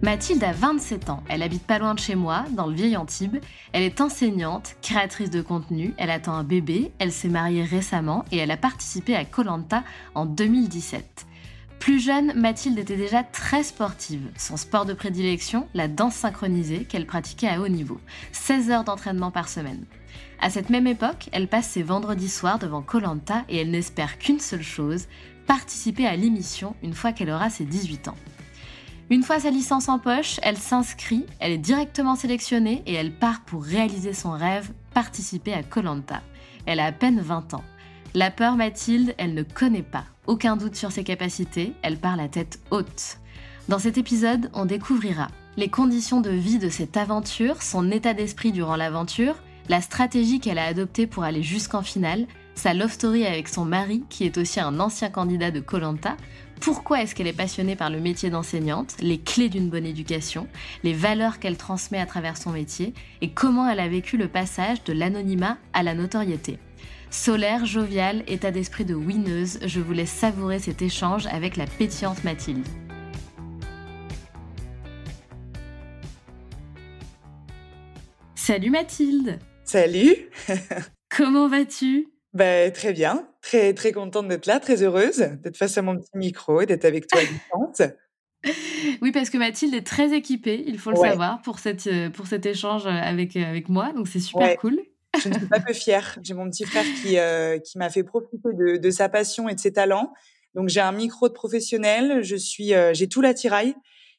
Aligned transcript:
Mathilde 0.00 0.44
a 0.44 0.52
27 0.52 1.10
ans, 1.10 1.24
elle 1.28 1.42
habite 1.42 1.66
pas 1.66 1.80
loin 1.80 1.92
de 1.92 1.98
chez 1.98 2.14
moi, 2.14 2.44
dans 2.52 2.68
le 2.68 2.74
vieil 2.74 2.96
Antibes. 2.96 3.38
Elle 3.72 3.82
est 3.82 4.00
enseignante, 4.00 4.76
créatrice 4.80 5.28
de 5.28 5.42
contenu, 5.42 5.92
elle 5.98 6.10
attend 6.10 6.34
un 6.34 6.44
bébé, 6.44 6.92
elle 7.00 7.10
s'est 7.10 7.28
mariée 7.28 7.64
récemment 7.64 8.24
et 8.30 8.36
elle 8.36 8.52
a 8.52 8.56
participé 8.56 9.16
à 9.16 9.24
Colanta 9.24 9.82
en 10.14 10.24
2017. 10.24 11.26
Plus 11.80 11.98
jeune, 11.98 12.32
Mathilde 12.34 12.78
était 12.78 12.96
déjà 12.96 13.24
très 13.24 13.64
sportive. 13.64 14.30
Son 14.36 14.56
sport 14.56 14.84
de 14.84 14.94
prédilection, 14.94 15.66
la 15.74 15.88
danse 15.88 16.14
synchronisée 16.14 16.84
qu'elle 16.84 17.06
pratiquait 17.06 17.48
à 17.48 17.60
haut 17.60 17.68
niveau. 17.68 17.98
16 18.30 18.70
heures 18.70 18.84
d'entraînement 18.84 19.32
par 19.32 19.48
semaine. 19.48 19.84
À 20.40 20.48
cette 20.48 20.70
même 20.70 20.86
époque, 20.86 21.28
elle 21.32 21.48
passe 21.48 21.70
ses 21.70 21.82
vendredis 21.82 22.28
soirs 22.28 22.60
devant 22.60 22.82
Colanta 22.82 23.42
et 23.48 23.58
elle 23.58 23.72
n'espère 23.72 24.18
qu'une 24.18 24.40
seule 24.40 24.62
chose, 24.62 25.06
participer 25.48 26.06
à 26.06 26.14
l'émission 26.14 26.76
une 26.84 26.94
fois 26.94 27.12
qu'elle 27.12 27.30
aura 27.30 27.50
ses 27.50 27.64
18 27.64 28.08
ans. 28.08 28.16
Une 29.10 29.22
fois 29.22 29.40
sa 29.40 29.50
licence 29.50 29.88
en 29.88 29.98
poche, 29.98 30.38
elle 30.42 30.58
s'inscrit, 30.58 31.24
elle 31.40 31.52
est 31.52 31.58
directement 31.58 32.14
sélectionnée 32.14 32.82
et 32.86 32.92
elle 32.92 33.14
part 33.14 33.40
pour 33.40 33.64
réaliser 33.64 34.12
son 34.12 34.32
rêve, 34.32 34.70
participer 34.92 35.54
à 35.54 35.62
Colanta. 35.62 36.20
Elle 36.66 36.78
a 36.78 36.84
à 36.84 36.92
peine 36.92 37.20
20 37.20 37.54
ans. 37.54 37.64
La 38.12 38.30
peur, 38.30 38.56
Mathilde, 38.56 39.14
elle 39.16 39.32
ne 39.32 39.42
connaît 39.42 39.82
pas. 39.82 40.04
Aucun 40.26 40.58
doute 40.58 40.76
sur 40.76 40.92
ses 40.92 41.04
capacités, 41.04 41.72
elle 41.80 41.96
part 41.96 42.16
la 42.18 42.28
tête 42.28 42.60
haute. 42.70 43.16
Dans 43.70 43.78
cet 43.78 43.96
épisode, 43.96 44.50
on 44.52 44.66
découvrira 44.66 45.28
les 45.56 45.70
conditions 45.70 46.20
de 46.20 46.30
vie 46.30 46.58
de 46.58 46.68
cette 46.68 46.98
aventure, 46.98 47.62
son 47.62 47.90
état 47.90 48.12
d'esprit 48.12 48.52
durant 48.52 48.76
l'aventure, 48.76 49.36
la 49.70 49.80
stratégie 49.80 50.38
qu'elle 50.38 50.58
a 50.58 50.66
adoptée 50.66 51.06
pour 51.06 51.24
aller 51.24 51.42
jusqu'en 51.42 51.82
finale, 51.82 52.26
sa 52.54 52.74
love 52.74 52.92
story 52.92 53.24
avec 53.24 53.48
son 53.48 53.64
mari, 53.64 54.04
qui 54.10 54.24
est 54.24 54.36
aussi 54.36 54.60
un 54.60 54.80
ancien 54.80 55.10
candidat 55.10 55.50
de 55.50 55.60
Colanta, 55.60 56.16
pourquoi 56.60 57.02
est-ce 57.02 57.14
qu'elle 57.14 57.26
est 57.26 57.32
passionnée 57.32 57.76
par 57.76 57.90
le 57.90 58.00
métier 58.00 58.30
d'enseignante, 58.30 58.94
les 59.00 59.18
clés 59.18 59.48
d'une 59.48 59.70
bonne 59.70 59.86
éducation, 59.86 60.46
les 60.82 60.92
valeurs 60.92 61.38
qu'elle 61.38 61.56
transmet 61.56 62.00
à 62.00 62.06
travers 62.06 62.36
son 62.36 62.50
métier, 62.50 62.94
et 63.20 63.30
comment 63.30 63.68
elle 63.68 63.80
a 63.80 63.88
vécu 63.88 64.16
le 64.16 64.28
passage 64.28 64.82
de 64.84 64.92
l'anonymat 64.92 65.58
à 65.72 65.82
la 65.82 65.94
notoriété? 65.94 66.58
Solaire, 67.10 67.64
jovial, 67.64 68.22
état 68.26 68.50
d'esprit 68.50 68.84
de 68.84 68.94
winneuse, 68.94 69.60
je 69.64 69.80
vous 69.80 69.92
laisse 69.92 70.10
savourer 70.10 70.58
cet 70.58 70.82
échange 70.82 71.26
avec 71.26 71.56
la 71.56 71.66
pétillante 71.66 72.22
Mathilde. 72.24 72.66
Salut 78.34 78.70
Mathilde 78.70 79.38
Salut 79.64 80.14
Comment 81.14 81.48
vas-tu? 81.48 82.08
Ben, 82.32 82.72
Très 82.72 82.94
bien, 82.94 83.27
très, 83.48 83.72
très 83.72 83.92
contente 83.92 84.28
d'être 84.28 84.46
là, 84.46 84.60
très 84.60 84.82
heureuse 84.82 85.18
d'être 85.42 85.56
face 85.56 85.78
à 85.78 85.82
mon 85.82 85.96
petit 85.96 86.16
micro 86.16 86.60
et 86.60 86.66
d'être 86.66 86.84
avec 86.84 87.06
toi 87.06 87.20
à 87.20 87.24
distance. 87.24 87.92
Oui, 89.02 89.10
parce 89.10 89.30
que 89.30 89.36
Mathilde 89.36 89.74
est 89.74 89.84
très 89.84 90.16
équipée, 90.16 90.62
il 90.64 90.78
faut 90.78 90.90
le 90.90 90.96
savoir, 90.96 91.42
pour, 91.42 91.58
cette, 91.58 91.90
pour 92.12 92.28
cet 92.28 92.46
échange 92.46 92.86
avec, 92.86 93.34
avec 93.34 93.68
moi, 93.68 93.92
donc 93.92 94.06
c'est 94.06 94.20
super 94.20 94.56
cool. 94.58 94.80
Je 95.20 95.28
ne 95.28 95.34
suis 95.34 95.48
pas 95.48 95.58
peu 95.58 95.72
fière. 95.72 96.16
J'ai 96.22 96.34
mon 96.34 96.48
petit 96.48 96.64
frère 96.64 96.84
qui, 97.02 97.18
euh, 97.18 97.58
qui 97.58 97.78
m'a 97.78 97.90
fait 97.90 98.04
profiter 98.04 98.48
de, 98.52 98.76
de, 98.76 98.90
sa 98.90 99.08
passion 99.08 99.48
et 99.48 99.56
de 99.56 99.60
ses 99.60 99.72
talents. 99.72 100.12
Donc 100.54 100.68
j'ai 100.68 100.80
un 100.80 100.92
micro 100.92 101.28
de 101.28 101.32
professionnel, 101.32 102.22
je 102.22 102.36
suis, 102.36 102.74
euh, 102.74 102.94
j'ai 102.94 103.08
tout 103.08 103.20
l'attirail 103.20 103.74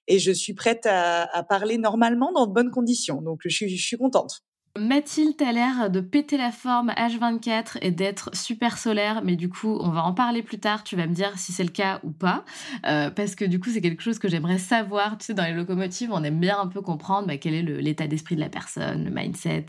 et 0.07 0.19
je 0.19 0.31
suis 0.33 0.53
prête 0.53 0.85
à, 0.85 1.23
à, 1.33 1.43
parler 1.43 1.77
normalement 1.77 2.33
dans 2.33 2.45
de 2.45 2.51
bonnes 2.51 2.71
conditions. 2.71 3.21
Donc 3.21 3.39
je 3.45 3.49
suis, 3.49 3.69
je 3.69 3.85
suis 3.85 3.97
contente. 3.97 4.41
Mathilde 4.79 5.41
a 5.41 5.51
l'air 5.51 5.89
de 5.89 5.99
péter 5.99 6.37
la 6.37 6.51
forme 6.51 6.91
H24 6.91 7.77
et 7.81 7.91
d'être 7.91 8.29
super 8.35 8.77
solaire, 8.77 9.21
mais 9.23 9.35
du 9.35 9.49
coup, 9.49 9.77
on 9.81 9.89
va 9.89 10.03
en 10.03 10.13
parler 10.13 10.41
plus 10.41 10.59
tard. 10.59 10.83
Tu 10.83 10.95
vas 10.95 11.07
me 11.07 11.13
dire 11.13 11.37
si 11.37 11.51
c'est 11.51 11.63
le 11.63 11.69
cas 11.69 11.99
ou 12.03 12.11
pas, 12.11 12.43
euh, 12.85 13.09
parce 13.09 13.35
que 13.35 13.45
du 13.45 13.59
coup, 13.59 13.69
c'est 13.69 13.81
quelque 13.81 14.01
chose 14.01 14.19
que 14.19 14.27
j'aimerais 14.27 14.57
savoir. 14.57 15.17
Tu 15.17 15.25
sais, 15.25 15.33
dans 15.33 15.43
les 15.43 15.53
locomotives, 15.53 16.11
on 16.11 16.23
aime 16.23 16.39
bien 16.39 16.59
un 16.59 16.67
peu 16.67 16.81
comprendre 16.81 17.27
bah, 17.27 17.37
quel 17.37 17.53
est 17.53 17.61
l'état 17.61 18.07
d'esprit 18.07 18.35
de 18.35 18.41
la 18.41 18.49
personne, 18.49 19.05
le 19.05 19.11
mindset, 19.11 19.67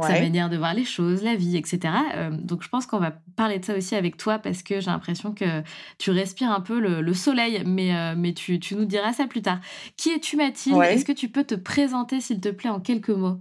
sa 0.00 0.20
manière 0.20 0.48
de 0.48 0.56
voir 0.56 0.74
les 0.74 0.84
choses, 0.84 1.22
la 1.22 1.34
vie, 1.34 1.56
etc. 1.56 1.94
Euh, 2.14 2.30
donc, 2.30 2.62
je 2.62 2.68
pense 2.68 2.86
qu'on 2.86 2.98
va 2.98 3.12
parler 3.36 3.58
de 3.58 3.64
ça 3.64 3.76
aussi 3.76 3.94
avec 3.94 4.16
toi, 4.16 4.38
parce 4.38 4.62
que 4.62 4.80
j'ai 4.80 4.90
l'impression 4.90 5.32
que 5.32 5.62
tu 5.98 6.10
respires 6.10 6.50
un 6.50 6.60
peu 6.60 6.80
le, 6.80 7.14
soleil, 7.14 7.62
mais, 7.66 7.94
euh, 7.94 8.14
mais 8.16 8.32
tu, 8.32 8.58
tu, 8.58 8.74
nous 8.74 8.84
diras 8.84 9.12
ça 9.12 9.26
plus 9.26 9.42
tard. 9.42 9.60
Qui 9.96 10.10
es-tu, 10.10 10.36
Mathilde? 10.36 10.80
Est-ce 10.82 11.04
que 11.04 11.12
tu 11.12 11.28
peux 11.28 11.44
te 11.44 11.54
présenter, 11.54 12.20
s'il 12.20 12.40
te 12.40 12.48
plaît, 12.48 12.70
en 12.70 12.80
quelques 12.80 13.10
mots? 13.10 13.38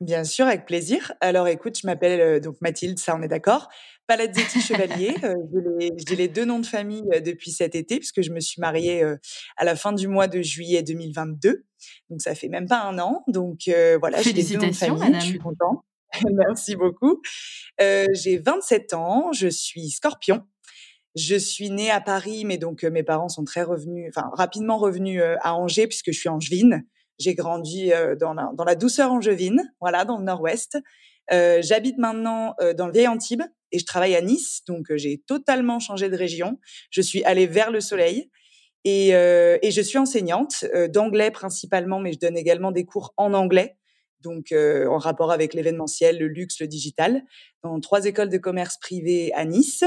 Bien 0.00 0.24
sûr, 0.24 0.46
avec 0.46 0.64
plaisir. 0.64 1.12
Alors 1.20 1.48
écoute, 1.48 1.78
je 1.80 1.86
m'appelle 1.86 2.20
euh, 2.20 2.40
donc 2.40 2.56
Mathilde, 2.60 2.98
ça 2.98 3.14
on 3.16 3.22
est 3.22 3.28
d'accord. 3.28 3.68
Palazzetti 4.10 4.60
Chevalier. 4.60 5.14
euh, 5.22 5.36
j'ai 6.04 6.16
les, 6.16 6.26
deux 6.26 6.44
noms 6.44 6.58
de 6.58 6.66
famille 6.66 7.04
euh, 7.14 7.20
depuis 7.20 7.52
cet 7.52 7.76
été 7.76 7.98
puisque 7.98 8.22
je 8.22 8.32
me 8.32 8.40
suis 8.40 8.60
mariée 8.60 9.04
euh, 9.04 9.16
à 9.56 9.64
la 9.64 9.76
fin 9.76 9.92
du 9.92 10.08
mois 10.08 10.26
de 10.26 10.42
juillet 10.42 10.82
2022. 10.82 11.64
Donc 12.10 12.20
ça 12.20 12.34
fait 12.34 12.48
même 12.48 12.66
pas 12.66 12.82
un 12.82 12.98
an. 12.98 13.22
Donc 13.28 13.70
voilà, 14.00 14.20
j'ai 14.20 14.32
les 14.32 14.42
deux 14.42 14.56
noms 14.56 14.66
de 14.66 14.72
famille. 14.72 15.14
Je 15.20 15.26
suis 15.26 15.38
contente. 15.38 15.84
Merci 16.32 16.74
beaucoup. 16.74 17.22
j'ai 17.78 18.38
27 18.38 18.94
ans. 18.94 19.30
Je 19.32 19.46
suis 19.46 19.90
Scorpion. 19.90 20.42
Je 21.14 21.36
suis 21.36 21.70
née 21.70 21.90
à 21.90 22.00
Paris, 22.00 22.44
mais 22.44 22.58
donc 22.58 22.82
mes 22.82 23.04
parents 23.04 23.28
sont 23.28 23.44
très 23.44 23.62
revenus, 23.62 24.12
enfin 24.14 24.30
rapidement 24.34 24.78
revenus 24.78 25.22
à 25.40 25.54
Angers 25.54 25.86
puisque 25.86 26.10
je 26.12 26.18
suis 26.18 26.28
angevine. 26.28 26.84
J'ai 27.20 27.34
grandi 27.34 27.92
euh, 27.92 28.16
dans 28.16 28.32
la, 28.32 28.50
dans 28.54 28.64
la 28.64 28.74
douceur 28.74 29.12
angevine, 29.12 29.72
voilà, 29.78 30.04
dans 30.04 30.16
le 30.16 30.24
nord-ouest. 30.24 30.78
Euh, 31.32 31.60
J'habite 31.62 31.98
maintenant 31.98 32.54
euh, 32.60 32.72
dans 32.74 32.86
le 32.86 32.92
vieil 32.92 33.06
Antibes 33.06 33.44
et 33.70 33.78
je 33.78 33.84
travaille 33.84 34.16
à 34.16 34.22
Nice, 34.22 34.62
donc 34.66 34.90
euh, 34.90 34.96
j'ai 34.96 35.22
totalement 35.26 35.78
changé 35.78 36.08
de 36.08 36.16
région. 36.16 36.58
Je 36.90 37.02
suis 37.02 37.22
allée 37.24 37.46
vers 37.46 37.70
le 37.70 37.80
soleil 37.80 38.30
et, 38.84 39.14
euh, 39.14 39.58
et 39.60 39.70
je 39.70 39.82
suis 39.82 39.98
enseignante 39.98 40.64
d'anglais 40.88 41.30
principalement, 41.30 42.00
mais 42.00 42.14
je 42.14 42.18
donne 42.18 42.38
également 42.38 42.72
des 42.72 42.84
cours 42.86 43.12
en 43.18 43.34
anglais, 43.34 43.76
donc 44.20 44.52
en 44.52 44.98
rapport 44.98 45.30
avec 45.30 45.52
l'événementiel, 45.52 46.18
le 46.18 46.26
luxe, 46.26 46.58
le 46.58 46.66
digital, 46.66 47.22
dans 47.62 47.78
trois 47.80 48.06
écoles 48.06 48.30
de 48.30 48.38
commerce 48.38 48.78
privées 48.80 49.30
à 49.34 49.44
Nice. 49.44 49.84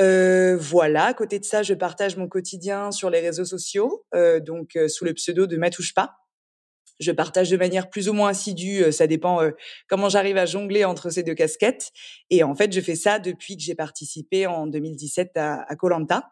Voilà, 0.00 1.04
à 1.04 1.14
côté 1.14 1.38
de 1.38 1.44
ça, 1.44 1.62
je 1.62 1.74
partage 1.74 2.16
mon 2.16 2.28
quotidien 2.28 2.90
sur 2.90 3.10
les 3.10 3.20
réseaux 3.20 3.44
sociaux, 3.44 4.04
donc 4.40 4.78
sous 4.88 5.04
le 5.04 5.12
pseudo 5.14 5.46
de 5.46 5.56
Matouche 5.58 5.94
pas. 5.94 6.16
Je 7.00 7.12
partage 7.12 7.50
de 7.50 7.56
manière 7.56 7.90
plus 7.90 8.08
ou 8.08 8.12
moins 8.12 8.30
assidue. 8.30 8.84
Euh, 8.84 8.92
ça 8.92 9.06
dépend 9.06 9.42
euh, 9.42 9.50
comment 9.88 10.08
j'arrive 10.08 10.36
à 10.36 10.46
jongler 10.46 10.84
entre 10.84 11.10
ces 11.10 11.22
deux 11.22 11.34
casquettes. 11.34 11.92
Et 12.30 12.42
en 12.42 12.54
fait, 12.54 12.72
je 12.72 12.80
fais 12.80 12.96
ça 12.96 13.18
depuis 13.18 13.56
que 13.56 13.62
j'ai 13.62 13.74
participé 13.74 14.46
en 14.46 14.66
2017 14.66 15.32
à 15.36 15.76
Colanta, 15.76 16.30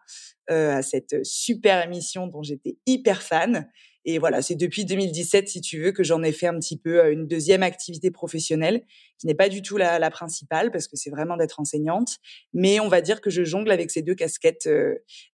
euh, 0.51 0.77
à 0.77 0.83
cette 0.83 1.25
super 1.25 1.85
émission 1.85 2.27
dont 2.27 2.43
j'étais 2.43 2.79
hyper 2.87 3.23
fan. 3.23 3.69
Et 4.07 4.19
voilà, 4.19 4.43
c'est 4.43 4.55
depuis 4.55 4.85
2017, 4.85 5.49
si 5.49 5.63
tu 5.63 5.81
veux, 5.81 5.91
que 5.91 6.05
j'en 6.05 6.23
ai 6.23 6.33
fait 6.33 6.47
un 6.47 6.59
petit 6.59 6.79
peu 6.79 7.11
une 7.11 7.27
deuxième 7.27 7.63
activité 7.63 8.11
professionnelle, 8.11 8.85
qui 9.19 9.27
n'est 9.27 9.35
pas 9.35 9.49
du 9.49 9.63
tout 9.63 9.79
la, 9.79 9.99
la 9.99 10.11
principale, 10.11 10.71
parce 10.71 10.89
que 10.89 10.97
c'est 10.97 11.09
vraiment 11.09 11.39
d'être 11.39 11.59
enseignante. 11.59 12.19
Mais 12.53 12.81
on 12.81 12.89
va 12.89 13.01
dire 13.01 13.23
que 13.23 13.31
je 13.31 13.45
jongle 13.45 13.71
avec 13.71 13.91
ces 13.91 14.03
deux 14.03 14.15
casquettes 14.15 14.69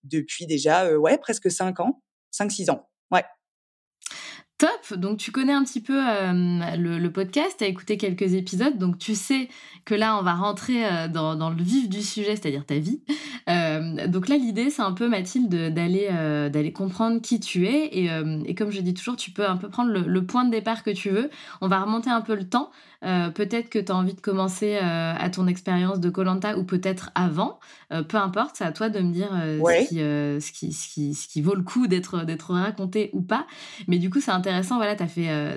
depuis 0.05 0.47
déjà, 0.47 0.97
ouais, 0.97 1.19
presque 1.19 1.50
cinq 1.50 1.81
ans, 1.81 2.00
cinq, 2.31 2.53
six 2.53 2.71
ans. 2.71 2.88
Ouais. 3.11 3.25
Top, 4.61 4.99
donc 4.99 5.17
tu 5.17 5.33
connais 5.33 5.55
un 5.55 5.65
petit 5.65 5.81
peu 5.81 5.99
euh, 5.99 6.77
le, 6.77 7.09
podcast, 7.09 7.55
tu 7.57 7.65
as 7.65 7.67
écouté 7.67 7.97
quelques 7.97 8.35
épisodes, 8.35 8.77
donc 8.77 8.99
tu 8.99 9.15
sais 9.15 9.49
que 9.87 9.95
là 9.95 10.19
on 10.19 10.23
va 10.23 10.35
rentrer 10.35 10.85
euh, 10.85 11.09
dans, 11.09 11.49
le 11.49 11.62
vif 11.62 11.89
du 11.89 12.03
sujet, 12.03 12.37
c'est-à-dire 12.37 12.67
ta 12.67 12.77
vie. 12.77 13.01
Euh, 13.49 14.07
donc 14.07 14.29
là 14.29 14.37
l'idée 14.37 14.69
c'est 14.69 14.83
un 14.83 14.93
peu 14.93 15.09
Mathilde 15.09 15.73
d'aller 15.73 16.09
d'aller 16.53 16.73
comprendre 16.75 17.23
qui 17.23 17.41
tu 17.41 17.67
es 17.67 17.87
et, 18.47 18.55
comme 18.55 18.71
je 18.71 18.83
dis 18.83 18.93
toujours 18.93 19.17
tu 19.17 19.31
peux 19.31 19.49
un 19.49 19.57
peu 19.57 19.71
prendre 19.71 19.91
le, 19.93 20.27
point 20.27 20.45
de 20.45 20.51
départ 20.51 20.83
que 20.83 20.91
tu 20.91 21.09
veux. 21.09 21.31
On 21.62 21.69
va 21.69 21.81
remonter 21.81 22.11
un 22.11 22.21
peu 22.21 22.35
le 22.35 22.47
temps. 22.47 22.71
Peut-être 23.00 23.70
que 23.70 23.79
tu 23.79 23.91
as 23.91 23.97
envie 23.97 24.14
de 24.14 24.20
commencer 24.20 24.76
à 24.76 25.31
ton 25.31 25.47
expérience 25.47 26.00
de 26.00 26.11
Colanta 26.11 26.58
ou 26.58 26.64
peut-être 26.64 27.11
avant. 27.14 27.58
peu 28.08 28.17
importe, 28.17 28.56
c'est 28.56 28.64
à 28.64 28.73
toi 28.73 28.88
de 28.88 29.00
me 29.00 29.12
dire 29.12 29.31
ce, 29.31 29.88
qui, 29.88 29.97
ce, 29.97 30.52
qui, 30.93 31.14
ce, 31.14 31.29
qui, 31.29 31.43
vaut 31.43 31.55
le 31.55 31.62
coup 31.62 31.87
d'être 31.87 32.52
raconté 32.52 33.11
ou 33.12 33.23
pas. 33.23 33.47
Mais 33.88 33.99
du 33.99 34.11
coup 34.11 34.20
c'est 34.20 34.31
intéressant. 34.31 34.76
Voilà, 34.76 34.97
tu 34.97 35.02
as 35.02 35.08
fait, 35.08 35.31
euh, 35.31 35.56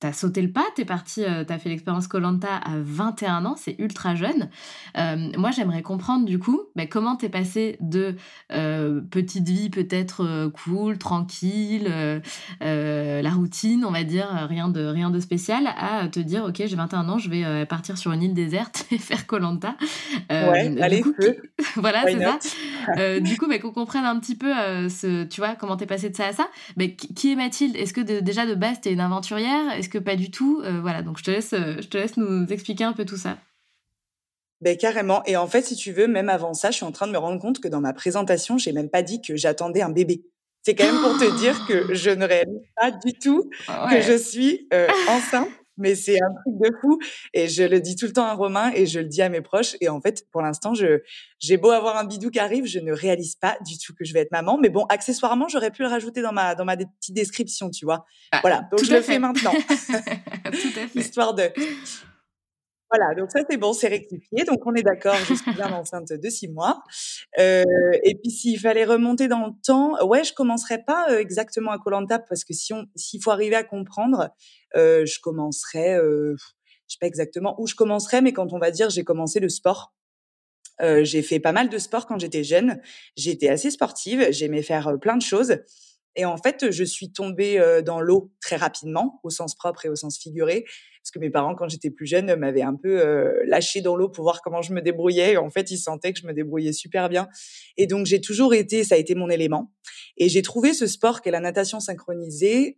t'as 0.00 0.12
sauté 0.12 0.42
le 0.42 0.52
pas, 0.52 0.64
t'es 0.76 0.84
parti, 0.84 1.24
euh, 1.24 1.42
t'as 1.44 1.58
fait 1.58 1.68
l'expérience 1.68 2.06
Colanta 2.06 2.56
à 2.56 2.74
21 2.76 3.44
ans, 3.44 3.56
c'est 3.56 3.74
ultra 3.78 4.14
jeune. 4.14 4.48
Euh, 4.96 5.30
moi, 5.36 5.50
j'aimerais 5.50 5.82
comprendre 5.82 6.24
du 6.24 6.38
coup, 6.38 6.60
bah, 6.76 6.86
comment 6.86 7.16
t'es 7.16 7.28
passé 7.28 7.76
de 7.80 8.14
euh, 8.52 9.00
petite 9.10 9.48
vie 9.48 9.70
peut-être 9.70 10.50
cool, 10.64 10.98
tranquille, 10.98 11.92
la 12.60 13.30
routine, 13.30 13.84
on 13.84 13.90
va 13.90 14.04
dire, 14.04 14.28
rien 14.48 14.68
de 14.68 14.84
rien 14.84 15.10
de 15.10 15.18
spécial, 15.18 15.68
à 15.76 16.06
te 16.08 16.20
dire, 16.20 16.44
ok, 16.44 16.62
j'ai 16.64 16.76
21 16.76 17.08
ans, 17.08 17.18
je 17.18 17.28
vais 17.28 17.66
partir 17.66 17.98
sur 17.98 18.12
une 18.12 18.22
île 18.22 18.34
déserte 18.34 18.86
et 18.92 18.98
faire 18.98 19.26
Colanta. 19.26 19.76
ouais, 20.30 20.80
allez, 20.80 21.00
coup, 21.00 21.12
voilà, 21.76 22.04
c'est 22.06 22.20
ça. 22.20 23.18
du 23.20 23.36
coup, 23.36 23.48
bah, 23.48 23.58
qu'on 23.58 23.72
comprenne 23.72 24.04
un 24.04 24.18
petit 24.20 24.36
peu, 24.36 24.52
ce, 24.88 25.24
tu 25.24 25.40
vois, 25.40 25.56
comment 25.56 25.76
t'es 25.76 25.86
passé 25.86 26.08
de 26.08 26.16
ça 26.16 26.26
à 26.26 26.32
ça. 26.32 26.48
Mais 26.76 26.94
qui 26.94 27.32
est 27.32 27.36
Mathilde? 27.36 27.74
Est-ce 27.74 27.92
que 27.92 28.00
déjà 28.00 28.46
de 28.46 28.54
base 28.54 28.80
t'es 28.80 28.92
une 28.92 29.00
aventurière? 29.00 29.72
Que 29.88 29.98
pas 29.98 30.16
du 30.16 30.30
tout 30.30 30.60
euh, 30.64 30.80
Voilà, 30.80 31.02
donc 31.02 31.18
je 31.18 31.24
te, 31.24 31.30
laisse, 31.30 31.52
euh, 31.52 31.76
je 31.80 31.88
te 31.88 31.96
laisse 31.96 32.16
nous 32.16 32.46
expliquer 32.46 32.84
un 32.84 32.92
peu 32.92 33.04
tout 33.04 33.16
ça. 33.16 33.38
Ben 34.60 34.76
carrément. 34.76 35.22
Et 35.24 35.36
en 35.36 35.46
fait, 35.46 35.62
si 35.62 35.76
tu 35.76 35.92
veux, 35.92 36.08
même 36.08 36.28
avant 36.28 36.52
ça, 36.52 36.70
je 36.70 36.76
suis 36.76 36.84
en 36.84 36.92
train 36.92 37.06
de 37.06 37.12
me 37.12 37.18
rendre 37.18 37.40
compte 37.40 37.60
que 37.60 37.68
dans 37.68 37.80
ma 37.80 37.92
présentation, 37.92 38.58
j'ai 38.58 38.72
même 38.72 38.90
pas 38.90 39.02
dit 39.02 39.20
que 39.22 39.36
j'attendais 39.36 39.82
un 39.82 39.90
bébé. 39.90 40.22
C'est 40.62 40.74
quand 40.74 40.84
même 40.84 41.00
pour 41.00 41.16
te 41.18 41.36
dire 41.38 41.66
que 41.66 41.94
je 41.94 42.10
ne 42.10 42.26
réalise 42.26 42.60
pas 42.74 42.90
du 42.90 43.12
tout 43.12 43.50
que 43.90 44.00
je 44.00 44.16
suis 44.18 44.66
euh, 44.72 44.88
enceinte 45.08 45.48
mais 45.78 45.94
c'est 45.94 46.20
un 46.22 46.32
truc 46.42 46.60
de 46.60 46.76
fou. 46.80 46.98
Et 47.34 47.48
je 47.48 47.62
le 47.62 47.80
dis 47.80 47.96
tout 47.96 48.06
le 48.06 48.12
temps 48.12 48.26
à 48.26 48.34
Romain 48.34 48.70
et 48.74 48.86
je 48.86 49.00
le 49.00 49.06
dis 49.06 49.22
à 49.22 49.28
mes 49.28 49.40
proches. 49.40 49.76
Et 49.80 49.88
en 49.88 50.00
fait, 50.00 50.26
pour 50.30 50.42
l'instant, 50.42 50.74
je, 50.74 51.00
j'ai 51.38 51.56
beau 51.56 51.70
avoir 51.70 51.96
un 51.96 52.04
bidou 52.04 52.30
qui 52.30 52.38
arrive, 52.38 52.66
je 52.66 52.78
ne 52.78 52.92
réalise 52.92 53.36
pas 53.36 53.56
du 53.64 53.78
tout 53.78 53.94
que 53.94 54.04
je 54.04 54.12
vais 54.12 54.20
être 54.20 54.32
maman. 54.32 54.58
Mais 54.60 54.68
bon, 54.68 54.84
accessoirement, 54.84 55.48
j'aurais 55.48 55.70
pu 55.70 55.82
le 55.82 55.88
rajouter 55.88 56.22
dans 56.22 56.32
ma, 56.32 56.54
dans 56.54 56.64
ma 56.64 56.76
petite 56.76 57.14
description, 57.14 57.70
tu 57.70 57.84
vois. 57.84 58.04
Ah, 58.32 58.40
voilà. 58.42 58.68
Donc, 58.70 58.84
je 58.84 58.92
le 58.92 59.00
fais 59.00 59.18
maintenant. 59.18 59.52
tout 59.72 59.92
à 59.92 60.86
fait. 60.88 60.98
Histoire 60.98 61.34
de, 61.34 61.50
voilà, 62.90 63.14
donc 63.14 63.30
ça 63.30 63.40
c'est 63.48 63.56
bon, 63.58 63.72
c'est 63.72 63.88
rectifié. 63.88 64.44
Donc 64.44 64.64
on 64.64 64.74
est 64.74 64.82
d'accord, 64.82 65.16
je 65.28 65.34
suis 65.34 65.52
bien 65.52 65.72
enceinte 65.72 66.12
de 66.12 66.30
six 66.30 66.48
mois. 66.48 66.82
Euh, 67.38 67.64
et 68.02 68.14
puis 68.14 68.30
s'il 68.30 68.58
fallait 68.58 68.84
remonter 68.84 69.28
dans 69.28 69.46
le 69.46 69.52
temps, 69.64 70.02
ouais, 70.06 70.24
je 70.24 70.32
commencerais 70.32 70.82
pas 70.84 71.10
euh, 71.10 71.18
exactement 71.18 71.70
à 71.70 71.78
Colanta 71.78 72.18
parce 72.18 72.44
que 72.44 72.54
si 72.54 72.72
on, 72.72 72.86
s'il 72.96 73.22
faut 73.22 73.30
arriver 73.30 73.56
à 73.56 73.64
comprendre, 73.64 74.30
euh, 74.76 75.04
je 75.04 75.20
commencerais, 75.20 75.98
euh, 75.98 76.34
je 76.86 76.94
sais 76.94 76.98
pas 77.00 77.06
exactement 77.06 77.60
où 77.60 77.66
je 77.66 77.74
commencerais, 77.74 78.22
mais 78.22 78.32
quand 78.32 78.52
on 78.52 78.58
va 78.58 78.70
dire 78.70 78.90
j'ai 78.90 79.04
commencé 79.04 79.40
le 79.40 79.48
sport. 79.48 79.94
Euh, 80.80 81.02
j'ai 81.02 81.22
fait 81.22 81.40
pas 81.40 81.50
mal 81.50 81.68
de 81.68 81.78
sport 81.78 82.06
quand 82.06 82.20
j'étais 82.20 82.44
jeune. 82.44 82.80
J'étais 83.16 83.48
assez 83.48 83.70
sportive, 83.70 84.28
j'aimais 84.30 84.62
faire 84.62 84.96
plein 85.00 85.16
de 85.16 85.22
choses. 85.22 85.58
Et 86.18 86.26
en 86.26 86.36
fait, 86.36 86.70
je 86.70 86.84
suis 86.84 87.12
tombée 87.12 87.80
dans 87.86 88.00
l'eau 88.00 88.30
très 88.42 88.56
rapidement, 88.56 89.20
au 89.22 89.30
sens 89.30 89.54
propre 89.54 89.86
et 89.86 89.88
au 89.88 89.96
sens 89.96 90.18
figuré 90.18 90.66
parce 91.08 91.14
que 91.14 91.20
mes 91.20 91.30
parents, 91.30 91.54
quand 91.54 91.70
j'étais 91.70 91.88
plus 91.88 92.04
jeune, 92.04 92.36
m'avaient 92.36 92.60
un 92.60 92.74
peu 92.74 93.00
euh, 93.00 93.42
lâché 93.46 93.80
dans 93.80 93.96
l'eau 93.96 94.10
pour 94.10 94.24
voir 94.24 94.42
comment 94.42 94.60
je 94.60 94.74
me 94.74 94.82
débrouillais. 94.82 95.32
Et 95.32 95.36
en 95.38 95.48
fait, 95.48 95.70
ils 95.70 95.78
sentaient 95.78 96.12
que 96.12 96.18
je 96.20 96.26
me 96.26 96.34
débrouillais 96.34 96.74
super 96.74 97.08
bien. 97.08 97.28
Et 97.78 97.86
donc, 97.86 98.04
j'ai 98.04 98.20
toujours 98.20 98.52
été, 98.52 98.84
ça 98.84 98.94
a 98.94 98.98
été 98.98 99.14
mon 99.14 99.30
élément. 99.30 99.72
Et 100.18 100.28
j'ai 100.28 100.42
trouvé 100.42 100.74
ce 100.74 100.86
sport 100.86 101.22
qu'est 101.22 101.30
la 101.30 101.40
natation 101.40 101.80
synchronisée 101.80 102.76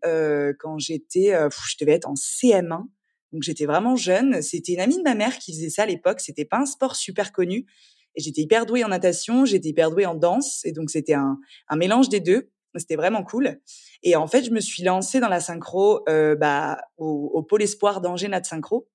quand 0.61 0.79
j'étais, 0.79 1.33
je 1.33 1.77
devais 1.81 1.93
être 1.93 2.09
en 2.09 2.15
CM1. 2.15 2.85
Donc, 3.33 3.43
j'étais 3.43 3.67
vraiment 3.67 3.97
jeune. 3.97 4.43
C'était 4.43 4.75
une 4.75 4.81
amie 4.81 4.99
de 4.99 5.03
ma 5.03 5.17
mère 5.17 5.37
qui 5.39 5.53
faisait 5.53 5.71
ça 5.71 5.83
à 5.83 5.87
l'époque. 5.87 6.21
C'était 6.21 6.45
pas 6.45 6.59
un 6.59 6.67
sport 6.67 6.95
super 6.95 7.33
connu. 7.33 7.67
Et 8.15 8.23
j'étais 8.23 8.43
hyper 8.43 8.65
douée 8.65 8.85
en 8.85 8.89
natation, 8.89 9.45
j'étais 9.45 9.71
hyper 9.71 9.91
douée 9.91 10.07
en 10.07 10.15
danse. 10.15 10.65
Et 10.65 10.71
donc, 10.71 10.91
c'était 10.91 11.15
un 11.15 11.37
mélange 11.77 12.09
des 12.09 12.21
deux. 12.21 12.49
C'était 12.77 12.97
vraiment 12.97 13.25
cool. 13.25 13.61
Et 14.03 14.17
en 14.17 14.27
fait, 14.27 14.45
je 14.45 14.51
me 14.51 14.61
suis 14.61 14.83
lancée 14.83 15.21
dans 15.21 15.29
la 15.29 15.41
synchro 15.41 16.03
euh, 16.09 16.37
bah, 16.37 16.79
au, 16.99 17.43
pôle 17.43 17.63
espoir 17.63 18.01
d'Angers 18.01 18.29
Nat 18.29 18.45
Synchro. 18.45 18.89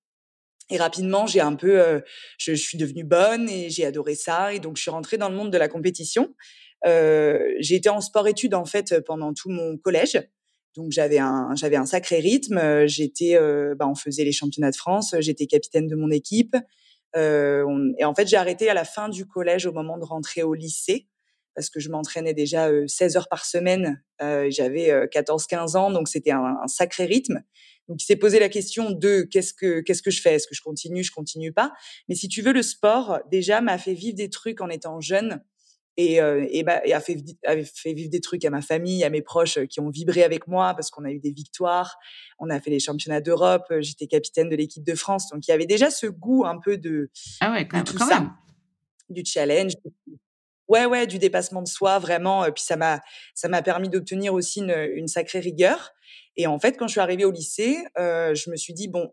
Et 0.71 0.77
rapidement, 0.77 1.27
j'ai 1.27 1.41
un 1.41 1.55
peu, 1.55 1.79
euh, 1.79 1.99
je, 2.37 2.53
suis 2.53 2.77
devenue 2.77 3.03
bonne 3.03 3.49
et 3.49 3.69
j'ai 3.69 3.85
adoré 3.85 4.15
ça. 4.15 4.53
Et 4.53 4.59
donc, 4.59 4.77
je 4.77 4.81
suis 4.81 4.91
rentrée 4.91 5.17
dans 5.17 5.29
le 5.29 5.35
monde 5.35 5.51
de 5.51 5.57
la 5.57 5.67
compétition. 5.67 6.33
Euh, 6.87 7.39
j'ai 7.59 7.75
été 7.75 7.89
en 7.89 8.01
sport-études 8.01 8.53
en 8.53 8.65
fait 8.65 8.99
pendant 9.05 9.33
tout 9.33 9.49
mon 9.49 9.77
collège. 9.77 10.21
Donc 10.75 10.91
j'avais 10.91 11.19
un 11.19 11.55
j'avais 11.55 11.77
un 11.77 11.85
sacré 11.85 12.19
rythme. 12.19 12.85
J'étais, 12.85 13.37
bah, 13.75 13.87
on 13.87 13.95
faisait 13.95 14.23
les 14.23 14.33
championnats 14.33 14.71
de 14.71 14.75
France. 14.75 15.15
J'étais 15.19 15.47
capitaine 15.47 15.87
de 15.87 15.95
mon 15.95 16.11
équipe. 16.11 16.55
Et 17.15 18.03
en 18.05 18.13
fait, 18.13 18.27
j'ai 18.27 18.35
arrêté 18.35 18.69
à 18.69 18.73
la 18.73 18.83
fin 18.83 19.07
du 19.07 19.25
collège 19.25 19.65
au 19.65 19.71
moment 19.71 19.97
de 19.97 20.03
rentrer 20.03 20.43
au 20.43 20.53
lycée 20.53 21.07
parce 21.55 21.69
que 21.69 21.79
je 21.79 21.89
m'entraînais 21.89 22.33
déjà 22.33 22.69
16 22.87 23.17
heures 23.17 23.29
par 23.29 23.45
semaine. 23.45 24.03
J'avais 24.19 24.91
14-15 25.07 25.77
ans, 25.77 25.91
donc 25.91 26.07
c'était 26.07 26.31
un, 26.31 26.57
un, 26.61 26.67
sacré 26.67 27.05
rythme. 27.05 27.41
Donc 27.87 28.01
il 28.01 28.05
s'est 28.05 28.15
posé 28.15 28.39
la 28.39 28.49
question 28.49 28.91
de 28.91 29.21
qu'est-ce 29.21 29.53
que 29.53 29.81
qu'est-ce 29.81 30.01
que 30.01 30.11
je 30.11 30.21
fais? 30.21 30.33
Est-ce 30.33 30.47
que 30.47 30.55
je 30.55 30.61
continue? 30.61 31.03
Je 31.03 31.11
continue 31.11 31.51
pas? 31.51 31.71
Mais 32.09 32.15
si 32.15 32.27
tu 32.27 32.41
veux, 32.41 32.53
le 32.53 32.63
sport 32.63 33.19
déjà 33.31 33.61
m'a 33.61 33.77
fait 33.77 33.93
vivre 33.93 34.15
des 34.15 34.29
trucs 34.29 34.61
en 34.61 34.69
étant 34.69 34.99
jeune 35.01 35.41
et, 35.97 36.21
euh, 36.21 36.45
et, 36.49 36.63
bah, 36.63 36.81
et 36.85 36.93
a, 36.93 36.99
fait, 36.99 37.17
a 37.45 37.55
fait 37.63 37.93
vivre 37.93 38.09
des 38.09 38.19
trucs 38.19 38.43
à 38.43 38.49
ma 38.49 38.61
famille, 38.61 39.03
à 39.03 39.09
mes 39.09 39.21
proches 39.21 39.59
qui 39.67 39.79
ont 39.79 39.89
vibré 39.89 40.23
avec 40.23 40.47
moi 40.47 40.73
parce 40.73 40.89
qu'on 40.89 41.05
a 41.05 41.11
eu 41.11 41.19
des 41.19 41.31
victoires. 41.31 41.97
On 42.37 42.49
a 42.49 42.59
fait 42.59 42.71
les 42.71 42.79
championnats 42.79 43.21
d'Europe. 43.21 43.71
J'étais 43.79 44.07
capitaine 44.07 44.49
de 44.49 44.55
l'équipe 44.55 44.83
de 44.83 44.95
France, 44.95 45.29
donc 45.29 45.47
il 45.47 45.51
y 45.51 45.53
avait 45.53 45.65
déjà 45.65 45.89
ce 45.89 46.07
goût 46.07 46.45
un 46.45 46.59
peu 46.59 46.77
de, 46.77 47.11
ah 47.39 47.51
ouais, 47.53 47.67
quand, 47.67 47.83
tout 47.83 47.97
quand 47.97 48.07
ça, 48.07 48.19
même. 48.19 48.31
du 49.09 49.23
challenge, 49.25 49.73
Ouais, 50.67 50.85
ouais, 50.85 51.05
du 51.05 51.19
dépassement 51.19 51.61
de 51.61 51.67
soi, 51.67 51.99
vraiment. 51.99 52.43
Puis 52.51 52.63
ça 52.63 52.75
m'a, 52.75 53.01
ça 53.35 53.47
m'a 53.47 53.61
permis 53.61 53.89
d'obtenir 53.89 54.33
aussi 54.33 54.59
une, 54.59 54.75
une, 54.95 55.07
sacrée 55.07 55.39
rigueur. 55.39 55.91
Et 56.37 56.47
en 56.47 56.59
fait, 56.59 56.77
quand 56.77 56.87
je 56.87 56.93
suis 56.93 57.01
arrivée 57.01 57.25
au 57.25 57.31
lycée, 57.31 57.77
euh, 57.99 58.33
je 58.33 58.49
me 58.49 58.55
suis 58.55 58.73
dit 58.73 58.87
bon, 58.87 59.11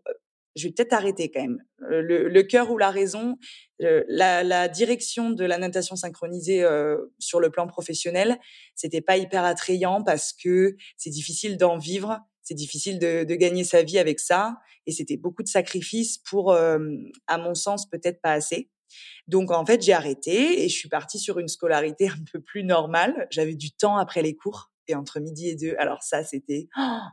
je 0.55 0.67
vais 0.67 0.73
peut-être 0.73 0.93
arrêter 0.93 1.31
quand 1.31 1.41
même. 1.41 1.63
Le, 1.79 2.27
le 2.27 2.43
cœur 2.43 2.71
ou 2.71 2.77
la 2.77 2.91
raison, 2.91 3.37
la, 3.79 4.43
la, 4.43 4.67
direction 4.67 5.31
de 5.31 5.45
la 5.45 5.57
natation 5.57 5.95
synchronisée 5.95 6.63
euh, 6.63 6.97
sur 7.19 7.39
le 7.39 7.49
plan 7.49 7.67
professionnel, 7.67 8.39
c'était 8.75 9.01
pas 9.01 9.17
hyper 9.17 9.43
attrayant 9.43 10.03
parce 10.03 10.33
que 10.33 10.75
c'est 10.97 11.09
difficile 11.09 11.57
d'en 11.57 11.77
vivre, 11.77 12.19
c'est 12.41 12.53
difficile 12.53 12.99
de, 12.99 13.23
de, 13.23 13.35
gagner 13.35 13.63
sa 13.63 13.83
vie 13.83 13.99
avec 13.99 14.19
ça, 14.19 14.57
et 14.85 14.91
c'était 14.91 15.17
beaucoup 15.17 15.43
de 15.43 15.47
sacrifices 15.47 16.17
pour, 16.17 16.51
euh, 16.51 16.79
à 17.27 17.37
mon 17.37 17.55
sens, 17.55 17.89
peut-être 17.89 18.21
pas 18.21 18.33
assez. 18.33 18.69
Donc 19.27 19.51
en 19.51 19.65
fait, 19.65 19.81
j'ai 19.81 19.93
arrêté 19.93 20.63
et 20.63 20.69
je 20.69 20.75
suis 20.75 20.89
partie 20.89 21.19
sur 21.19 21.39
une 21.39 21.47
scolarité 21.47 22.07
un 22.09 22.23
peu 22.31 22.39
plus 22.39 22.63
normale. 22.63 23.27
J'avais 23.31 23.55
du 23.55 23.71
temps 23.71 23.97
après 23.97 24.21
les 24.21 24.35
cours 24.35 24.71
et 24.87 24.95
entre 24.95 25.19
midi 25.19 25.49
et 25.49 25.55
deux. 25.55 25.75
Alors 25.77 26.03
ça, 26.03 26.23
c'était, 26.23 26.67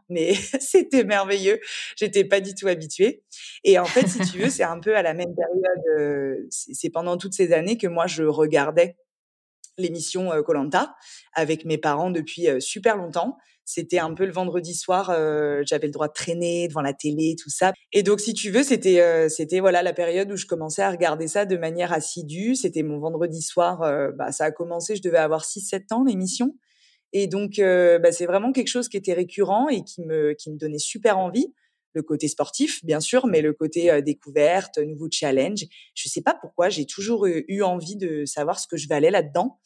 mais 0.08 0.34
c'était 0.60 1.04
merveilleux. 1.04 1.60
J'étais 1.96 2.24
pas 2.24 2.40
du 2.40 2.54
tout 2.54 2.66
habituée. 2.66 3.22
Et 3.64 3.78
en 3.78 3.84
fait, 3.84 4.08
si 4.08 4.18
tu 4.30 4.38
veux, 4.38 4.50
c'est 4.50 4.64
un 4.64 4.80
peu 4.80 4.96
à 4.96 5.02
la 5.02 5.14
même 5.14 5.34
période. 5.34 5.98
Euh, 5.98 6.46
c'est 6.50 6.90
pendant 6.90 7.16
toutes 7.16 7.34
ces 7.34 7.52
années 7.52 7.78
que 7.78 7.86
moi 7.86 8.06
je 8.06 8.24
regardais 8.24 8.96
l'émission 9.80 10.30
Colanta 10.44 10.94
avec 11.32 11.64
mes 11.64 11.78
parents 11.78 12.10
depuis 12.10 12.48
super 12.60 12.96
longtemps. 12.96 13.38
C'était 13.72 14.00
un 14.00 14.14
peu 14.14 14.26
le 14.26 14.32
vendredi 14.32 14.74
soir, 14.74 15.10
euh, 15.10 15.62
j'avais 15.64 15.86
le 15.86 15.92
droit 15.92 16.08
de 16.08 16.12
traîner 16.12 16.66
devant 16.66 16.80
la 16.80 16.92
télé, 16.92 17.36
tout 17.40 17.50
ça. 17.50 17.72
Et 17.92 18.02
donc, 18.02 18.18
si 18.18 18.34
tu 18.34 18.50
veux, 18.50 18.64
c'était 18.64 19.00
euh, 19.00 19.28
c'était 19.28 19.60
voilà 19.60 19.84
la 19.84 19.92
période 19.92 20.28
où 20.32 20.36
je 20.36 20.46
commençais 20.46 20.82
à 20.82 20.90
regarder 20.90 21.28
ça 21.28 21.44
de 21.44 21.56
manière 21.56 21.92
assidue. 21.92 22.56
C'était 22.56 22.82
mon 22.82 22.98
vendredi 22.98 23.42
soir. 23.42 23.82
Euh, 23.82 24.10
bah, 24.10 24.32
ça 24.32 24.46
a 24.46 24.50
commencé, 24.50 24.96
je 24.96 25.02
devais 25.02 25.18
avoir 25.18 25.44
6-7 25.44 25.94
ans 25.94 26.02
l'émission. 26.02 26.56
Et 27.12 27.28
donc, 27.28 27.58
bah, 27.58 28.12
c'est 28.12 28.26
vraiment 28.26 28.52
quelque 28.52 28.68
chose 28.68 28.88
qui 28.88 28.96
était 28.96 29.12
récurrent 29.12 29.68
et 29.68 29.82
qui 29.82 30.02
me, 30.02 30.32
qui 30.34 30.50
me 30.50 30.56
donnait 30.56 30.78
super 30.78 31.18
envie. 31.18 31.52
Le 31.92 32.02
côté 32.02 32.28
sportif, 32.28 32.84
bien 32.84 33.00
sûr, 33.00 33.26
mais 33.26 33.40
le 33.40 33.52
côté 33.52 34.00
découverte, 34.02 34.78
nouveau 34.78 35.08
challenge. 35.10 35.64
Je 35.94 36.08
sais 36.08 36.22
pas 36.22 36.34
pourquoi, 36.40 36.68
j'ai 36.68 36.86
toujours 36.86 37.26
eu 37.26 37.62
envie 37.62 37.96
de 37.96 38.24
savoir 38.24 38.60
ce 38.60 38.68
que 38.68 38.76
je 38.76 38.88
valais 38.88 39.10
là-dedans. 39.10 39.58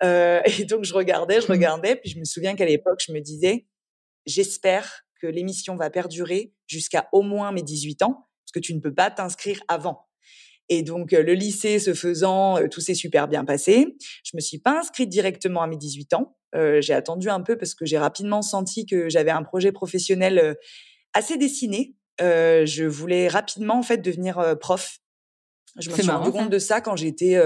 et 0.02 0.64
donc, 0.64 0.84
je 0.84 0.94
regardais, 0.94 1.40
je 1.40 1.46
mmh. 1.46 1.50
regardais, 1.50 1.96
puis 1.96 2.10
je 2.10 2.18
me 2.18 2.24
souviens 2.24 2.54
qu'à 2.54 2.64
l'époque, 2.64 3.00
je 3.06 3.12
me 3.12 3.20
disais, 3.20 3.66
j'espère 4.26 5.02
que 5.20 5.26
l'émission 5.26 5.76
va 5.76 5.90
perdurer 5.90 6.52
jusqu'à 6.66 7.08
au 7.12 7.22
moins 7.22 7.52
mes 7.52 7.62
18 7.62 8.02
ans, 8.02 8.28
parce 8.44 8.52
que 8.54 8.60
tu 8.60 8.74
ne 8.74 8.80
peux 8.80 8.94
pas 8.94 9.10
t'inscrire 9.10 9.60
avant. 9.68 10.08
Et 10.68 10.82
donc, 10.82 11.12
le 11.12 11.32
lycée 11.32 11.78
se 11.78 11.94
faisant, 11.94 12.58
tout 12.70 12.80
s'est 12.80 12.94
super 12.94 13.26
bien 13.26 13.44
passé. 13.44 13.96
Je 14.22 14.32
me 14.34 14.40
suis 14.40 14.58
pas 14.58 14.78
inscrite 14.78 15.08
directement 15.08 15.62
à 15.62 15.66
mes 15.66 15.78
18 15.78 16.12
ans. 16.14 16.36
j'ai 16.52 16.92
attendu 16.92 17.30
un 17.30 17.40
peu 17.40 17.56
parce 17.56 17.74
que 17.74 17.86
j'ai 17.86 17.98
rapidement 17.98 18.42
senti 18.42 18.84
que 18.84 19.08
j'avais 19.08 19.30
un 19.30 19.42
projet 19.42 19.72
professionnel 19.72 20.56
assez 21.14 21.36
dessiné. 21.36 21.94
je 22.20 22.84
voulais 22.84 23.28
rapidement 23.28 23.78
en 23.78 23.82
fait 23.82 23.98
devenir 23.98 24.56
prof. 24.60 24.98
Je 25.78 25.90
me 25.90 25.94
suis 25.94 26.10
rendu 26.10 26.32
compte 26.32 26.50
de 26.50 26.58
ça 26.58 26.80
quand 26.80 26.96
j'étais 26.96 27.38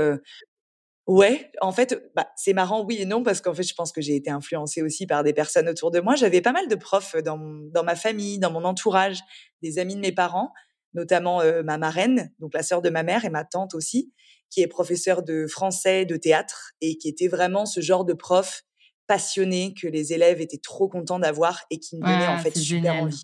Ouais, 1.09 1.51
en 1.61 1.73
fait, 1.73 2.01
bah, 2.15 2.29
c'est 2.37 2.53
marrant, 2.53 2.85
oui 2.85 2.99
et 3.01 3.07
non, 3.07 3.25
parce 3.25 3.41
qu'en 3.41 3.53
fait, 3.53 3.65
je 3.65 3.75
pense 3.75 3.91
que 3.91 4.01
j'ai 4.01 4.15
été 4.15 4.31
influencée 4.31 4.83
aussi 4.83 5.05
par 5.07 5.25
des 5.25 5.33
personnes 5.33 5.69
autour 5.69 5.91
de 5.91 5.99
moi. 5.99 6.15
J'avais 6.15 6.41
pas 6.41 6.53
mal 6.53 6.69
de 6.69 6.77
profs 6.77 7.17
dans, 7.17 7.39
dans 7.39 7.83
ma 7.83 7.97
famille, 7.97 8.39
dans 8.39 8.53
mon 8.53 8.65
entourage, 8.65 9.19
des 9.63 9.81
amis 9.81 9.97
de 9.97 10.01
mes 10.01 10.13
parents, 10.13 10.53
notamment 10.95 11.43
ma 11.65 11.77
marraine, 11.77 12.33
donc 12.39 12.55
la 12.55 12.63
sœur 12.63 12.83
de 12.83 12.91
ma 12.91 13.03
mère 13.03 13.25
et 13.25 13.31
ma 13.31 13.45
tante 13.45 13.75
aussi, 13.75 14.13
qui 14.49 14.61
est 14.61 14.69
professeure 14.69 15.25
de 15.25 15.47
français, 15.49 16.05
de 16.05 16.17
théâtre, 16.17 16.73
et 16.81 16.97
qui 16.99 17.09
était 17.09 17.29
vraiment 17.29 17.67
ce 17.67 17.81
genre 17.81 18.05
de 18.05 18.13
prof 18.13 18.63
passionné 19.09 19.75
que 19.75 19.89
les 19.89 20.13
élèves 20.13 20.41
étaient 20.41 20.61
trop 20.63 20.89
contents 20.89 21.19
d'avoir 21.19 21.65
et 21.71 21.81
qui 21.81 21.97
me 21.97 22.03
donnait 22.03 22.29
en 22.29 22.39
fait 22.39 22.57
super 22.57 22.95
envie. 22.95 23.23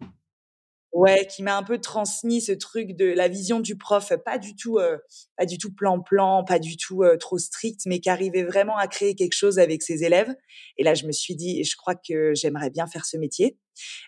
Ouais, 0.93 1.27
qui 1.27 1.43
m'a 1.43 1.57
un 1.57 1.63
peu 1.63 1.79
transmis 1.79 2.41
ce 2.41 2.53
truc 2.53 2.97
de 2.97 3.05
la 3.05 3.29
vision 3.29 3.61
du 3.61 3.77
prof, 3.77 4.11
pas 4.25 4.39
du 4.39 4.57
tout, 4.57 4.79
euh, 4.79 4.97
pas 5.37 5.45
du 5.45 5.59
tout 5.59 5.73
plan-plan, 5.73 6.45
pas 6.45 6.59
du 6.59 6.79
tout 6.79 7.03
euh, 7.03 7.19
trop 7.19 7.37
strict, 7.37 7.83
mais 7.85 8.01
qui 8.01 8.09
arrivait 8.09 8.43
vraiment 8.43 8.77
à 8.79 8.89
créer 8.89 9.15
quelque 9.15 9.35
chose 9.35 9.59
avec 9.59 9.83
ses 9.83 10.03
élèves. 10.03 10.35
Et 10.79 10.85
là, 10.85 10.95
je 10.95 11.05
me 11.07 11.13
suis 11.13 11.37
dit, 11.37 11.63
je 11.63 11.77
crois 11.77 11.95
que 11.95 12.33
j'aimerais 12.35 12.71
bien 12.71 12.87
faire 12.87 13.05
ce 13.05 13.19
métier. 13.19 13.59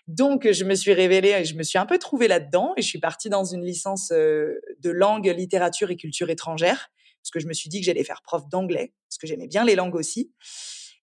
Donc, 0.07 0.51
je 0.51 0.63
me 0.63 0.73
suis 0.73 0.93
révélée 0.93 1.29
et 1.29 1.45
je 1.45 1.55
me 1.55 1.63
suis 1.63 1.77
un 1.77 1.85
peu 1.85 1.99
trouvée 1.99 2.27
là-dedans 2.27 2.73
et 2.77 2.81
je 2.81 2.87
suis 2.87 2.99
partie 2.99 3.29
dans 3.29 3.45
une 3.45 3.63
licence 3.63 4.11
euh, 4.11 4.59
de 4.79 4.89
langue, 4.89 5.27
littérature 5.27 5.91
et 5.91 5.95
culture 5.97 6.29
étrangère 6.31 6.89
parce 7.21 7.29
que 7.31 7.39
je 7.39 7.47
me 7.47 7.53
suis 7.53 7.69
dit 7.69 7.79
que 7.79 7.85
j'allais 7.85 8.03
faire 8.03 8.21
prof 8.23 8.49
d'anglais 8.49 8.93
parce 9.07 9.17
que 9.19 9.27
j'aimais 9.27 9.47
bien 9.47 9.63
les 9.63 9.75
langues 9.75 9.95
aussi. 9.95 10.31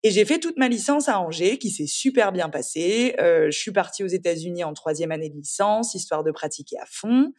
Et 0.04 0.10
j'ai 0.10 0.24
fait 0.24 0.38
toute 0.38 0.56
ma 0.56 0.68
licence 0.68 1.08
à 1.08 1.20
Angers, 1.20 1.58
qui 1.58 1.70
s'est 1.70 1.86
super 1.86 2.30
bien 2.30 2.48
passée. 2.48 3.16
Euh, 3.20 3.50
je 3.50 3.58
suis 3.58 3.72
partie 3.72 4.04
aux 4.04 4.08
États-Unis 4.08 4.62
en 4.62 4.72
troisième 4.72 5.10
année 5.10 5.28
de 5.28 5.34
licence, 5.34 5.94
histoire 5.94 6.22
de 6.22 6.30
pratiquer 6.30 6.78
à 6.78 6.86
fond. 6.86 7.32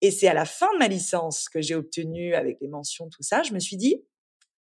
Et 0.00 0.10
c'est 0.10 0.26
à 0.26 0.34
la 0.34 0.44
fin 0.44 0.72
de 0.74 0.78
ma 0.78 0.88
licence 0.88 1.48
que 1.48 1.62
j'ai 1.62 1.76
obtenu, 1.76 2.34
avec 2.34 2.58
les 2.60 2.66
mentions, 2.66 3.08
tout 3.08 3.22
ça, 3.22 3.44
je 3.44 3.52
me 3.52 3.60
suis 3.60 3.76
dit, 3.76 4.02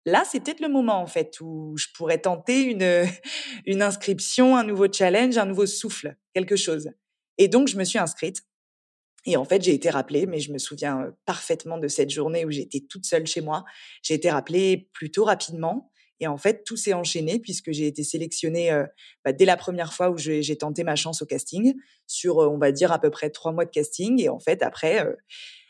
là, 0.05 0.23
c'est 0.25 0.39
peut-être 0.39 0.61
le 0.61 0.69
moment, 0.69 0.99
en 0.99 1.05
fait, 1.05 1.39
où 1.39 1.75
je 1.77 1.87
pourrais 1.95 2.17
tenter 2.17 2.61
une, 2.61 3.05
une 3.67 3.83
inscription, 3.83 4.57
un 4.57 4.63
nouveau 4.63 4.91
challenge, 4.91 5.37
un 5.37 5.45
nouveau 5.45 5.67
souffle, 5.67 6.15
quelque 6.33 6.55
chose. 6.55 6.89
Et 7.37 7.47
donc, 7.47 7.67
je 7.67 7.77
me 7.77 7.83
suis 7.83 7.99
inscrite. 7.99 8.41
Et 9.25 9.37
en 9.37 9.45
fait, 9.45 9.61
j'ai 9.61 9.73
été 9.73 9.89
rappelée, 9.91 10.25
mais 10.25 10.39
je 10.39 10.51
me 10.51 10.57
souviens 10.57 11.13
parfaitement 11.25 11.77
de 11.77 11.87
cette 11.87 12.09
journée 12.09 12.45
où 12.45 12.51
j'étais 12.51 12.79
toute 12.79 13.05
seule 13.05 13.27
chez 13.27 13.41
moi. 13.41 13.65
J'ai 14.01 14.13
été 14.15 14.31
rappelée 14.31 14.89
plutôt 14.93 15.25
rapidement. 15.25 15.91
Et 16.19 16.27
en 16.27 16.37
fait, 16.37 16.63
tout 16.63 16.77
s'est 16.77 16.93
enchaîné 16.93 17.39
puisque 17.39 17.71
j'ai 17.71 17.87
été 17.87 18.03
sélectionnée 18.03 18.71
euh, 18.71 18.85
bah, 19.23 19.33
dès 19.33 19.45
la 19.45 19.57
première 19.57 19.93
fois 19.93 20.09
où 20.09 20.17
j'ai 20.17 20.57
tenté 20.57 20.83
ma 20.83 20.95
chance 20.95 21.21
au 21.21 21.25
casting 21.25 21.75
sur, 22.07 22.41
euh, 22.41 22.49
on 22.49 22.57
va 22.57 22.71
dire, 22.71 22.91
à 22.91 22.99
peu 22.99 23.09
près 23.09 23.29
trois 23.29 23.51
mois 23.51 23.65
de 23.65 23.69
casting. 23.69 24.21
Et 24.21 24.29
en 24.29 24.39
fait, 24.39 24.63
après, 24.63 25.05
euh, 25.05 25.13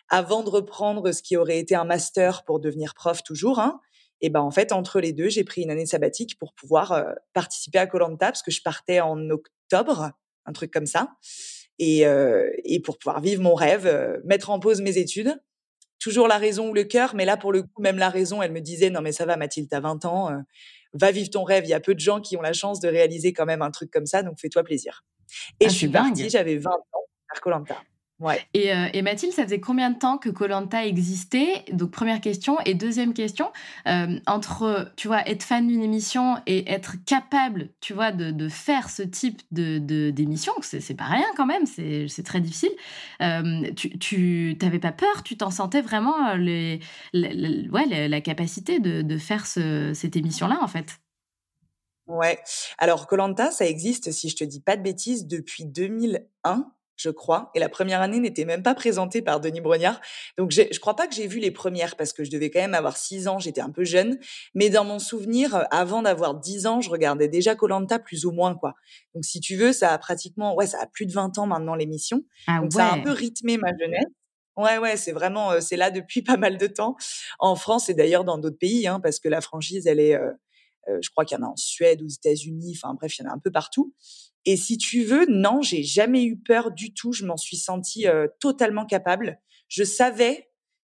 avant 0.09 0.43
de 0.43 0.49
reprendre 0.49 1.11
ce 1.11 1.21
qui 1.21 1.35
aurait 1.35 1.59
été 1.59 1.75
un 1.75 1.83
master 1.83 2.45
pour 2.45 2.59
devenir 2.59 2.93
prof 2.93 3.23
toujours, 3.23 3.59
hein, 3.59 3.81
et 4.21 4.29
ben 4.29 4.41
en 4.41 4.51
fait, 4.51 4.71
entre 4.71 4.99
les 4.99 5.13
deux, 5.13 5.29
j'ai 5.29 5.43
pris 5.43 5.61
une 5.61 5.69
année 5.69 5.85
sabbatique 5.85 6.39
pour 6.39 6.53
pouvoir 6.53 7.05
participer 7.33 7.77
à 7.77 7.85
Colanta 7.85 8.27
parce 8.27 8.41
que 8.41 8.49
je 8.49 8.63
partais 8.63 8.99
en 8.99 9.29
octobre, 9.29 10.11
un 10.45 10.53
truc 10.53 10.71
comme 10.71 10.87
ça. 10.87 11.11
Et, 11.77 11.99
et 12.63 12.79
pour 12.79 12.97
pouvoir 12.97 13.21
vivre 13.21 13.43
mon 13.43 13.53
rêve, 13.53 14.19
mettre 14.25 14.49
en 14.49 14.59
pause 14.59 14.81
mes 14.81 14.97
études 14.97 15.39
toujours 15.99 16.27
la 16.27 16.37
raison 16.37 16.69
ou 16.69 16.73
le 16.73 16.83
cœur, 16.83 17.15
mais 17.15 17.25
là, 17.25 17.37
pour 17.37 17.51
le 17.51 17.63
coup, 17.63 17.81
même 17.81 17.97
la 17.97 18.09
raison, 18.09 18.41
elle 18.41 18.51
me 18.51 18.61
disait, 18.61 18.89
non, 18.89 19.01
mais 19.01 19.11
ça 19.11 19.25
va, 19.25 19.37
Mathilde, 19.37 19.67
t'as 19.69 19.79
20 19.79 20.05
ans, 20.05 20.31
euh, 20.31 20.37
va 20.93 21.11
vivre 21.11 21.29
ton 21.29 21.43
rêve. 21.43 21.65
Il 21.65 21.69
y 21.69 21.73
a 21.73 21.79
peu 21.79 21.95
de 21.95 21.99
gens 21.99 22.21
qui 22.21 22.37
ont 22.37 22.41
la 22.41 22.53
chance 22.53 22.79
de 22.79 22.87
réaliser 22.87 23.33
quand 23.33 23.45
même 23.45 23.61
un 23.61 23.71
truc 23.71 23.91
comme 23.91 24.05
ça, 24.05 24.23
donc 24.23 24.39
fais-toi 24.39 24.63
plaisir. 24.63 25.03
Et 25.59 25.65
ah, 25.65 25.69
je 25.69 25.73
suis 25.73 25.89
partie, 25.89 26.29
j'avais 26.29 26.57
20 26.57 26.69
ans, 26.71 27.05
à 27.35 27.39
Colanta. 27.39 27.77
Ouais. 28.19 28.41
Euh, 28.55 28.87
et, 28.93 29.03
Mathilde, 29.03 29.31
ça 29.31 29.43
faisait 29.43 29.59
combien 29.59 29.91
de 29.91 29.99
temps 29.99 30.17
que 30.17 30.29
Colanta 30.29 30.85
existait? 30.87 31.63
Donc 31.71 31.91
première 31.91 32.19
question 32.19 32.57
et 32.65 32.73
deuxième 32.73 33.13
question, 33.13 33.51
euh, 33.87 34.19
entre 34.25 34.91
tu 34.95 35.07
vois 35.07 35.27
être 35.29 35.43
fan 35.43 35.67
d'une 35.67 35.83
émission 35.83 36.37
et 36.47 36.67
être 36.71 36.95
capable, 37.05 37.69
tu 37.79 37.93
vois, 37.93 38.11
de, 38.11 38.49
faire 38.49 38.89
ce 38.89 39.03
type 39.03 39.41
de 39.51 39.77
d'émission, 40.09 40.53
c'est 40.61 40.95
pas 40.95 41.05
rien 41.05 41.27
quand 41.35 41.45
même, 41.45 41.65
c'est 41.67 42.23
très 42.23 42.41
difficile. 42.41 42.71
Euh, 43.21 43.71
tu 43.75 43.97
tu 43.99 44.55
t'avais 44.59 44.79
pas 44.79 44.91
peur, 44.91 45.21
tu 45.23 45.37
t'en 45.37 45.51
sentais 45.51 45.81
vraiment 45.81 46.33
les, 46.33 46.79
ouais, 47.13 48.07
la, 48.07 48.21
capacité 48.21 48.79
de, 48.79 49.03
de 49.03 49.17
faire 49.17 49.45
ce, 49.45 49.93
cette 49.93 50.15
émission 50.15 50.47
là 50.47 50.57
en 50.61 50.67
fait? 50.67 50.99
Ouais. 52.07 52.39
Alors 52.77 53.05
Colanta, 53.05 53.51
ça 53.51 53.65
existe 53.65 54.11
si 54.11 54.29
je 54.29 54.37
te 54.37 54.43
dis 54.43 54.61
pas 54.61 54.75
de 54.77 54.81
bêtises 54.81 55.27
depuis 55.27 55.65
2001 55.65 56.71
je 56.97 57.09
crois. 57.09 57.51
Et 57.55 57.59
la 57.59 57.69
première 57.69 58.01
année 58.01 58.19
n'était 58.19 58.45
même 58.45 58.63
pas 58.63 58.75
présentée 58.75 59.21
par 59.21 59.39
Denis 59.39 59.61
Brognard. 59.61 60.01
Donc, 60.37 60.51
je 60.51 60.61
ne 60.61 60.79
crois 60.79 60.95
pas 60.95 61.07
que 61.07 61.15
j'ai 61.15 61.27
vu 61.27 61.39
les 61.39 61.51
premières 61.51 61.95
parce 61.95 62.13
que 62.13 62.23
je 62.23 62.31
devais 62.31 62.49
quand 62.49 62.59
même 62.59 62.73
avoir 62.73 62.97
6 62.97 63.27
ans, 63.27 63.39
j'étais 63.39 63.61
un 63.61 63.69
peu 63.69 63.85
jeune. 63.85 64.17
Mais 64.55 64.69
dans 64.69 64.83
mon 64.83 64.99
souvenir, 64.99 65.55
euh, 65.55 65.63
avant 65.71 66.01
d'avoir 66.01 66.35
10 66.35 66.67
ans, 66.67 66.81
je 66.81 66.89
regardais 66.89 67.27
déjà 67.27 67.55
Colanta 67.55 67.99
plus 67.99 68.25
ou 68.25 68.31
moins, 68.31 68.55
quoi. 68.55 68.73
Donc, 69.13 69.23
si 69.23 69.39
tu 69.39 69.55
veux, 69.55 69.71
ça 69.71 69.93
a 69.93 69.97
pratiquement, 69.97 70.55
ouais, 70.55 70.67
ça 70.67 70.79
a 70.81 70.87
plus 70.87 71.05
de 71.05 71.13
20 71.13 71.37
ans 71.37 71.47
maintenant 71.47 71.75
l'émission. 71.75 72.23
Ah 72.47 72.59
Donc, 72.61 72.73
ça 72.73 72.87
a 72.87 72.93
un 72.95 73.01
peu 73.01 73.11
rythmé 73.11 73.57
ma 73.57 73.69
jeunesse. 73.79 74.05
Ouais, 74.57 74.79
ouais, 74.79 74.97
c'est 74.97 75.11
vraiment, 75.11 75.51
euh, 75.51 75.59
c'est 75.61 75.77
là 75.77 75.91
depuis 75.91 76.21
pas 76.23 76.37
mal 76.37 76.57
de 76.57 76.67
temps. 76.67 76.95
En 77.39 77.55
France 77.55 77.89
et 77.89 77.93
d'ailleurs 77.93 78.23
dans 78.23 78.39
d'autres 78.39 78.57
pays, 78.57 78.87
hein, 78.87 78.99
parce 78.99 79.19
que 79.19 79.29
la 79.29 79.41
franchise, 79.41 79.85
elle 79.85 79.99
est, 79.99 80.15
euh, 80.15 80.31
je 81.01 81.09
crois 81.09 81.25
qu'il 81.25 81.37
y 81.37 81.41
en 81.41 81.45
a 81.45 81.49
en 81.49 81.55
Suède, 81.55 82.01
aux 82.01 82.07
États-Unis, 82.07 82.77
enfin 82.77 82.93
bref, 82.93 83.17
il 83.17 83.23
y 83.23 83.27
en 83.27 83.31
a 83.31 83.33
un 83.33 83.39
peu 83.39 83.51
partout. 83.51 83.93
Et 84.47 84.55
si 84.55 84.77
tu 84.77 85.03
veux, 85.03 85.25
non, 85.27 85.61
j'ai 85.61 85.83
jamais 85.83 86.23
eu 86.23 86.37
peur 86.37 86.71
du 86.71 86.93
tout. 86.93 87.11
Je 87.11 87.25
m'en 87.25 87.35
suis 87.35 87.57
sentie 87.57 88.07
euh, 88.07 88.27
totalement 88.39 88.85
capable. 88.85 89.41
Je 89.67 89.83
savais, 89.83 90.47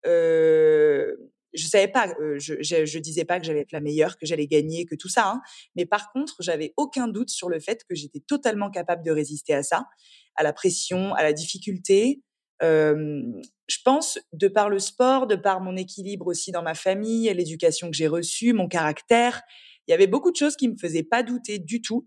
euh, 0.07 1.15
je 1.53 1.65
savais 1.69 1.87
pas, 1.87 2.09
euh, 2.21 2.37
je, 2.41 2.55
je, 2.61 2.99
disais 2.99 3.25
pas 3.25 3.39
que 3.39 3.47
j'allais 3.47 3.61
être 3.61 3.71
la 3.71 3.81
meilleure, 3.81 4.19
que 4.19 4.27
j'allais 4.27 4.49
gagner, 4.49 4.87
que 4.87 4.97
tout 4.97 5.09
ça. 5.09 5.31
Hein. 5.31 5.41
Mais 5.77 5.87
par 5.87 6.11
contre, 6.11 6.35
j'avais 6.41 6.75
aucun 6.77 7.07
doute 7.07 7.31
sur 7.31 7.49
le 7.49 7.61
fait 7.61 7.85
que 7.89 7.95
j'étais 7.95 8.19
totalement 8.19 8.73
capable 8.73 9.05
de 9.05 9.13
résister 9.13 9.55
à 9.55 9.63
ça, 9.63 9.87
à 10.35 10.43
la 10.43 10.53
pression, 10.53 11.15
à 11.15 11.23
la 11.23 11.33
difficulté. 11.33 12.23
je 12.61 13.79
pense, 13.85 14.19
de 14.33 14.49
par 14.49 14.69
le 14.69 14.81
sport, 14.81 15.29
de 15.29 15.37
par 15.37 15.61
mon 15.61 15.77
équilibre 15.77 16.27
aussi 16.27 16.51
dans 16.51 16.63
ma 16.63 16.75
famille, 16.75 17.33
l'éducation 17.33 17.89
que 17.89 17.97
j'ai 17.97 18.09
reçue, 18.09 18.53
mon 18.53 18.67
caractère, 18.67 19.43
il 19.87 19.91
y 19.91 19.95
avait 19.95 20.07
beaucoup 20.07 20.31
de 20.31 20.37
choses 20.37 20.57
qui 20.57 20.69
me 20.69 20.77
faisaient 20.77 21.03
pas 21.03 21.23
douter 21.23 21.59
du 21.59 21.83
tout. 21.83 22.07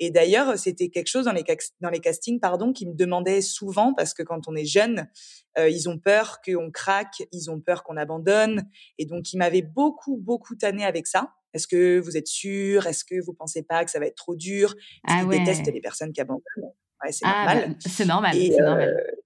Et 0.00 0.10
d'ailleurs, 0.10 0.58
c'était 0.58 0.88
quelque 0.88 1.06
chose 1.06 1.24
dans 1.24 1.32
les, 1.32 1.44
dans 1.80 1.90
les 1.90 2.00
castings, 2.00 2.40
pardon, 2.40 2.72
qui 2.72 2.86
me 2.86 2.94
demandaient 2.94 3.40
souvent, 3.40 3.94
parce 3.94 4.12
que 4.12 4.22
quand 4.22 4.48
on 4.48 4.54
est 4.54 4.64
jeune, 4.64 5.08
euh, 5.58 5.68
ils 5.68 5.88
ont 5.88 5.98
peur 5.98 6.40
qu'on 6.44 6.70
craque, 6.70 7.22
ils 7.32 7.50
ont 7.50 7.60
peur 7.60 7.84
qu'on 7.84 7.96
abandonne. 7.96 8.68
Et 8.98 9.06
donc, 9.06 9.32
ils 9.32 9.38
m'avaient 9.38 9.62
beaucoup, 9.62 10.16
beaucoup 10.16 10.56
tanné 10.56 10.84
avec 10.84 11.06
ça. 11.06 11.32
Est-ce 11.54 11.68
que 11.68 12.00
vous 12.00 12.16
êtes 12.16 12.26
sûr? 12.26 12.86
Est-ce 12.86 13.04
que 13.04 13.24
vous 13.24 13.32
pensez 13.32 13.62
pas 13.62 13.84
que 13.84 13.90
ça 13.90 14.00
va 14.00 14.06
être 14.06 14.16
trop 14.16 14.34
dur? 14.34 14.74
Ah 15.06 15.24
détestent 15.24 15.72
les 15.72 15.80
personnes 15.80 16.12
qui 16.12 16.20
abandonnent. 16.20 16.42
Ouais, 17.02 17.12
c'est 17.12 17.24
ah, 17.24 17.54
normal. 17.54 17.68
Bah, 17.70 17.76
c'est 17.78 18.04
normal, 18.04 18.34
c'est 18.34 18.60
normal. 18.60 18.88
Euh, 18.88 19.16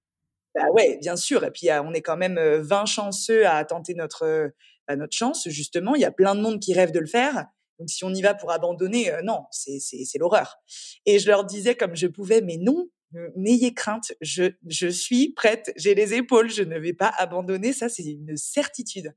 bah 0.53 0.65
ouais, 0.73 0.97
bien 1.01 1.15
sûr. 1.15 1.43
Et 1.43 1.51
puis, 1.51 1.69
on 1.83 1.93
est 1.93 2.01
quand 2.01 2.17
même 2.17 2.39
20 2.39 2.85
chanceux 2.85 3.47
à 3.47 3.65
tenter 3.65 3.95
notre, 3.95 4.51
bah, 4.87 4.95
notre 4.95 5.15
chance, 5.15 5.49
justement. 5.49 5.95
Il 5.95 6.01
y 6.01 6.05
a 6.05 6.11
plein 6.11 6.35
de 6.35 6.41
monde 6.41 6.59
qui 6.59 6.73
rêve 6.73 6.91
de 6.91 6.99
le 6.99 7.07
faire. 7.07 7.47
Donc 7.79 7.89
si 7.89 8.03
on 8.03 8.13
y 8.13 8.21
va 8.21 8.33
pour 8.33 8.51
abandonner, 8.51 9.11
euh, 9.11 9.21
non, 9.23 9.45
c'est 9.51 9.79
l'horreur. 10.19 10.57
Et 11.05 11.19
je 11.19 11.27
leur 11.27 11.45
disais 11.45 11.75
comme 11.75 11.95
je 11.95 12.07
pouvais, 12.07 12.41
mais 12.41 12.57
non, 12.57 12.89
n'ayez 13.35 13.73
crainte, 13.73 14.13
je, 14.21 14.51
je 14.67 14.87
suis 14.87 15.33
prête, 15.33 15.71
j'ai 15.75 15.95
les 15.95 16.13
épaules, 16.13 16.51
je 16.51 16.63
ne 16.63 16.77
vais 16.77 16.93
pas 16.93 17.11
abandonner, 17.17 17.73
ça 17.73 17.89
c'est 17.89 18.03
une 18.03 18.37
certitude. 18.37 19.15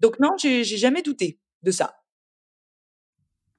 Donc 0.00 0.18
non, 0.18 0.30
j'ai 0.38 0.64
jamais 0.64 1.02
douté 1.02 1.38
de 1.62 1.70
ça. 1.70 1.94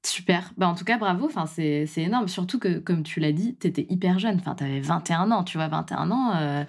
Super. 0.03 0.51
Bah, 0.57 0.67
en 0.67 0.73
tout 0.73 0.83
cas, 0.83 0.97
bravo. 0.97 1.25
Enfin, 1.25 1.45
c'est 1.45 1.87
énorme. 1.97 2.27
Surtout 2.27 2.57
que, 2.57 2.79
comme 2.79 3.03
tu 3.03 3.19
l'as 3.19 3.31
dit, 3.31 3.55
tu 3.59 3.67
étais 3.67 3.85
hyper 3.87 4.17
jeune. 4.17 4.37
Enfin, 4.39 4.55
tu 4.55 4.63
avais 4.63 4.79
21 4.79 5.29
ans. 5.31 5.43
Tu 5.43 5.57
vois, 5.57 5.67
21 5.67 6.09
ans. 6.09 6.35
Euh, 6.35 6.63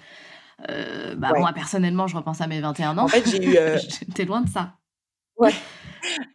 euh, 0.69 1.15
bah, 1.15 1.31
Moi, 1.35 1.51
personnellement, 1.53 2.05
je 2.05 2.15
repense 2.15 2.41
à 2.41 2.47
mes 2.47 2.61
21 2.61 2.97
ans. 2.97 3.05
En 3.05 3.07
fait, 3.07 3.27
j'ai 3.27 3.43
eu. 3.43 3.57
T'es 4.13 4.25
loin 4.25 4.41
de 4.41 4.49
ça. 4.49 4.75
Ouais. 5.37 5.53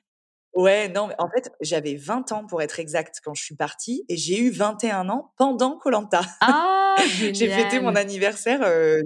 Ouais, 0.59 0.89
non, 0.89 1.07
mais 1.07 1.15
en 1.21 1.31
fait, 1.31 1.53
j'avais 1.61 1.95
20 1.95 2.33
ans 2.33 2.45
pour 2.45 2.61
être 2.61 2.81
exact 2.81 3.21
quand 3.25 3.33
je 3.33 3.45
suis 3.45 3.55
partie 3.55 4.05
et 4.09 4.17
j'ai 4.17 4.41
eu 4.41 4.51
21 4.51 5.09
ans 5.09 5.33
pendant 5.39 5.79
Colanta. 5.79 6.23
Ah, 6.41 6.97
j'ai 7.33 7.49
fêté 7.49 7.79
mon 7.79 7.95
anniversaire, 7.95 8.59
sur, 8.59 8.67
heu 8.67 9.03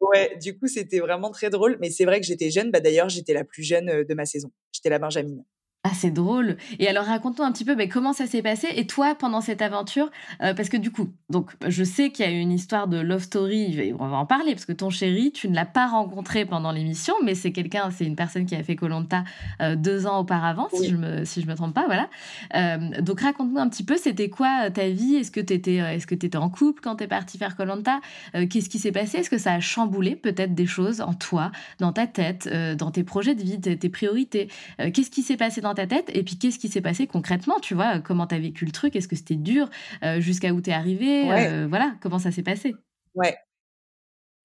ouais, 0.00 0.36
du 0.36 0.58
coup, 0.58 0.66
c'était 0.66 0.98
vraiment 0.98 1.30
très 1.30 1.48
drôle, 1.48 1.78
mais 1.80 1.88
c'est 1.90 2.04
vrai 2.04 2.20
que 2.20 2.26
j'étais 2.26 2.50
jeune. 2.50 2.70
Bah, 2.70 2.80
d'ailleurs, 2.80 3.08
j'étais 3.08 3.32
la 3.32 3.44
plus 3.44 3.62
jeune, 3.62 3.88
heu, 3.88 4.04
de 4.04 4.14
ma 4.14 4.26
saison. 4.26 4.50
J'étais 4.70 4.90
la 4.90 4.98
benjamine. 4.98 5.44
Ah, 5.84 5.90
c'est 5.94 6.10
drôle 6.10 6.56
et 6.80 6.88
alors 6.88 7.04
raconte-nous 7.04 7.44
un 7.44 7.52
petit 7.52 7.64
peu, 7.64 7.76
beh, 7.76 7.88
comment 7.88 8.12
ça 8.12 8.26
s'est 8.26 8.42
passé 8.42 8.66
et 8.74 8.84
toi 8.88 9.14
pendant 9.14 9.40
cette 9.40 9.62
aventure, 9.62 10.06
heu, 10.42 10.52
parce 10.56 10.68
que 10.68 10.76
du 10.76 10.90
coup, 10.90 11.10
donc 11.30 11.52
je 11.68 11.84
sais 11.84 12.10
qu'il 12.10 12.24
y 12.26 12.28
a 12.28 12.32
eu 12.32 12.40
une 12.40 12.50
histoire 12.50 12.88
de 12.88 12.98
love 12.98 13.22
story 13.22 13.92
on 13.96 14.08
va 14.08 14.16
en 14.16 14.26
parler 14.26 14.54
parce 14.54 14.64
que 14.64 14.72
ton 14.72 14.90
chéri, 14.90 15.30
tu 15.30 15.48
ne 15.48 15.54
l'as 15.54 15.64
pas 15.66 15.86
rencontré 15.86 16.44
pendant 16.44 16.72
l'émission, 16.72 17.14
mais 17.24 17.36
c'est 17.36 17.52
quelqu'un 17.52 17.90
c'est 17.92 18.04
une 18.04 18.16
personne 18.16 18.44
qui 18.44 18.56
a 18.56 18.62
fait 18.64 18.74
koh 18.74 18.88
Lanta, 18.88 19.22
heu, 19.62 19.76
2 19.76 20.08
ans 20.08 20.18
auparavant 20.18 20.68
si 20.68 20.88
je 20.88 20.96
me 20.96 21.24
si 21.24 21.42
je 21.42 21.46
me 21.46 21.54
trompe 21.54 21.74
pas, 21.74 21.86
voilà. 21.86 22.08
Hem, 22.50 22.90
donc 23.00 23.20
raconte-nous 23.20 23.58
un 23.60 23.68
petit 23.68 23.84
peu, 23.84 23.96
c'était 23.96 24.30
quoi, 24.30 24.70
ta 24.72 24.88
vie? 24.88 25.14
Est-ce 25.14 25.30
que 25.30 25.40
tu 25.40 25.52
étais, 25.52 25.76
est-ce 25.76 26.08
que 26.08 26.14
étais 26.16 26.36
en 26.36 26.50
couple 26.50 26.80
quand 26.82 26.96
tu 26.96 27.04
es 27.04 27.06
partie 27.06 27.38
faire 27.38 27.54
koh 27.56 27.64
Lanta? 27.64 28.00
Heu, 28.34 28.46
qu'est-ce 28.46 28.68
qui 28.68 28.80
s'est 28.80 28.90
passé? 28.92 29.18
Est-ce 29.18 29.30
que 29.30 29.38
ça 29.38 29.52
a 29.52 29.60
chamboulé 29.60 30.16
peut-être 30.16 30.56
des 30.56 30.66
choses 30.66 31.00
en 31.00 31.14
toi, 31.14 31.52
dans 31.78 31.92
ta 31.92 32.08
tête, 32.08 32.48
dans 32.76 32.90
tes 32.90 33.04
projets 33.04 33.36
de 33.36 33.42
vie, 33.44 33.60
tes 33.60 33.78
tes 33.78 33.88
priorités? 33.88 34.48
Qu'est-ce 34.92 35.10
qui 35.10 35.22
s'est 35.22 35.36
passé 35.36 35.60
dans 35.60 35.74
ta 35.78 35.86
tête 35.86 36.10
et 36.14 36.22
puis 36.24 36.38
qu'est-ce 36.38 36.58
qui 36.58 36.68
s'est 36.68 36.80
passé 36.82 37.06
concrètement, 37.06 37.60
tu 37.60 37.74
vois? 37.74 38.00
Comment 38.00 38.26
tu 38.26 38.34
as 38.34 38.38
vécu 38.38 38.64
le 38.66 38.72
truc? 38.72 38.96
Est-ce 38.96 39.08
que 39.08 39.16
c'était 39.16 39.36
dur? 39.36 39.68
Heu, 40.04 40.20
jusqu'à 40.20 40.52
où 40.52 40.60
tu 40.60 40.70
es 40.70 40.72
arrivée? 40.72 41.32
Ouais. 41.32 41.58
Heu, 41.64 41.66
voilà, 41.68 41.94
comment 42.00 42.18
ça 42.18 42.30
s'est 42.32 42.42
passé? 42.42 42.74
Ouais. 43.14 43.36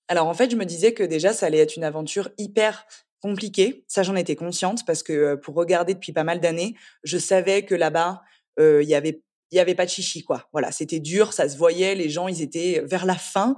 Alors 0.07 0.27
en 0.27 0.33
fait, 0.33 0.51
je 0.51 0.55
me 0.55 0.65
disais 0.65 0.93
que 0.93 1.03
déjà 1.03 1.33
ça 1.33 1.45
allait 1.45 1.59
être 1.59 1.75
une 1.77 1.83
aventure 1.83 2.29
hyper 2.37 2.85
compliquée. 3.21 3.85
Ça, 3.87 4.03
j'en 4.03 4.15
étais 4.15 4.35
consciente 4.35 4.85
parce 4.85 5.01
que, 5.01 5.13
heu, 5.35 5.39
pour 5.39 5.55
regarder 5.55 5.93
depuis 5.93 6.11
pas 6.11 6.23
mal 6.25 6.39
d'années, 6.41 6.75
je 7.03 7.17
savais 7.17 7.63
que 7.65 7.75
là-bas, 7.75 8.21
il 8.59 8.83
y 8.87 8.95
avait 8.95 9.21
il 9.51 9.57
y 9.57 9.59
avait 9.59 9.75
pas 9.75 9.85
de 9.85 9.91
chichi, 9.91 10.23
quoi. 10.23 10.47
Voilà, 10.51 10.71
c'était 10.71 10.99
dur, 10.99 11.31
ça 11.31 11.47
se 11.47 11.57
voyait, 11.57 11.93
les 11.93 12.09
gens, 12.09 12.27
ils 12.27 12.41
étaient 12.41 12.81
vers 12.85 13.05
la 13.05 13.13
fin, 13.15 13.55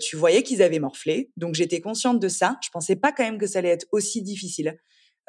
tu 0.00 0.16
voyais 0.16 0.42
qu'ils 0.42 0.62
avaient 0.62 0.78
morflé. 0.80 1.30
Donc 1.38 1.54
j'étais 1.54 1.80
consciente 1.80 2.20
de 2.20 2.28
ça. 2.28 2.58
Je 2.62 2.68
pensais 2.70 2.94
pas 2.96 3.10
quand 3.10 3.24
même 3.24 3.38
que 3.38 3.46
ça 3.46 3.60
allait 3.60 3.70
être 3.70 3.86
aussi 3.92 4.20
difficile. 4.22 4.76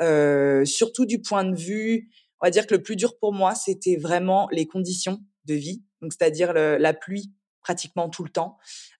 Heu, 0.01 0.65
surtout 0.65 1.05
du 1.05 1.21
point 1.21 1.43
de 1.45 1.55
vue 1.55 2.09
on 2.41 2.47
va 2.47 2.51
dire 2.51 2.67
que 2.67 2.75
le 2.75 2.83
plus 2.83 2.95
dur 2.97 3.17
pour 3.17 3.33
moi, 3.33 3.55
c'était 3.55 3.95
vraiment 3.95 4.47
les 4.51 4.67
conditions 4.67 5.19
de 5.45 5.53
vie, 5.55 5.83
donc 6.01 6.11
c'est-à-dire 6.13 6.53
la 6.53 6.93
pluie 6.93 7.31
pratiquement 7.61 8.09
tout 8.09 8.23
le 8.23 8.29
temps, 8.29 8.57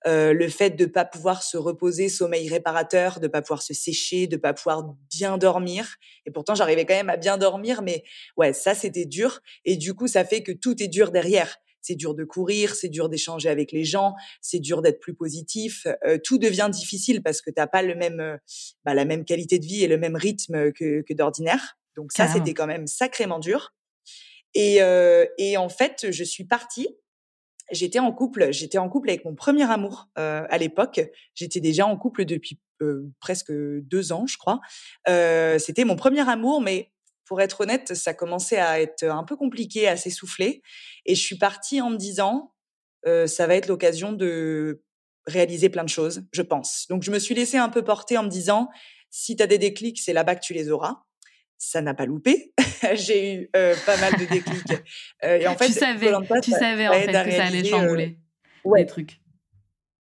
heu, 0.07 0.33
le 0.33 0.47
fait 0.49 0.71
de 0.71 0.85
pas 0.87 1.05
pouvoir 1.05 1.43
se 1.43 1.57
reposer, 1.57 2.09
sommeil 2.09 2.49
réparateur, 2.49 3.19
de 3.19 3.27
pas 3.27 3.41
pouvoir 3.43 3.61
se 3.61 3.73
sécher, 3.75 4.25
de 4.27 4.37
pas 4.37 4.53
pouvoir 4.53 4.95
bien 5.11 5.37
dormir. 5.37 5.97
Et 6.25 6.31
pourtant 6.31 6.55
j'arrivais 6.55 6.85
quand 6.85 6.95
même 6.95 7.09
à 7.11 7.17
bien 7.17 7.37
dormir 7.37 7.81
mais 7.83 8.03
ouais, 8.37 8.53
ça 8.53 8.73
c'était 8.73 9.05
dur. 9.05 9.41
Et 9.65 9.77
du 9.77 9.93
coup, 9.93 10.07
ça 10.07 10.25
fait 10.25 10.41
que 10.43 10.51
tout 10.53 10.81
est 10.81 10.87
dur 10.87 11.11
derrière. 11.11 11.57
C'est 11.85 11.95
dur 11.95 12.15
de 12.15 12.23
courir, 12.23 12.75
c'est 12.75 12.89
dur 12.89 13.09
d'échanger 13.09 13.49
avec 13.49 13.71
les 13.71 13.83
gens, 13.85 14.15
c'est 14.41 14.59
dur 14.59 14.81
d'être 14.81 14.99
plus 14.99 15.13
positif, 15.15 15.85
heu, 16.07 16.19
tout 16.23 16.37
devient 16.39 16.69
difficile 16.71 17.21
parce 17.23 17.41
que 17.41 17.51
tu 17.51 17.61
as 17.61 17.67
pas 17.67 17.83
le 17.83 17.95
même, 17.95 18.19
heu, 18.21 18.37
bah, 18.85 18.93
la 18.95 19.05
même 19.05 19.25
qualité 19.25 19.59
de 19.59 19.65
vie 19.65 19.83
et 19.83 19.87
le 19.87 19.97
même 19.97 20.15
rythme 20.15 20.71
que 20.73 21.01
que 21.03 21.13
d'ordinaire. 21.13 21.77
Donc 21.97 22.11
ça, 22.11 22.27
c'était 22.27 22.53
quand 22.55 22.67
même 22.67 22.87
sacrément 22.87 23.39
dur 23.39 23.73
et 24.53 24.81
heu 24.81 25.27
et 25.37 25.57
en 25.57 25.69
fait, 25.69 26.11
je 26.11 26.23
suis 26.23 26.45
partie. 26.45 26.87
J'étais 27.71 27.99
en 27.99 28.11
couple 28.13 28.51
j'étais 28.51 28.77
en 28.79 28.89
couple 28.89 29.09
avec 29.09 29.25
mon 29.25 29.35
premier 29.35 29.69
amour, 29.71 30.09
heu, 30.19 30.21
à 30.49 30.57
l'époque. 30.59 31.01
J'étais 31.35 31.61
déjà 31.61 31.87
en 31.87 31.97
couple 31.97 32.25
depuis, 32.25 32.59
heu, 32.81 33.11
presque 33.19 33.51
2 33.53 34.13
ans, 34.13 34.27
je 34.27 34.37
crois. 34.37 34.61
Heu, 35.09 35.57
c'était 35.59 35.85
mon 35.85 35.95
premier 35.97 36.27
amour, 36.29 36.61
mais 36.61 36.91
pour 37.25 37.41
être 37.41 37.61
honnête, 37.61 37.93
ça 37.95 38.13
commençait 38.13 38.57
à 38.57 38.79
être 38.79 39.03
un 39.03 39.23
peu 39.23 39.35
compliqué, 39.35 39.87
à 39.87 39.97
s'essouffler 39.97 40.61
et 41.05 41.15
je 41.15 41.21
suis 41.21 41.37
partie 41.37 41.81
en 41.81 41.89
me 41.89 41.97
disant: 41.97 42.53
«Heu, 43.07 43.27
ça 43.27 43.47
va 43.47 43.55
être 43.55 43.67
l'occasion 43.67 44.11
de 44.13 44.83
réaliser 45.27 45.69
plein 45.69 45.83
de 45.83 45.89
choses, 45.89 46.23
je 46.31 46.41
pense». 46.41 46.85
Donc 46.89 47.03
je 47.03 47.11
me 47.11 47.19
suis 47.19 47.35
laissée 47.35 47.57
un 47.57 47.69
peu 47.69 47.83
porter 47.83 48.17
en 48.17 48.23
me 48.23 48.29
disant: 48.29 48.69
«Si 49.09 49.35
tu 49.35 49.43
as 49.43 49.47
des 49.47 49.57
déclics, 49.57 49.99
c'est 49.99 50.13
là-bas 50.13 50.35
que 50.35 50.45
tu 50.45 50.53
les 50.53 50.69
auras». 50.69 51.01
Ça 51.57 51.81
n'a 51.81 51.93
pas 51.93 52.05
loupé. 52.05 52.53
J'ai 52.95 53.33
eu, 53.33 53.49
heu, 53.55 53.73
pas 53.85 53.97
mal 53.97 54.13
de 54.19 54.25
déclics, 54.25 54.71
heu 54.71 54.83
et 55.41 55.47
en 55.47 55.55
Tu 55.55 55.63
fait, 55.63 55.73
koh 55.73 55.79
savais, 55.79 56.11
tu 56.43 56.51
savais 56.51 56.87
en 56.87 56.93
fait 56.93 57.07
que 57.07 57.13
ça 57.13 57.19
allait 57.21 57.31
réaliser, 57.37 57.69
chambouler 57.69 58.07
des 58.07 58.19
ouais. 58.65 58.85
trucs. 58.85 59.21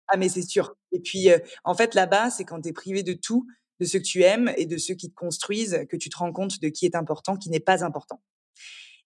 Ah 0.10 0.18
mais 0.18 0.30
c'est 0.30 0.42
sûr 0.42 0.78
et 0.92 1.00
puis, 1.00 1.30
en 1.64 1.76
fait, 1.76 1.96
là-bas, 1.96 2.30
c'est 2.30 2.44
quand 2.44 2.62
tu 2.62 2.70
es 2.70 2.74
privé 2.74 3.04
de 3.04 3.14
tout, 3.14 3.48
de 3.80 3.86
ceux 3.86 4.00
que 4.00 4.06
tu 4.06 4.24
aimes 4.24 4.54
et 4.58 4.66
de 4.66 4.78
ceux 4.78 4.96
qui 4.96 5.10
te 5.10 5.16
construisent, 5.16 5.86
que 5.90 5.98
tu 5.98 6.10
te 6.10 6.18
rends 6.18 6.34
compte 6.34 6.62
de 6.62 6.70
qui 6.70 6.86
est 6.86 6.96
important, 6.96 7.38
qui 7.38 7.50
n'est 7.50 7.60
pas 7.60 7.84
important 7.84 8.22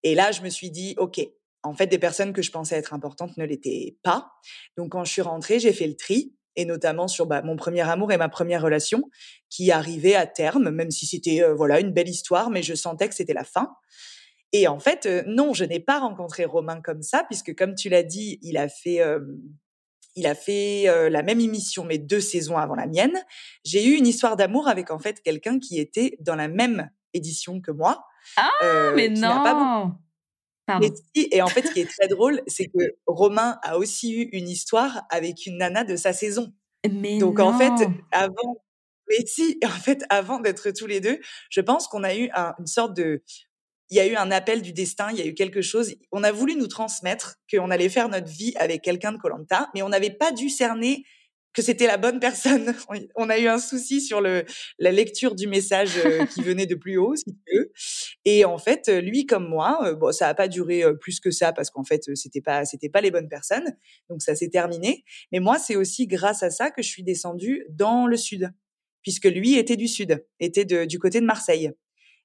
et 0.04 0.16
là, 0.16 0.32
je 0.32 0.42
me 0.42 0.50
suis 0.50 0.72
dit: 0.72 0.96
«OK, 0.98 1.20
en 1.64 1.74
fait, 1.74 1.88
des 1.88 2.00
personnes 2.00 2.34
que 2.34 2.42
je 2.42 2.52
pensais 2.52 2.76
être 2.76 2.94
importantes 2.94 3.38
ne 3.38 3.46
l'étaient 3.46 3.98
pas». 4.04 4.32
Donc 4.78 4.92
quand 4.94 5.04
je 5.04 5.12
suis 5.12 5.22
rentrée, 5.22 5.60
j'ai 5.60 5.74
fait 5.74 5.88
le 5.88 5.96
tri 5.96 6.34
et 6.58 6.66
notamment 6.66 7.08
sur, 7.08 7.28
bah, 7.28 7.42
mon 7.44 7.56
premier 7.56 7.82
amour 7.82 8.12
et 8.12 8.18
ma 8.18 8.28
première 8.28 8.62
relation 8.62 9.10
qui 9.50 9.72
arrivait 9.72 10.16
à 10.16 10.28
terme, 10.28 10.70
même 10.70 10.92
si 10.92 11.06
c'était, 11.06 11.42
heu, 11.42 11.54
voilà, 11.54 11.80
une 11.80 11.92
belle 11.94 12.10
histoire, 12.10 12.50
mais 12.50 12.62
je 12.62 12.74
sentais 12.74 13.08
que 13.08 13.16
c'était 13.16 13.34
la 13.34 13.46
fin 13.46 13.74
et 14.54 14.68
en 14.68 14.80
fait, 14.80 15.06
heu, 15.06 15.24
non, 15.28 15.54
je 15.54 15.64
n'ai 15.64 15.80
pas 15.80 16.00
rencontré 16.00 16.46
Romain 16.46 16.82
comme 16.82 17.02
ça 17.02 17.24
puisque 17.30 17.56
comme 17.56 17.76
tu 17.76 17.90
l'as 17.90 18.04
dit, 18.04 18.38
il 18.42 18.58
a 18.58 18.68
fait, 18.68 18.96
hem, 18.96 19.40
il 20.16 20.28
a 20.28 20.36
fait, 20.36 20.88
heu, 20.90 21.10
la 21.10 21.24
même 21.24 21.40
émission 21.40 21.86
mais 21.86 21.98
2 22.00 22.22
saisons 22.22 22.58
avant 22.58 22.76
la 22.76 22.88
mienne. 22.88 23.18
J'ai 23.66 23.86
eu 23.88 23.96
une 23.98 24.08
histoire 24.08 24.36
d'amour 24.38 24.68
avec, 24.68 24.92
en 24.92 25.00
fait, 25.00 25.22
quelqu'un 25.24 25.60
qui 25.60 25.80
était 25.80 26.18
dans 26.22 26.36
la 26.36 26.48
même 26.50 26.90
édition 27.14 27.62
que 27.62 27.72
moi, 27.72 28.06
Ah! 28.38 28.52
heu, 28.64 28.92
Mais 28.96 29.10
pas 29.44 29.56
non! 29.56 29.98
Pardon. 30.66 30.94
si 31.16 31.28
et 31.32 31.42
en 31.42 31.50
fait, 31.50 31.64
ce 31.68 31.72
qui 31.72 31.80
est 31.82 31.90
très 31.90 32.08
drôle, 32.08 32.42
c'est 32.48 32.66
que 32.68 32.80
Romain 33.08 33.58
a 33.64 33.78
aussi 33.78 34.14
eu 34.14 34.24
une 34.32 34.50
histoire 34.50 35.04
avec 35.10 35.46
une 35.46 35.58
nana 35.58 35.84
de 35.84 35.96
sa 35.96 36.14
saison. 36.14 36.54
Mais 36.90 37.20
Donc 37.20 37.40
en 37.40 37.54
fait, 37.54 37.90
avant 38.12 38.64
mais 39.10 39.26
si, 39.28 39.60
en 39.66 39.70
fait, 39.70 40.04
avant 40.10 40.40
d'être 40.40 40.72
tous 40.72 40.88
les 40.88 41.02
2, 41.02 41.20
je 41.52 41.62
pense 41.62 41.88
qu'on 41.88 42.04
a 42.06 42.16
eu 42.16 42.30
un 42.36 42.56
une 42.60 42.68
sorte 42.68 42.96
de 42.96 43.24
il 43.92 43.98
y 43.98 44.00
a 44.00 44.08
eu 44.08 44.16
un 44.16 44.32
appel 44.32 44.62
du 44.62 44.72
destin, 44.72 45.10
il 45.12 45.20
y 45.20 45.22
a 45.22 45.26
eu 45.26 45.34
quelque 45.34 45.62
chose. 45.62 45.94
On 46.14 46.24
a 46.24 46.32
voulu 46.32 46.56
nous 46.56 46.68
transmettre 46.68 47.36
qu'on 47.52 47.70
allait 47.70 47.90
faire 47.90 48.08
notre 48.10 48.30
vie 48.30 48.54
avec 48.58 48.82
quelqu'un 48.82 49.12
de 49.12 49.18
koh 49.18 49.28
Lanta, 49.28 49.70
mais 49.76 49.82
on 49.82 49.90
n'avait 49.90 50.12
pas 50.12 50.32
dû 50.32 50.50
cerner 50.50 51.04
que 51.54 51.62
c'était 51.62 51.88
la 51.88 51.98
bonne 51.98 52.22
personne. 52.22 52.74
On 53.18 53.30
a 53.30 53.38
eu 53.38 53.48
un 53.48 53.60
souci 53.60 54.00
sur 54.00 54.22
le 54.22 54.46
la 54.80 54.92
lecture 54.92 55.36
du 55.36 55.48
message, 55.48 55.98
heu, 55.98 56.26
qui 56.34 56.42
venait 56.42 56.66
de 56.66 56.76
plus 56.76 56.98
haut, 56.98 57.14
si 57.18 57.26
tu 57.26 57.58
veux 57.58 57.72
et 58.24 58.46
en 58.46 58.58
fait, 58.58 58.88
heu, 58.88 59.00
lui 59.00 59.26
comme 59.26 59.50
moi, 59.50 59.94
bon, 59.96 60.14
ça 60.14 60.30
a 60.30 60.34
pas 60.34 60.48
duré, 60.48 60.84
plus 61.02 61.20
que 61.20 61.32
ça 61.32 61.52
parce 61.52 61.70
qu'en 61.70 61.84
fait, 61.84 62.04
c'était 62.16 62.42
pas 62.42 62.64
c'était 62.64 62.90
pas 62.90 63.02
les 63.02 63.12
bonnes 63.12 63.28
personnes, 63.30 63.76
donc 64.10 64.22
ça 64.22 64.36
s'est 64.36 64.50
terminé. 64.50 65.04
Mais 65.34 65.40
moi, 65.40 65.60
c'est 65.60 65.76
aussi 65.76 66.08
grâce 66.08 66.44
à 66.44 66.50
ça 66.52 66.72
que 66.72 66.82
je 66.82 66.88
suis 66.88 67.04
descendue 67.04 67.66
dans 67.70 68.08
le 68.08 68.16
sud, 68.16 68.50
puisque 69.02 69.26
lui 69.26 69.58
était 69.58 69.76
du 69.78 69.90
sud, 69.90 70.26
était 70.40 70.66
de 70.66 70.86
du 70.86 71.00
côté 71.00 71.20
de 71.20 71.26
Marseille 71.26 71.72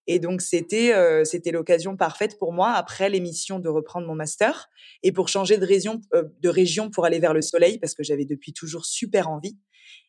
et 0.07 0.19
donc 0.21 0.43
c'était, 0.43 0.93
heu, 0.95 1.25
c'était 1.25 1.51
l'occasion 1.53 1.97
parfaite 1.97 2.39
pour 2.39 2.53
moi, 2.53 2.73
après 2.73 3.11
l'émission, 3.11 3.59
de 3.61 3.69
reprendre 3.69 4.07
mon 4.07 4.15
master 4.15 4.69
et 5.03 5.13
pour 5.13 5.29
changer 5.29 5.59
de 5.59 5.67
région 5.67 6.01
heu, 6.15 6.33
de 6.41 6.49
région 6.49 6.91
pour 6.91 7.05
aller 7.07 7.19
vers 7.21 7.35
le 7.35 7.43
soleil 7.43 7.79
parce 7.79 7.95
que 7.95 8.03
j'avais 8.05 8.25
depuis 8.27 8.53
toujours 8.53 8.87
super 8.87 9.29
envie 9.31 9.57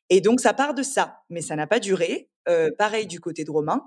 et 0.10 0.22
donc 0.22 0.40
ça 0.42 0.54
part 0.54 0.74
de 0.76 0.84
ça, 0.84 1.18
mais 1.30 1.42
ça 1.42 1.56
n'a 1.56 1.68
pas 1.68 1.80
duré. 1.80 2.30
Heu, 2.50 2.72
pareil 2.78 3.08
du 3.08 3.20
côté 3.20 3.44
de 3.46 3.52
Romain 3.52 3.84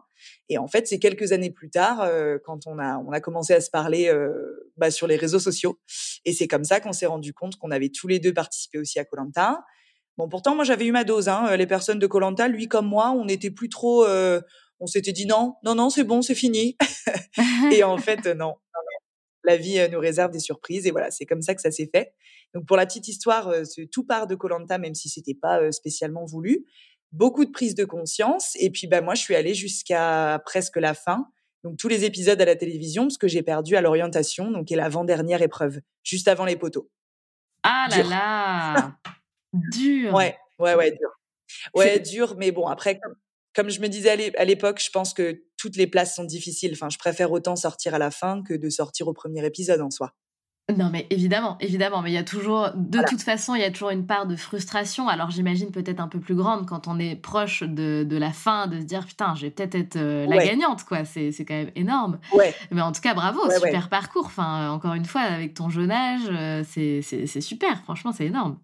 et 0.50 0.58
en 0.58 0.68
fait, 0.68 0.86
c'est 0.88 0.98
quelques 1.00 1.32
années 1.32 1.50
plus 1.50 1.70
tard, 1.70 2.02
heu, 2.06 2.40
quand 2.44 2.66
on 2.66 2.78
a 2.78 2.98
on 2.98 3.12
a 3.12 3.20
commencé 3.20 3.54
à 3.54 3.60
se 3.62 3.70
parler, 3.70 4.08
heu, 4.10 4.70
bah, 4.78 4.90
sur 4.90 5.06
les 5.08 5.16
réseaux 5.16 5.38
sociaux 5.40 5.78
et 6.26 6.32
c'est 6.34 6.48
comme 6.48 6.64
ça 6.64 6.80
qu'on 6.80 6.92
s'est 6.92 7.06
rendus 7.06 7.34
compte 7.34 7.56
qu'on 7.56 7.70
avait 7.72 7.90
tous 7.90 8.08
les 8.08 8.18
2 8.20 8.34
participé 8.34 8.78
aussi 8.78 8.98
à 9.00 9.04
koh 9.06 9.16
Lanta. 9.16 9.60
Bon, 10.18 10.28
pourtant, 10.28 10.54
moi, 10.56 10.64
j'avais 10.64 10.86
eu 10.86 10.92
ma 10.92 11.04
dose, 11.04 11.28
hein, 11.28 11.48
heu, 11.52 11.56
les 11.56 11.66
personnes 11.68 11.98
de 12.00 12.06
koh 12.08 12.20
Lanta, 12.20 12.48
lui 12.48 12.68
comme 12.68 12.86
moi, 12.88 13.10
on 13.12 13.24
n'était 13.26 13.50
plus 13.52 13.68
trop, 13.70 14.04
on 14.80 14.86
s'était 14.86 15.12
dit: 15.12 15.26
«Non, 15.26 15.54
non, 15.64 15.74
non, 15.74 15.90
c'est 15.90 16.04
bon, 16.04 16.22
c'est 16.22 16.34
fini» 16.34 16.76
et 17.72 17.84
en 17.84 17.98
fait, 17.98 18.26
heu, 18.26 18.34
non, 18.34 18.54
la 19.44 19.56
vie, 19.56 19.78
heu, 19.78 19.88
nous 19.88 20.00
réserve 20.00 20.30
des 20.30 20.40
surprises 20.40 20.86
et 20.86 20.90
voilà, 20.90 21.10
c'est 21.10 21.26
comme 21.26 21.42
ça 21.42 21.54
que 21.54 21.60
ça 21.60 21.70
s'est 21.70 21.88
fait. 21.92 22.12
Donc 22.54 22.66
pour 22.66 22.76
la 22.76 22.86
petite 22.86 23.08
histoire, 23.08 23.52
ce 23.64 23.82
tout 23.82 24.04
part 24.04 24.26
de 24.26 24.34
koh 24.34 24.48
Lanta, 24.48 24.78
même 24.78 24.94
si 24.94 25.08
c'était 25.08 25.34
pas, 25.34 25.70
spécialement 25.72 26.24
voulu. 26.24 26.66
Beaucoup 27.12 27.44
de 27.44 27.50
prise 27.50 27.74
de 27.74 27.84
conscience 27.84 28.56
et 28.60 28.70
puis, 28.70 28.86
bah, 28.86 29.00
moi, 29.00 29.14
je 29.14 29.22
suis 29.22 29.34
allée 29.34 29.54
jusqu'à 29.54 30.40
presque 30.44 30.76
la 30.76 30.94
fin, 30.94 31.26
donc 31.64 31.76
tous 31.76 31.88
les 31.88 32.04
épisodes 32.04 32.40
à 32.40 32.44
la 32.44 32.56
télévision 32.56 33.04
parce 33.04 33.18
que 33.18 33.28
j'ai 33.28 33.42
perdu 33.42 33.76
à 33.76 33.80
l'orientation, 33.80 34.50
donc 34.50 34.66
qui 34.66 34.74
est 34.74 34.76
l'avant-dernière 34.76 35.42
épreuve, 35.42 35.80
juste 36.02 36.28
avant 36.28 36.44
les 36.44 36.56
poteaux. 36.56 36.90
Ah 37.62 37.86
là 37.90 37.96
Dur. 37.96 38.08
là! 38.10 38.96
Dur! 39.52 40.14
Ouais, 40.14 40.36
ouais, 40.60 40.74
ouais, 40.74 40.92
dur. 40.92 41.10
Ouais, 41.74 41.98
dur, 41.98 42.36
mais 42.38 42.52
bon, 42.52 42.66
après, 42.68 42.98
comme 43.00 43.16
comme 43.54 43.70
je 43.70 43.80
me 43.80 43.88
disais 43.88 44.10
à 44.10 44.16
l'é 44.16 44.36
à 44.36 44.44
l'époque, 44.44 44.80
je 44.82 44.90
pense 44.90 45.14
que 45.14 45.44
toutes 45.56 45.76
les 45.76 45.86
places 45.86 46.14
sont 46.14 46.24
difficiles. 46.24 46.72
Enfin, 46.72 46.88
je 46.90 46.98
préfère 46.98 47.32
autant 47.32 47.56
sortir 47.56 47.94
à 47.94 47.98
la 47.98 48.10
fin 48.10 48.42
que 48.42 48.54
de 48.54 48.70
sortir 48.70 49.08
au 49.08 49.12
premier 49.12 49.44
épisode, 49.44 49.80
en 49.80 49.90
soi. 49.90 50.14
Non, 50.76 50.88
mais 50.90 51.06
évidemment, 51.10 51.56
évidemment, 51.60 52.02
mais 52.02 52.10
il 52.10 52.14
y 52.14 52.18
a 52.18 52.24
toujours, 52.24 52.70
de 52.76 53.00
toute 53.08 53.22
façon, 53.22 53.54
il 53.54 53.60
y 53.60 53.64
a 53.64 53.70
toujours 53.70 53.90
une 53.90 54.06
part 54.06 54.26
de 54.26 54.36
frustration. 54.36 55.08
Alors 55.08 55.30
j'imagine 55.30 55.70
peut-être 55.70 56.00
un 56.00 56.08
peu 56.08 56.20
plus 56.20 56.34
grande 56.34 56.66
quand 56.66 56.86
on 56.86 56.98
est 56.98 57.16
proche 57.16 57.62
de, 57.62 58.04
de 58.08 58.16
la 58.16 58.32
fin, 58.32 58.66
de 58.66 58.78
se 58.78 58.84
dire 58.84 59.04
putain, 59.06 59.34
je 59.34 59.42
vais 59.42 59.50
peut-être 59.50 59.74
être, 59.74 59.96
euh, 59.96 60.26
la 60.26 60.38
gagnante, 60.38 60.84
quoi. 60.84 61.04
C'est, 61.04 61.32
c'est 61.32 61.44
quand 61.44 61.54
même 61.54 61.72
énorme. 61.74 62.20
Ouais. 62.32 62.54
Mais 62.70 62.82
en 62.82 62.92
tout 62.92 63.00
cas, 63.00 63.14
bravo, 63.14 63.40
super 63.50 63.88
parcours. 63.88 64.26
Enfin, 64.26 64.70
encore 64.70 64.94
une 64.94 65.04
fois, 65.04 65.22
avec 65.22 65.54
ton 65.54 65.70
jeune 65.70 65.90
âge, 65.90 66.28
euh, 66.30 66.62
c'est 66.64 67.40
super. 67.40 67.82
Franchement, 67.82 68.12
c'est 68.12 68.26
énorme. 68.26 68.58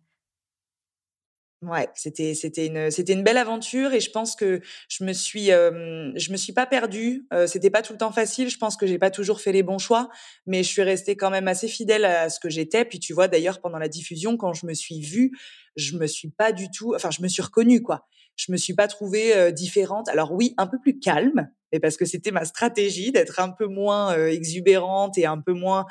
Ouais, 1.66 1.88
c'était 1.94 2.34
c'était 2.34 2.66
une 2.66 2.92
c'était 2.92 3.12
une 3.12 3.24
belle 3.24 3.38
aventure 3.38 3.92
et 3.92 3.98
je 3.98 4.12
pense 4.12 4.36
que 4.36 4.60
je 4.88 5.02
me 5.02 5.12
suis 5.12 5.50
euh, 5.50 6.12
je 6.14 6.30
me 6.30 6.36
suis 6.36 6.52
pas 6.52 6.64
perdue. 6.64 7.26
Euh, 7.32 7.48
c'était 7.48 7.70
pas 7.70 7.82
tout 7.82 7.92
le 7.92 7.98
temps 7.98 8.12
facile. 8.12 8.48
Je 8.48 8.56
pense 8.56 8.76
que 8.76 8.86
j'ai 8.86 8.98
pas 8.98 9.10
toujours 9.10 9.40
fait 9.40 9.50
les 9.50 9.64
bons 9.64 9.78
choix, 9.78 10.08
mais 10.46 10.62
je 10.62 10.68
suis 10.68 10.82
restée 10.82 11.16
quand 11.16 11.28
même 11.30 11.48
assez 11.48 11.66
fidèle 11.66 12.04
à 12.04 12.30
ce 12.30 12.38
que 12.38 12.48
j'étais. 12.48 12.84
Puis 12.84 13.00
tu 13.00 13.12
vois 13.12 13.26
d'ailleurs 13.26 13.60
pendant 13.60 13.78
la 13.78 13.88
diffusion, 13.88 14.36
quand 14.36 14.52
je 14.52 14.64
me 14.64 14.74
suis 14.74 15.00
vue, 15.00 15.32
je 15.74 15.96
me 15.96 16.06
suis 16.06 16.30
pas 16.30 16.52
du 16.52 16.70
tout. 16.70 16.94
Enfin, 16.94 17.10
je 17.10 17.20
me 17.20 17.26
suis 17.26 17.42
reconnue 17.42 17.82
quoi. 17.82 18.06
Je 18.36 18.52
me 18.52 18.56
suis 18.56 18.74
pas 18.74 18.86
trouvée 18.86 19.34
euh, 19.34 19.50
différente. 19.50 20.08
Alors 20.08 20.32
oui, 20.32 20.54
un 20.58 20.68
peu 20.68 20.78
plus 20.78 21.00
calme, 21.00 21.50
mais 21.72 21.80
parce 21.80 21.96
que 21.96 22.04
c'était 22.04 22.30
ma 22.30 22.44
stratégie 22.44 23.10
d'être 23.10 23.40
un 23.40 23.50
peu 23.50 23.66
moins 23.66 24.14
exubérante 24.28 25.18
et 25.18 25.26
un 25.26 25.40
peu 25.40 25.52
moins 25.52 25.84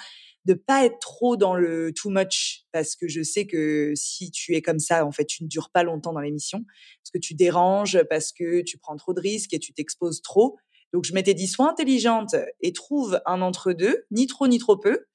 de 0.46 0.54
pas 0.54 0.86
être 0.86 1.00
trop 1.00 1.38
dans 1.38 1.56
le 1.56 1.92
too 1.94 2.10
much 2.10 2.66
parce 2.72 2.96
que 2.96 3.08
je 3.08 3.24
sais 3.24 3.48
que 3.48 3.94
si 3.96 4.32
tu 4.32 4.56
es 4.56 4.62
comme 4.62 4.80
ça, 4.80 5.06
en 5.06 5.12
fait, 5.12 5.26
tu 5.26 5.44
ne 5.44 5.48
dures 5.48 5.72
pas 5.72 5.84
longtemps 5.84 6.14
dans 6.14 6.22
l'émission 6.22 6.64
parce 7.02 7.12
que 7.12 7.18
tu 7.18 7.34
déranges, 7.34 8.02
parce 8.10 8.32
que 8.32 8.62
tu 8.62 8.78
prends 8.78 8.96
trop 8.96 9.14
de 9.14 9.22
risques 9.22 9.54
et 9.54 9.60
tu 9.60 9.74
t'exposes 9.74 10.22
trop. 10.22 10.58
Donc 10.94 11.04
je 11.04 11.14
m'étais 11.14 11.34
dit 11.34 11.48
sois 11.48 11.70
intelligente 11.70 12.36
et 12.62 12.74
trouve 12.74 13.20
un 13.26 13.42
entre 13.42 13.74
deux, 13.74 14.06
ni 14.12 14.28
trop 14.28 14.48
ni 14.48 14.60
trop 14.60 14.78
peu. 14.78 15.06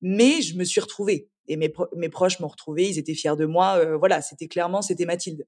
Mais 0.00 0.42
je 0.42 0.56
me 0.56 0.64
suis 0.64 0.80
retrouvée 0.80 1.28
et 1.48 1.56
mes, 1.56 2.08
proches 2.08 2.40
m'ont 2.40 2.48
retrouvée, 2.48 2.88
ils 2.88 2.98
étaient 2.98 3.14
fiers 3.14 3.36
de 3.36 3.46
moi. 3.46 3.78
Euh, 3.78 3.96
voilà, 3.96 4.22
c'était 4.22 4.48
clairement 4.48 4.82
c'était 4.82 5.06
Mathilde. 5.06 5.46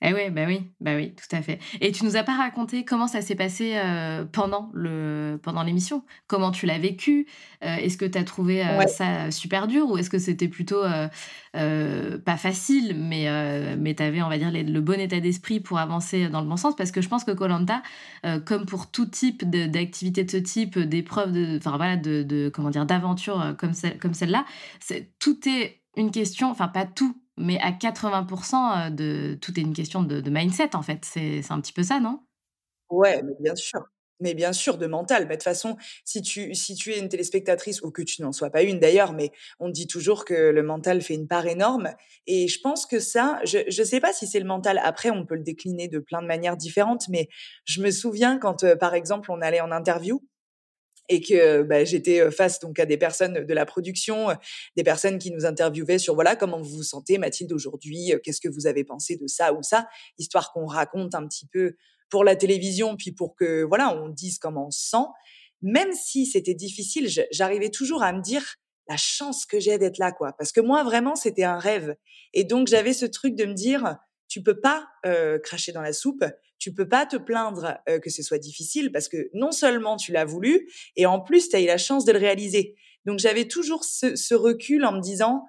Eh 0.00 0.14
oui, 0.14 0.30
bah 0.30 0.42
oui, 0.46 0.62
bah 0.80 0.94
oui, 0.94 1.12
tout 1.16 1.36
à 1.36 1.42
fait. 1.42 1.58
Et 1.80 1.90
tu 1.90 2.04
nous 2.04 2.14
as 2.16 2.22
pas 2.22 2.36
raconté 2.36 2.84
comment 2.84 3.08
ça 3.08 3.20
s'est 3.20 3.34
passé 3.34 3.72
euh, 3.74 4.24
pendant 4.24 4.70
le 4.72 5.40
pendant 5.42 5.64
l'émission? 5.64 6.04
Comment 6.28 6.52
tu 6.52 6.66
l'as 6.66 6.78
vécu? 6.78 7.26
Euh, 7.64 7.76
Est-ce 7.76 7.98
que 7.98 8.04
tu 8.04 8.16
as 8.16 8.22
trouvé 8.22 8.64
euh, 8.64 8.86
ça 8.86 9.32
super 9.32 9.66
dur 9.66 9.90
ou 9.90 9.98
est-ce 9.98 10.08
que 10.08 10.18
c'était 10.18 10.46
plutôt 10.46 10.82
pas 11.52 12.36
facile, 12.36 12.94
mais 12.96 13.26
mais 13.76 13.94
tu 13.96 14.02
avais, 14.04 14.22
on 14.22 14.28
va 14.28 14.38
dire, 14.38 14.52
le 14.52 14.80
bon 14.80 15.00
état 15.00 15.18
d'esprit 15.18 15.58
pour 15.58 15.78
avancer 15.78 16.28
dans 16.28 16.42
le 16.42 16.46
bon 16.48 16.56
sens? 16.56 16.76
Parce 16.76 16.92
que 16.92 17.00
je 17.00 17.08
pense 17.08 17.24
que 17.24 17.32
Colanta, 17.32 17.82
comme 18.44 18.66
pour 18.66 18.92
tout 18.92 19.06
type 19.06 19.50
d'activité 19.50 20.22
de, 20.22 20.30
ce 20.30 20.36
type, 20.36 20.78
d'épreuves, 20.78 21.32
de, 21.32 21.56
enfin 21.56 21.76
voilà, 21.76 21.96
de, 21.96 22.22
de 22.22 22.48
comment 22.54 22.70
dire, 22.70 22.86
d'aventure 22.86 23.56
comme 23.58 23.72
celle 23.72 23.98
comme 23.98 24.14
celle-là, 24.14 24.44
tout 25.18 25.48
est 25.48 25.80
une 25.96 26.12
question, 26.12 26.50
enfin 26.50 26.68
pas 26.68 26.86
tout 26.86 27.16
mais 27.38 27.58
à 27.60 27.72
80%, 27.72 28.94
de 28.94 29.34
tout 29.40 29.58
est 29.58 29.62
une 29.62 29.74
question 29.74 30.02
de, 30.02 30.30
mindset, 30.30 30.74
en 30.74 30.82
fait. 30.82 31.04
C'est 31.04 31.42
un 31.50 31.60
petit 31.60 31.72
peu 31.72 31.82
ça, 31.82 32.00
non? 32.00 32.20
Ouais, 32.90 33.22
mais 33.22 33.34
bien 33.40 33.54
sûr. 33.54 33.80
Mais 34.20 34.34
bien 34.34 34.52
sûr, 34.52 34.78
de 34.78 34.86
mental. 34.86 35.24
Mais 35.24 35.34
de 35.34 35.34
toute 35.34 35.44
façon, 35.44 35.76
si 36.04 36.22
tu, 36.22 36.52
si 36.54 36.74
tu 36.74 36.92
es 36.92 36.98
une 36.98 37.08
téléspectatrice, 37.08 37.82
ou 37.82 37.90
que 37.92 38.02
tu 38.02 38.22
n'en 38.22 38.32
sois 38.32 38.50
pas 38.50 38.62
une 38.62 38.80
d'ailleurs, 38.80 39.12
mais 39.12 39.30
on 39.60 39.68
dit 39.68 39.86
toujours 39.86 40.24
que 40.24 40.34
le 40.34 40.62
mental 40.62 41.00
fait 41.02 41.14
une 41.14 41.28
part 41.28 41.46
énorme. 41.46 41.90
Et 42.26 42.48
je 42.48 42.60
pense 42.60 42.84
que 42.84 42.98
ça, 42.98 43.40
je 43.44 43.58
ne 43.58 43.84
sais 43.86 44.00
pas 44.00 44.12
si 44.12 44.26
c'est 44.26 44.40
le 44.40 44.46
mental. 44.46 44.80
Après, 44.82 45.10
on 45.10 45.24
peut 45.24 45.36
le 45.36 45.44
décliner 45.44 45.86
de 45.86 46.00
plein 46.00 46.20
de 46.20 46.26
manières 46.26 46.56
différentes. 46.56 47.08
Mais 47.08 47.28
je 47.64 47.80
me 47.80 47.90
souviens 47.92 48.38
quand, 48.38 48.64
par 48.78 48.94
exemple, 48.94 49.30
on 49.30 49.40
allait 49.40 49.60
en 49.60 49.70
interview, 49.70 50.20
et 51.08 51.20
que 51.20 51.62
bah, 51.62 51.84
j'étais 51.84 52.30
face 52.30 52.60
donc 52.60 52.78
à 52.78 52.86
des 52.86 52.96
personnes 52.96 53.44
de 53.46 53.54
la 53.54 53.66
production, 53.66 54.28
des 54.76 54.84
personnes 54.84 55.18
qui 55.18 55.30
nous 55.30 55.46
interviewaient 55.46 55.98
sur 55.98 56.14
voilà 56.14 56.36
comment 56.36 56.60
vous 56.60 56.76
vous 56.76 56.82
sentez 56.82 57.18
Mathilde 57.18 57.52
aujourd'hui, 57.52 58.12
qu'est-ce 58.22 58.40
que 58.40 58.48
vous 58.48 58.66
avez 58.66 58.84
pensé 58.84 59.16
de 59.16 59.26
ça 59.26 59.52
ou 59.52 59.62
ça, 59.62 59.88
histoire 60.18 60.52
qu'on 60.52 60.66
raconte 60.66 61.14
un 61.14 61.26
petit 61.26 61.46
peu 61.46 61.74
pour 62.10 62.24
la 62.24 62.36
télévision 62.36 62.96
puis 62.96 63.12
pour 63.12 63.34
que 63.34 63.64
voilà 63.64 63.94
on 63.94 64.08
dise 64.08 64.38
comment 64.38 64.68
on 64.68 64.70
se 64.70 64.88
sent. 64.88 65.06
Même 65.60 65.92
si 65.92 66.26
c'était 66.26 66.54
difficile, 66.54 67.08
j'arrivais 67.32 67.70
toujours 67.70 68.02
à 68.02 68.12
me 68.12 68.22
dire 68.22 68.44
la 68.88 68.96
chance 68.96 69.44
que 69.44 69.60
j'ai 69.60 69.76
d'être 69.78 69.98
là 69.98 70.12
quoi, 70.12 70.32
parce 70.38 70.52
que 70.52 70.60
moi 70.60 70.82
vraiment 70.84 71.16
c'était 71.16 71.44
un 71.44 71.58
rêve 71.58 71.96
et 72.32 72.44
donc 72.44 72.68
j'avais 72.68 72.92
ce 72.92 73.06
truc 73.06 73.34
de 73.34 73.44
me 73.44 73.54
dire 73.54 73.96
tu 74.28 74.42
peux 74.42 74.60
pas 74.60 74.86
euh, 75.06 75.38
cracher 75.38 75.72
dans 75.72 75.82
la 75.82 75.92
soupe, 75.92 76.24
tu 76.68 76.74
peux 76.74 76.88
pas 76.88 77.06
te 77.06 77.16
plaindre 77.16 77.78
euh, 77.88 77.98
que 77.98 78.10
ce 78.10 78.22
soit 78.22 78.36
difficile 78.36 78.92
parce 78.92 79.08
que 79.08 79.30
non 79.32 79.52
seulement 79.52 79.96
tu 79.96 80.12
l'as 80.12 80.26
voulu 80.26 80.70
et 80.96 81.06
en 81.06 81.18
plus 81.18 81.48
tu 81.48 81.56
as 81.56 81.60
eu 81.62 81.66
la 81.66 81.78
chance 81.78 82.04
de 82.04 82.12
le 82.12 82.18
réaliser. 82.18 82.76
Donc 83.06 83.20
j'avais 83.20 83.48
toujours 83.48 83.84
ce, 83.84 84.34
recul 84.34 84.84
en 84.84 84.92
me 84.92 85.00
disant 85.00 85.46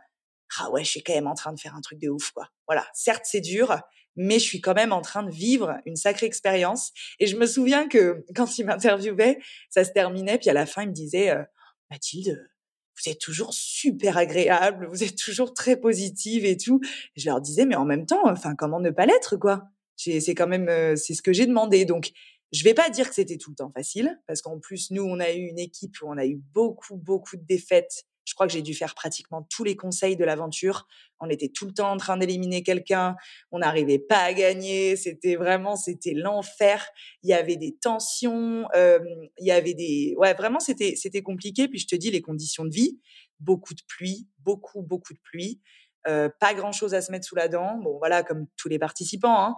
ah 0.59 0.71
ouais, 0.71 0.85
je 0.85 0.91
suis 0.91 1.03
quand 1.03 1.13
même 1.13 1.27
en 1.27 1.33
train 1.33 1.51
de 1.51 1.59
faire 1.59 1.75
un 1.75 1.81
truc 1.81 1.99
de 1.99 2.07
ouf 2.07 2.31
quoi. 2.31 2.47
Voilà, 2.67 2.87
certes 2.93 3.25
c'est 3.25 3.41
dur, 3.41 3.81
mais 4.15 4.35
je 4.35 4.45
suis 4.45 4.61
quand 4.61 4.73
même 4.73 4.93
en 4.93 5.01
train 5.01 5.23
de 5.23 5.29
vivre 5.29 5.77
une 5.85 5.97
sacrée 5.97 6.25
expérience. 6.25 6.93
Et 7.19 7.27
je 7.27 7.35
me 7.35 7.45
souviens 7.45 7.89
que 7.89 8.23
quand 8.33 8.57
il 8.57 8.65
m'interviewait, 8.65 9.39
ça 9.69 9.83
se 9.83 9.91
terminait 9.91 10.37
puis 10.37 10.49
à 10.49 10.53
la 10.53 10.65
fin 10.65 10.83
il 10.83 10.87
me 10.87 10.93
disait 10.93 11.31
euh, 11.31 11.43
Mathilde, 11.91 12.49
vous 12.95 13.11
êtes 13.11 13.19
toujours 13.19 13.53
super 13.53 14.17
agréable, 14.17 14.87
vous 14.87 15.03
êtes 15.03 15.17
toujours 15.17 15.53
très 15.53 15.75
positive 15.75 16.45
et 16.45 16.55
tout. 16.55 16.79
je 17.17 17.25
leur 17.25 17.41
disais, 17.41 17.65
mais 17.65 17.75
en 17.75 17.85
même 17.85 18.05
temps, 18.05 18.21
enfin, 18.23 18.55
comment 18.55 18.79
ne 18.79 18.89
pas 18.89 19.05
l'être, 19.05 19.35
quoi? 19.35 19.69
C'est 19.99 20.35
quand 20.35 20.47
même, 20.47 20.95
c'est 20.95 21.13
ce 21.13 21.21
que 21.21 21.33
j'ai 21.33 21.45
demandé. 21.45 21.85
Donc, 21.85 22.11
je 22.51 22.63
vais 22.63 22.73
pas 22.73 22.89
dire 22.89 23.09
que 23.09 23.15
c'était 23.15 23.37
tout 23.37 23.51
le 23.51 23.55
temps 23.55 23.71
facile, 23.75 24.19
parce 24.25 24.41
qu'en 24.41 24.59
plus, 24.59 24.91
nous, 24.91 25.03
on 25.03 25.19
a 25.19 25.31
eu 25.31 25.47
une 25.47 25.59
équipe 25.59 25.95
où 26.01 26.07
on 26.07 26.17
a 26.17 26.25
eu 26.25 26.41
beaucoup, 26.53 26.95
beaucoup 26.95 27.37
de 27.37 27.43
défaites 27.45 28.05
je 28.29 28.35
crois 28.35 28.45
que 28.45 28.53
j'ai 28.53 28.61
dû 28.61 28.75
faire 28.75 28.93
pratiquement 28.93 29.47
tous 29.49 29.63
les 29.63 29.75
conseils 29.75 30.15
de 30.15 30.23
l'aventure. 30.23 30.87
On 31.19 31.29
était 31.29 31.49
tout 31.49 31.65
le 31.65 31.73
temps 31.73 31.91
en 31.91 31.97
train 31.97 32.15
d'éliminer 32.15 32.61
quelqu'un. 32.61 33.15
On 33.51 33.57
n'arrivait 33.57 33.97
pas 33.97 34.19
à 34.19 34.33
gagner. 34.33 34.95
C'était 34.95 35.35
vraiment, 35.35 35.75
c'était 35.75 36.13
l'enfer. 36.13 36.87
Il 37.23 37.31
y 37.31 37.33
avait 37.33 37.55
des 37.55 37.75
tensions. 37.75 38.67
Euh, 38.75 38.99
il 39.39 39.47
y 39.47 39.51
avait 39.51 39.73
des, 39.73 40.13
ouais, 40.17 40.35
vraiment, 40.35 40.59
c'était, 40.59 40.95
c'était 40.95 41.23
compliqué. 41.23 41.67
Puis 41.67 41.79
je 41.79 41.87
te 41.87 41.95
dis, 41.95 42.11
les 42.11 42.21
conditions 42.21 42.65
de 42.65 42.73
vie, 42.73 42.99
beaucoup 43.39 43.73
de 43.73 43.81
pluie, 43.87 44.27
beaucoup, 44.37 44.83
beaucoup 44.83 45.13
de 45.13 45.19
pluie. 45.23 45.59
Euh, 46.07 46.29
pas 46.39 46.53
grand 46.53 46.71
chose 46.71 46.93
à 46.93 47.01
se 47.01 47.11
mettre 47.11 47.25
sous 47.25 47.35
la 47.35 47.47
dent. 47.47 47.77
Bon, 47.77 47.97
voilà, 47.97 48.23
comme 48.23 48.47
tous 48.57 48.69
les 48.69 48.79
participants. 48.79 49.39
Hein. 49.39 49.55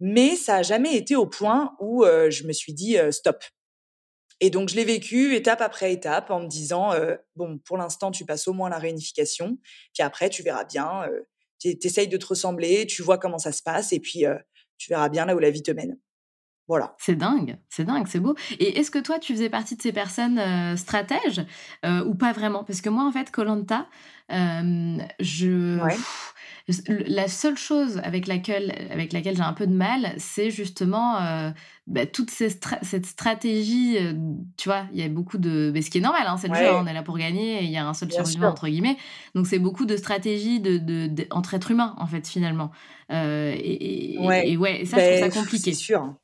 Mais 0.00 0.36
ça 0.36 0.56
a 0.56 0.62
jamais 0.62 0.96
été 0.96 1.16
au 1.16 1.26
point 1.26 1.74
où 1.80 2.04
euh, 2.04 2.30
je 2.30 2.44
me 2.44 2.52
suis 2.52 2.74
dit 2.74 2.96
stop. 3.10 3.42
Et 4.40 4.50
donc, 4.50 4.68
je 4.68 4.76
l'ai 4.76 4.84
vécu 4.84 5.34
étape 5.34 5.62
après 5.62 5.92
étape 5.92 6.30
en 6.30 6.40
me 6.40 6.46
disant, 6.46 6.92
euh, 6.92 7.16
bon, 7.36 7.58
pour 7.58 7.78
l'instant, 7.78 8.10
tu 8.10 8.26
passes 8.26 8.48
au 8.48 8.52
moins 8.52 8.68
la 8.68 8.78
réunification, 8.78 9.58
puis 9.94 10.02
après, 10.02 10.28
tu 10.28 10.42
verras 10.42 10.64
bien, 10.64 11.04
euh, 11.08 11.22
tu 11.58 11.76
essayes 11.82 12.08
de 12.08 12.16
te 12.18 12.26
ressembler, 12.26 12.86
tu 12.86 13.02
vois 13.02 13.16
comment 13.16 13.38
ça 13.38 13.52
se 13.52 13.62
passe, 13.62 13.92
et 13.92 14.00
puis 14.00 14.26
euh, 14.26 14.36
tu 14.76 14.90
verras 14.90 15.08
bien 15.08 15.24
là 15.24 15.34
où 15.34 15.38
la 15.38 15.50
vie 15.50 15.62
te 15.62 15.70
mène. 15.70 15.98
Voilà. 16.68 16.94
C'est 16.98 17.14
dingue, 17.14 17.58
c'est 17.68 17.84
dingue, 17.84 18.06
c'est 18.08 18.20
beau. 18.20 18.34
Et 18.58 18.78
est-ce 18.78 18.90
que 18.90 18.98
toi, 18.98 19.18
tu 19.18 19.32
faisais 19.32 19.50
partie 19.50 19.76
de 19.76 19.82
ces 19.82 19.92
personnes 19.92 20.40
stratèges 20.76 21.44
ou 21.84 22.14
pas 22.14 22.32
vraiment? 22.32 22.64
Parce 22.64 22.80
que 22.80 22.88
moi, 22.88 23.04
en 23.04 23.12
fait, 23.12 23.30
Colanta, 23.30 23.86
je 24.28 25.78
la 26.88 27.28
seule 27.28 27.56
chose 27.56 28.00
avec 28.02 28.26
laquelle, 28.26 28.74
avec 28.90 29.12
laquelle 29.12 29.36
j'ai 29.36 29.42
un 29.42 29.52
peu 29.52 29.68
de 29.68 29.72
mal, 29.72 30.14
c'est 30.18 30.50
justement 30.50 31.20
euh, 31.20 31.50
bah, 31.86 32.06
toute 32.06 32.30
cette 32.30 33.06
stratégie. 33.06 33.96
Euh, 33.98 34.14
tu 34.56 34.68
vois, 34.68 34.86
il 34.92 34.98
y 34.98 35.04
a 35.04 35.08
beaucoup 35.08 35.38
de. 35.38 35.70
Mais 35.72 35.80
ce 35.80 35.90
qui 35.90 35.98
est 35.98 36.00
normal, 36.00 36.24
hein, 36.26 36.36
c'est 36.38 36.48
le 36.48 36.54
jeu, 36.54 36.66
hein, 36.66 36.80
on 36.82 36.86
est 36.88 36.92
là 36.92 37.02
pour 37.02 37.18
gagner 37.18 37.60
et 37.60 37.64
il 37.64 37.70
y 37.70 37.76
a 37.76 37.86
un 37.86 37.94
seul 37.94 38.10
survivant, 38.10 38.48
entre 38.48 38.66
guillemets. 38.66 38.96
Donc 39.36 39.46
c'est 39.46 39.60
beaucoup 39.60 39.86
de 39.86 39.96
stratégie 39.96 40.58
de, 40.58 40.78
de, 40.78 41.26
entre 41.30 41.54
êtres 41.54 41.70
humains, 41.70 41.94
en 41.98 42.06
fait, 42.06 42.26
finalement. 42.26 42.72
Euh, 43.12 43.54
et, 43.56 44.56
ouais. 44.58 44.84
ça, 44.86 44.98
je 44.98 45.04
trouve 45.04 45.20
ça 45.20 45.28
ben, 45.28 45.30
compliqué. 45.30 45.72
C'est 45.72 45.78
sûr. 45.78 46.14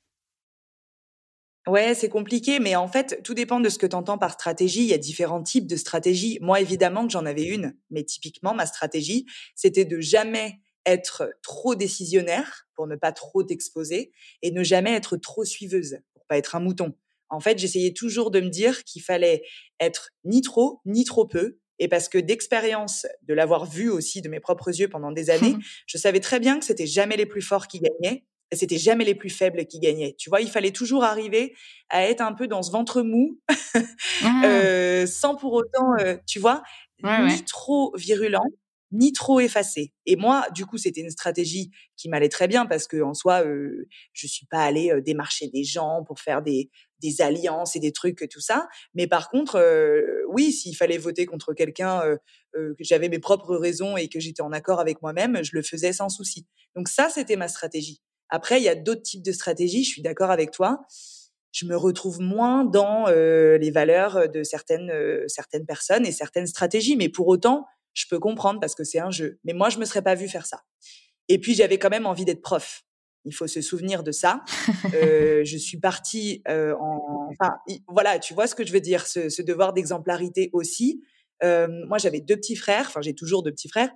Ouais, 1.68 1.94
c'est 1.94 2.08
compliqué, 2.08 2.58
mais 2.58 2.74
en 2.74 2.88
fait, 2.88 3.22
tout 3.22 3.34
dépend 3.34 3.60
de 3.60 3.68
ce 3.68 3.78
que 3.78 3.86
tu 3.86 3.94
entends 3.94 4.18
par 4.18 4.32
stratégie. 4.32 4.80
Il 4.80 4.88
y 4.88 4.94
a 4.94 4.98
différents 4.98 5.42
types 5.42 5.68
de 5.68 5.76
stratégies. 5.76 6.38
Moi, 6.40 6.60
évidemment 6.60 7.06
que 7.06 7.12
j'en 7.12 7.24
avais 7.24 7.44
une, 7.44 7.76
mais 7.90 8.02
typiquement, 8.02 8.52
ma 8.52 8.66
stratégie, 8.66 9.26
c'était 9.54 9.84
de 9.84 10.00
jamais 10.00 10.58
être 10.86 11.32
trop 11.42 11.76
décisionnaire 11.76 12.66
pour 12.74 12.88
ne 12.88 12.96
pas 12.96 13.12
trop 13.12 13.44
t'exposer 13.44 14.10
et 14.42 14.50
ne 14.50 14.64
jamais 14.64 14.92
être 14.92 15.16
trop 15.16 15.44
suiveuse 15.44 15.98
pour 16.14 16.26
pas 16.26 16.36
être 16.36 16.56
un 16.56 16.60
mouton. 16.60 16.94
En 17.28 17.38
fait, 17.38 17.58
j'essayais 17.58 17.92
toujours 17.92 18.32
de 18.32 18.40
me 18.40 18.48
dire 18.48 18.82
qu'il 18.82 19.02
fallait 19.02 19.44
être 19.78 20.10
ni 20.24 20.42
trop, 20.42 20.80
ni 20.84 21.04
trop 21.04 21.26
peu. 21.26 21.58
Et 21.78 21.88
parce 21.88 22.08
que 22.08 22.18
d'expérience, 22.18 23.06
de 23.22 23.34
l'avoir 23.34 23.66
vu 23.66 23.88
aussi 23.88 24.20
de 24.20 24.28
mes 24.28 24.40
propres 24.40 24.68
yeux 24.68 24.88
pendant 24.88 25.12
des 25.12 25.30
années, 25.30 25.56
je 25.86 25.96
savais 25.96 26.20
très 26.20 26.40
bien 26.40 26.58
que 26.58 26.64
c'était 26.64 26.86
jamais 26.86 27.16
les 27.16 27.26
plus 27.26 27.40
forts 27.40 27.68
qui 27.68 27.80
gagnaient 27.80 28.24
c'était 28.52 28.78
jamais 28.78 29.04
les 29.04 29.14
plus 29.14 29.30
faibles 29.30 29.66
qui 29.66 29.80
gagnaient. 29.80 30.14
Tu 30.18 30.30
vois, 30.30 30.40
il 30.40 30.50
fallait 30.50 30.70
toujours 30.70 31.04
arriver 31.04 31.54
à 31.88 32.04
être 32.04 32.20
un 32.20 32.32
peu 32.32 32.46
dans 32.46 32.62
ce 32.62 32.70
ventre 32.70 33.02
mou, 33.02 33.40
ah. 34.24 34.42
euh, 34.44 35.06
sans 35.06 35.36
pour 35.36 35.52
autant, 35.52 35.94
euh, 36.00 36.16
tu 36.26 36.38
vois, 36.38 36.62
ni 37.02 37.44
trop 37.44 37.92
virulent, 37.96 38.44
ni 38.92 39.12
trop 39.12 39.40
effacé. 39.40 39.92
Et 40.06 40.16
moi, 40.16 40.46
du 40.54 40.66
coup, 40.66 40.76
c'était 40.78 41.00
une 41.00 41.10
stratégie 41.10 41.70
qui 41.96 42.08
m'allait 42.08 42.28
très 42.28 42.46
bien 42.46 42.66
parce 42.66 42.86
que 42.86 43.02
en 43.02 43.14
soi, 43.14 43.44
euh, 43.44 43.88
je 44.12 44.26
suis 44.26 44.46
pas 44.46 44.62
allée 44.62 44.90
euh, 44.90 45.00
démarcher 45.00 45.48
des 45.48 45.64
gens 45.64 46.04
pour 46.06 46.20
faire 46.20 46.42
des, 46.42 46.70
des 47.02 47.20
alliances 47.20 47.74
et 47.76 47.80
des 47.80 47.92
trucs 47.92 48.28
tout 48.30 48.40
ça. 48.40 48.68
Mais 48.94 49.06
par 49.06 49.28
contre, 49.28 49.56
euh, 49.56 50.22
oui, 50.28 50.52
s'il 50.52 50.76
fallait 50.76 50.98
voter 50.98 51.26
contre 51.26 51.52
quelqu'un, 51.52 52.00
euh, 52.02 52.16
euh, 52.54 52.74
que 52.78 52.84
j'avais 52.84 53.08
mes 53.08 53.18
propres 53.18 53.56
raisons 53.56 53.96
et 53.96 54.08
que 54.08 54.20
j'étais 54.20 54.42
en 54.42 54.52
accord 54.52 54.80
avec 54.80 55.02
moi-même, 55.02 55.42
je 55.42 55.50
le 55.54 55.62
faisais 55.62 55.92
sans 55.92 56.08
souci. 56.08 56.46
Donc 56.76 56.88
ça, 56.88 57.08
c'était 57.10 57.36
ma 57.36 57.48
stratégie. 57.48 58.00
Après, 58.34 58.58
il 58.58 58.64
y 58.64 58.68
a 58.68 58.74
d'autres 58.74 59.02
types 59.02 59.22
de 59.22 59.30
stratégies. 59.30 59.84
Je 59.84 59.90
suis 59.90 60.02
d'accord 60.02 60.30
avec 60.30 60.50
toi. 60.50 60.80
Je 61.52 61.66
me 61.66 61.76
retrouve 61.76 62.20
moins 62.20 62.64
dans 62.64 63.06
les 63.08 63.70
valeurs 63.70 64.30
de 64.30 64.42
certaines 64.42 64.90
certaines 65.28 65.66
personnes 65.66 66.06
et 66.06 66.12
certaines 66.12 66.46
stratégies, 66.46 66.96
mais 66.96 67.10
pour 67.10 67.28
autant, 67.28 67.66
je 67.92 68.06
peux 68.08 68.18
comprendre 68.18 68.58
parce 68.58 68.74
que 68.74 68.84
c'est 68.84 69.00
un 69.00 69.10
jeu. 69.10 69.38
Mais 69.44 69.52
moi, 69.52 69.68
je 69.68 69.78
me 69.78 69.84
serais 69.84 70.00
pas 70.00 70.14
vue 70.14 70.28
faire 70.28 70.46
ça. 70.46 70.62
Et 71.28 71.38
puis, 71.38 71.54
j'avais 71.54 71.78
quand 71.78 71.90
même 71.90 72.06
envie 72.06 72.24
d'être 72.24 72.40
prof. 72.40 72.84
Il 73.24 73.34
faut 73.34 73.46
se 73.46 73.60
souvenir 73.60 74.02
de 74.02 74.12
ça. 74.12 74.42
euh, 74.94 75.44
je 75.44 75.56
suis 75.56 75.78
partie 75.78 76.42
euh, 76.48 76.74
en. 76.80 77.28
Enfin, 77.30 77.54
voilà, 77.88 78.18
tu 78.18 78.34
vois 78.34 78.46
ce 78.46 78.54
que 78.54 78.64
je 78.64 78.72
veux 78.72 78.80
dire, 78.80 79.06
ce, 79.06 79.28
ce 79.28 79.42
devoir 79.42 79.72
d'exemplarité 79.72 80.50
aussi. 80.52 81.02
Euh, 81.44 81.68
moi, 81.86 81.98
j'avais 81.98 82.20
deux 82.20 82.36
petits 82.36 82.56
frères. 82.56 82.86
Enfin, 82.88 83.00
j'ai 83.00 83.14
toujours 83.14 83.42
deux 83.42 83.52
petits 83.52 83.68
frères. 83.68 83.90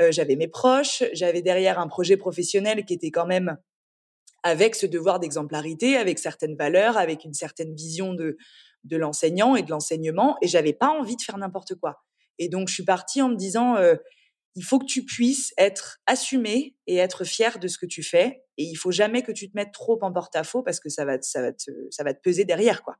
Euh, 0.00 0.10
j'avais 0.10 0.36
mes 0.36 0.48
proches. 0.48 1.04
J'avais 1.12 1.42
derrière 1.42 1.78
un 1.78 1.86
projet 1.86 2.16
professionnel 2.16 2.84
qui 2.84 2.94
était 2.94 3.10
quand 3.10 3.26
même 3.26 3.56
avec 4.44 4.76
ce 4.76 4.86
devoir 4.86 5.18
d'exemplarité, 5.18 5.96
avec 5.96 6.20
certaines 6.20 6.54
valeurs, 6.54 6.96
avec 6.96 7.24
une 7.24 7.34
certaine 7.34 7.74
vision 7.74 8.14
de 8.14 8.36
de 8.84 8.96
l'enseignant 8.96 9.56
et 9.56 9.62
de 9.62 9.70
l'enseignement. 9.70 10.36
Et 10.42 10.48
j'avais 10.48 10.72
pas 10.72 10.88
envie 10.88 11.16
de 11.16 11.22
faire 11.22 11.38
n'importe 11.38 11.74
quoi. 11.74 12.04
Et 12.38 12.48
donc, 12.48 12.68
je 12.68 12.74
suis 12.74 12.84
partie 12.84 13.22
en 13.22 13.28
me 13.28 13.36
disant, 13.36 13.76
euh, 13.76 13.96
il 14.54 14.64
faut 14.64 14.78
que 14.78 14.86
tu 14.86 15.04
puisses 15.04 15.52
être 15.58 15.98
assumé 16.06 16.76
et 16.86 16.96
être 16.96 17.24
fier 17.24 17.58
de 17.58 17.68
ce 17.68 17.78
que 17.78 17.86
tu 17.86 18.02
fais. 18.02 18.42
Et 18.56 18.64
il 18.64 18.76
faut 18.76 18.92
jamais 18.92 19.22
que 19.22 19.32
tu 19.32 19.50
te 19.50 19.56
mettes 19.56 19.72
trop 19.72 19.98
en 20.02 20.12
porte-à-faux 20.12 20.62
parce 20.62 20.80
que 20.80 20.88
ça 20.88 21.04
va, 21.04 21.20
ça 21.22 21.40
va 21.40 21.52
te, 21.52 21.70
ça 21.90 22.04
va 22.04 22.14
te 22.14 22.20
peser 22.20 22.44
derrière, 22.44 22.82
quoi. 22.82 22.96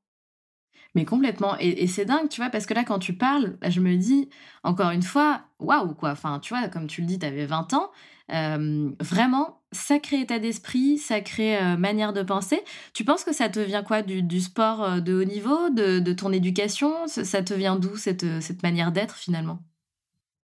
Mais 0.94 1.04
complètement. 1.04 1.56
Et, 1.58 1.86
c'est 1.88 2.04
dingue, 2.04 2.28
tu 2.28 2.40
vois, 2.40 2.50
parce 2.50 2.66
que 2.66 2.74
là, 2.74 2.84
quand 2.84 3.00
tu 3.00 3.14
parles, 3.14 3.56
je 3.66 3.80
me 3.80 3.96
dis, 3.96 4.30
encore 4.62 4.90
une 4.90 5.02
fois, 5.02 5.42
waouh, 5.58 5.94
quoi. 5.94 6.10
Enfin, 6.12 6.38
tu 6.38 6.54
vois, 6.54 6.68
comme 6.68 6.86
tu 6.86 7.00
le 7.00 7.06
dis, 7.06 7.18
tu 7.18 7.26
avais 7.26 7.46
20 7.46 7.74
ans. 7.74 7.90
Euh, 8.32 8.90
vraiment, 9.00 9.60
sacré 9.72 10.20
état 10.20 10.38
d'esprit, 10.38 10.98
sacrée 10.98 11.58
euh, 11.58 11.76
manière 11.76 12.12
de 12.12 12.22
penser. 12.22 12.62
Tu 12.94 13.04
penses 13.04 13.24
que 13.24 13.32
ça 13.34 13.48
te 13.48 13.58
vient 13.60 13.82
quoi 13.82 14.02
du, 14.02 14.40
sport 14.40 14.82
euh, 14.84 15.00
de 15.00 15.14
haut 15.14 15.24
niveau, 15.24 15.68
de, 15.70 16.12
ton 16.12 16.32
éducation? 16.32 17.06
Ça, 17.08 17.42
te 17.42 17.54
vient 17.54 17.76
d'où 17.76 17.96
cette, 17.96 18.40
cette 18.40 18.62
manière 18.62 18.92
d'être 18.92 19.16
finalement? 19.16 19.58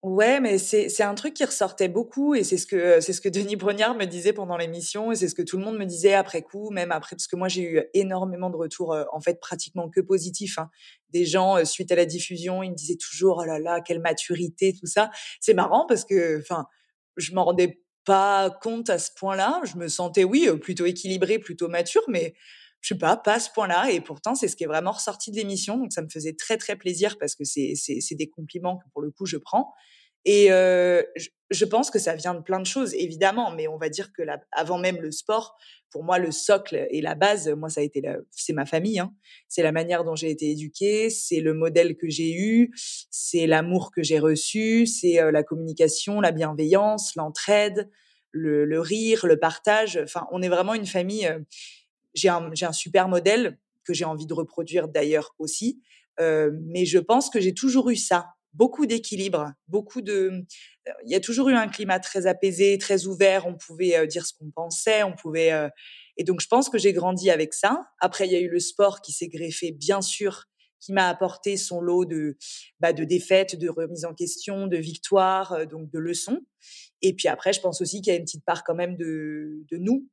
Ouais, 0.07 0.39
mais 0.39 0.57
c'est 0.59 1.03
un 1.03 1.17
truc 1.17 1.35
qui 1.35 1.45
ressortait 1.45 1.89
beaucoup 1.89 2.37
et 2.37 2.45
c'est 2.45 2.59
ce 2.59 2.67
que 2.69 3.01
c'est 3.01 3.13
ce 3.13 3.21
que 3.21 3.29
Denis 3.29 3.57
Brognard 3.57 3.97
me 3.97 4.05
disait 4.05 4.33
pendant 4.33 4.57
l'émission 4.57 5.11
et 5.11 5.17
c'est 5.17 5.27
ce 5.27 5.35
que 5.35 5.43
tout 5.43 5.59
le 5.59 5.65
monde 5.65 5.77
me 5.77 5.85
disait 5.85 6.15
après 6.15 6.43
coup, 6.43 6.71
même 6.71 6.93
après 6.93 7.17
parce 7.17 7.27
que 7.27 7.35
moi 7.35 7.49
j'ai 7.49 7.63
eu 7.63 7.83
énormément 7.93 8.49
de 8.49 8.55
retours 8.55 8.93
euh, 8.93 9.03
en 9.13 9.21
fait 9.21 9.41
pratiquement 9.41 9.91
que 9.91 10.01
positifs. 10.01 10.59
Hein. 10.59 10.71
Des 11.11 11.25
gens 11.25 11.57
euh, 11.57 11.65
suite 11.65 11.91
à 11.91 11.97
la 11.97 12.07
diffusion, 12.07 12.63
ils 12.63 12.71
me 12.71 12.77
disaient 12.77 12.95
toujours 12.97 13.39
oh 13.43 13.45
là 13.45 13.59
là 13.59 13.81
quelle 13.81 13.99
maturité 14.01 14.77
tout 14.79 14.87
ça. 14.87 15.11
C'est 15.41 15.55
marrant 15.55 15.87
parce 15.89 16.05
que 16.05 16.39
enfin 16.39 16.67
je 17.17 17.35
m'en 17.35 17.45
rendais 17.45 17.83
pas 18.05 18.57
compte 18.63 18.91
à 18.91 19.01
ce 19.01 19.11
point-là. 19.17 19.61
Je 19.65 19.77
me 19.77 19.89
sentais 19.89 20.23
oui 20.23 20.47
euh, 20.47 20.57
plutôt 20.57 20.87
équilibrée, 20.87 21.41
plutôt 21.41 21.67
mature, 21.67 22.05
mais 22.07 22.37
je 22.81 22.95
sais 22.95 22.99
pas, 22.99 23.17
pas 23.17 23.35
à 23.35 23.41
ce 23.41 23.51
point-là. 23.51 23.91
Et 23.91 24.01
pourtant, 24.01 24.37
c'est 24.37 24.47
ce 24.47 24.55
qui 24.55 24.63
est 24.63 24.69
vraiment 24.69 24.93
ressorti 24.93 25.33
de 25.33 25.37
l'émission. 25.37 25.77
Donc, 25.77 25.93
ça 25.93 26.03
me 26.03 26.09
faisait 26.09 26.35
très, 26.35 26.57
très 26.57 26.77
plaisir 26.77 27.19
parce 27.19 27.35
que 27.35 27.43
c'est 27.45 28.15
des 28.15 28.31
compliments 28.31 28.77
que 28.79 28.85
pour 28.93 29.03
le 29.03 29.11
coup, 29.11 29.27
je 29.27 29.39
prends. 29.39 29.75
Et 30.27 30.51
euh, 30.51 31.03
je, 31.15 31.29
je, 31.51 31.65
pense 31.65 31.91
que 31.91 32.01
ça 32.01 32.17
vient 32.17 32.35
de 32.35 32.41
plein 32.41 32.59
de 32.59 32.67
choses, 32.67 32.95
évidemment. 32.95 33.53
Mais 33.53 33.69
on 33.69 33.79
va 33.79 33.89
dire 33.89 34.13
que 34.13 34.23
la, 34.23 34.41
avant 34.51 34.77
même 34.77 35.01
le 35.01 35.13
sport, 35.13 35.57
pour 35.91 36.03
moi, 36.03 36.19
le 36.19 36.33
socle 36.33 36.87
et 36.91 37.01
la 37.01 37.15
base, 37.15 37.49
moi, 37.49 37.69
ça 37.69 37.81
a 37.81 37.85
été, 37.85 38.03
c'est 38.33 38.53
ma 38.53 38.67
famille. 38.67 38.99
Hein. 38.99 39.15
C'est 39.49 39.63
la 39.63 39.71
manière 39.71 40.03
dont 40.03 40.17
j'ai 40.17 40.31
été 40.31 40.51
éduquée, 40.51 41.11
c'est 41.11 41.41
le 41.41 41.55
modèle 41.55 41.97
que 41.97 42.09
j'ai 42.09 42.35
eu, 42.35 42.73
c'est 43.11 43.47
l'amour 43.47 43.93
que 43.93 44.03
j'ai 44.03 44.19
reçu, 44.19 44.87
c'est 44.87 45.21
euh, 45.21 45.31
la 45.31 45.45
communication, 45.45 46.21
la 46.21 46.33
bienveillance, 46.33 47.15
l'entraide, 47.15 47.89
le, 48.33 48.65
le, 48.65 48.81
rire, 48.81 49.27
le 49.27 49.39
partage. 49.39 50.01
Enfin, 50.03 50.27
on 50.33 50.43
est 50.43 50.49
vraiment 50.49 50.75
une 50.75 50.87
famille. 50.87 51.27
Euh, 51.27 51.39
j'ai 52.15 52.29
un, 52.29 52.51
un 52.61 52.73
super 52.73 53.09
modèle 53.09 53.59
que 53.85 53.95
j'ai 53.95 54.05
envie 54.05 54.27
de 54.27 54.35
reproduire 54.35 54.89
d'ailleurs 54.89 55.37
aussi. 55.39 55.81
Euh, 56.21 56.51
mais 56.65 56.85
je 56.85 56.99
pense 56.99 57.31
que 57.31 57.41
j'ai 57.41 57.55
toujours 57.55 57.91
eu 57.91 57.97
ça, 57.97 58.27
beaucoup 58.57 58.87
d'équilibre, 58.87 59.53
beaucoup 59.69 60.01
de. 60.01 60.45
Il 61.05 61.11
y 61.11 61.15
a 61.15 61.21
toujours 61.21 61.49
eu 61.51 61.55
un 61.55 61.69
climat 61.69 62.01
très 62.01 62.27
apaisé, 62.27 62.79
très 62.79 63.07
ouvert. 63.07 63.47
On 63.47 63.55
pouvait 63.55 63.97
euh, 63.97 64.07
dire 64.07 64.27
ce 64.27 64.33
qu'on 64.35 64.51
pensait, 64.51 65.03
on 65.03 65.13
pouvait. 65.13 65.53
Euh... 65.53 65.69
Et 66.17 66.25
donc 66.25 66.41
je 66.41 66.49
pense 66.49 66.69
que 66.69 66.79
j'ai 66.79 66.93
grandi 66.93 67.31
avec 67.31 67.53
ça. 67.53 67.87
Après, 68.01 68.27
il 68.27 68.33
y 68.33 68.37
a 68.37 68.41
eu 68.41 68.49
le 68.49 68.61
sport 68.61 69.03
qui 69.03 69.13
s'est 69.13 69.29
greffé, 69.29 69.73
bien 69.73 70.01
sûr, 70.01 70.45
qui 70.81 70.93
m'a 70.93 71.09
apporté 71.09 71.57
son 71.59 71.81
lot 71.81 72.07
de 72.07 72.37
bah, 72.81 72.93
de 72.93 73.05
défaites, 73.05 73.59
de 73.59 73.69
remises 73.69 74.07
en 74.07 74.15
question, 74.15 74.67
de 74.67 74.79
victoires, 74.79 75.53
euh, 75.53 75.65
donc 75.67 75.91
de 75.91 75.99
leçons. 75.99 76.41
Et 77.03 77.15
puis 77.15 77.29
après, 77.29 77.53
je 77.53 77.61
pense 77.61 77.81
aussi 77.83 78.01
qu'il 78.01 78.13
y 78.13 78.17
a 78.17 78.19
une 78.19 78.25
petite 78.25 78.45
part 78.45 78.65
quand 78.65 78.75
même 78.75 78.97
de, 78.97 79.65
de 79.71 79.77
nous, 79.77 80.09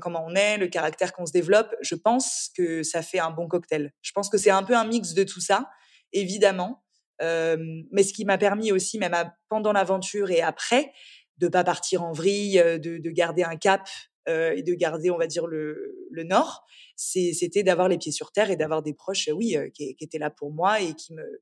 comment 0.00 0.24
on 0.26 0.34
est, 0.34 0.58
le 0.58 0.66
caractère 0.66 1.12
qu'on 1.12 1.26
se 1.26 1.32
développe, 1.32 1.74
je 1.80 1.94
pense 1.94 2.50
que 2.56 2.82
ça 2.82 3.02
fait 3.02 3.18
un 3.18 3.30
bon 3.30 3.48
cocktail. 3.48 3.92
Je 4.02 4.12
pense 4.12 4.28
que 4.28 4.36
c'est 4.36 4.50
un 4.50 4.62
peu 4.62 4.76
un 4.76 4.84
mix 4.84 5.14
de 5.14 5.24
tout 5.24 5.40
ça, 5.40 5.70
évidemment. 6.12 6.84
Mais 7.20 8.02
ce 8.02 8.12
qui 8.12 8.24
m'a 8.24 8.38
permis 8.38 8.72
aussi, 8.72 8.98
même 8.98 9.14
pendant 9.48 9.72
l'aventure 9.72 10.30
et 10.30 10.40
après, 10.42 10.92
de 11.38 11.48
pas 11.48 11.64
partir 11.64 12.02
en 12.02 12.12
vrille, 12.12 12.56
de, 12.56 12.98
de 12.98 13.10
garder 13.10 13.42
un 13.42 13.56
cap 13.56 13.88
et 14.28 14.62
de 14.62 14.74
garder, 14.74 15.10
on 15.10 15.18
va 15.18 15.26
dire, 15.26 15.46
le, 15.46 15.94
nord, 16.24 16.64
c'était 16.96 17.62
d'avoir 17.62 17.88
les 17.88 17.98
pieds 17.98 18.12
sur 18.12 18.32
terre 18.32 18.50
et 18.50 18.56
d'avoir 18.56 18.82
des 18.82 18.94
proches, 18.94 19.28
oui, 19.32 19.56
qui, 19.74 19.94
qui, 19.96 20.04
étaient 20.04 20.18
là 20.18 20.30
pour 20.30 20.50
moi 20.50 20.80
et 20.80 20.94
qui 20.94 21.14
me 21.14 21.40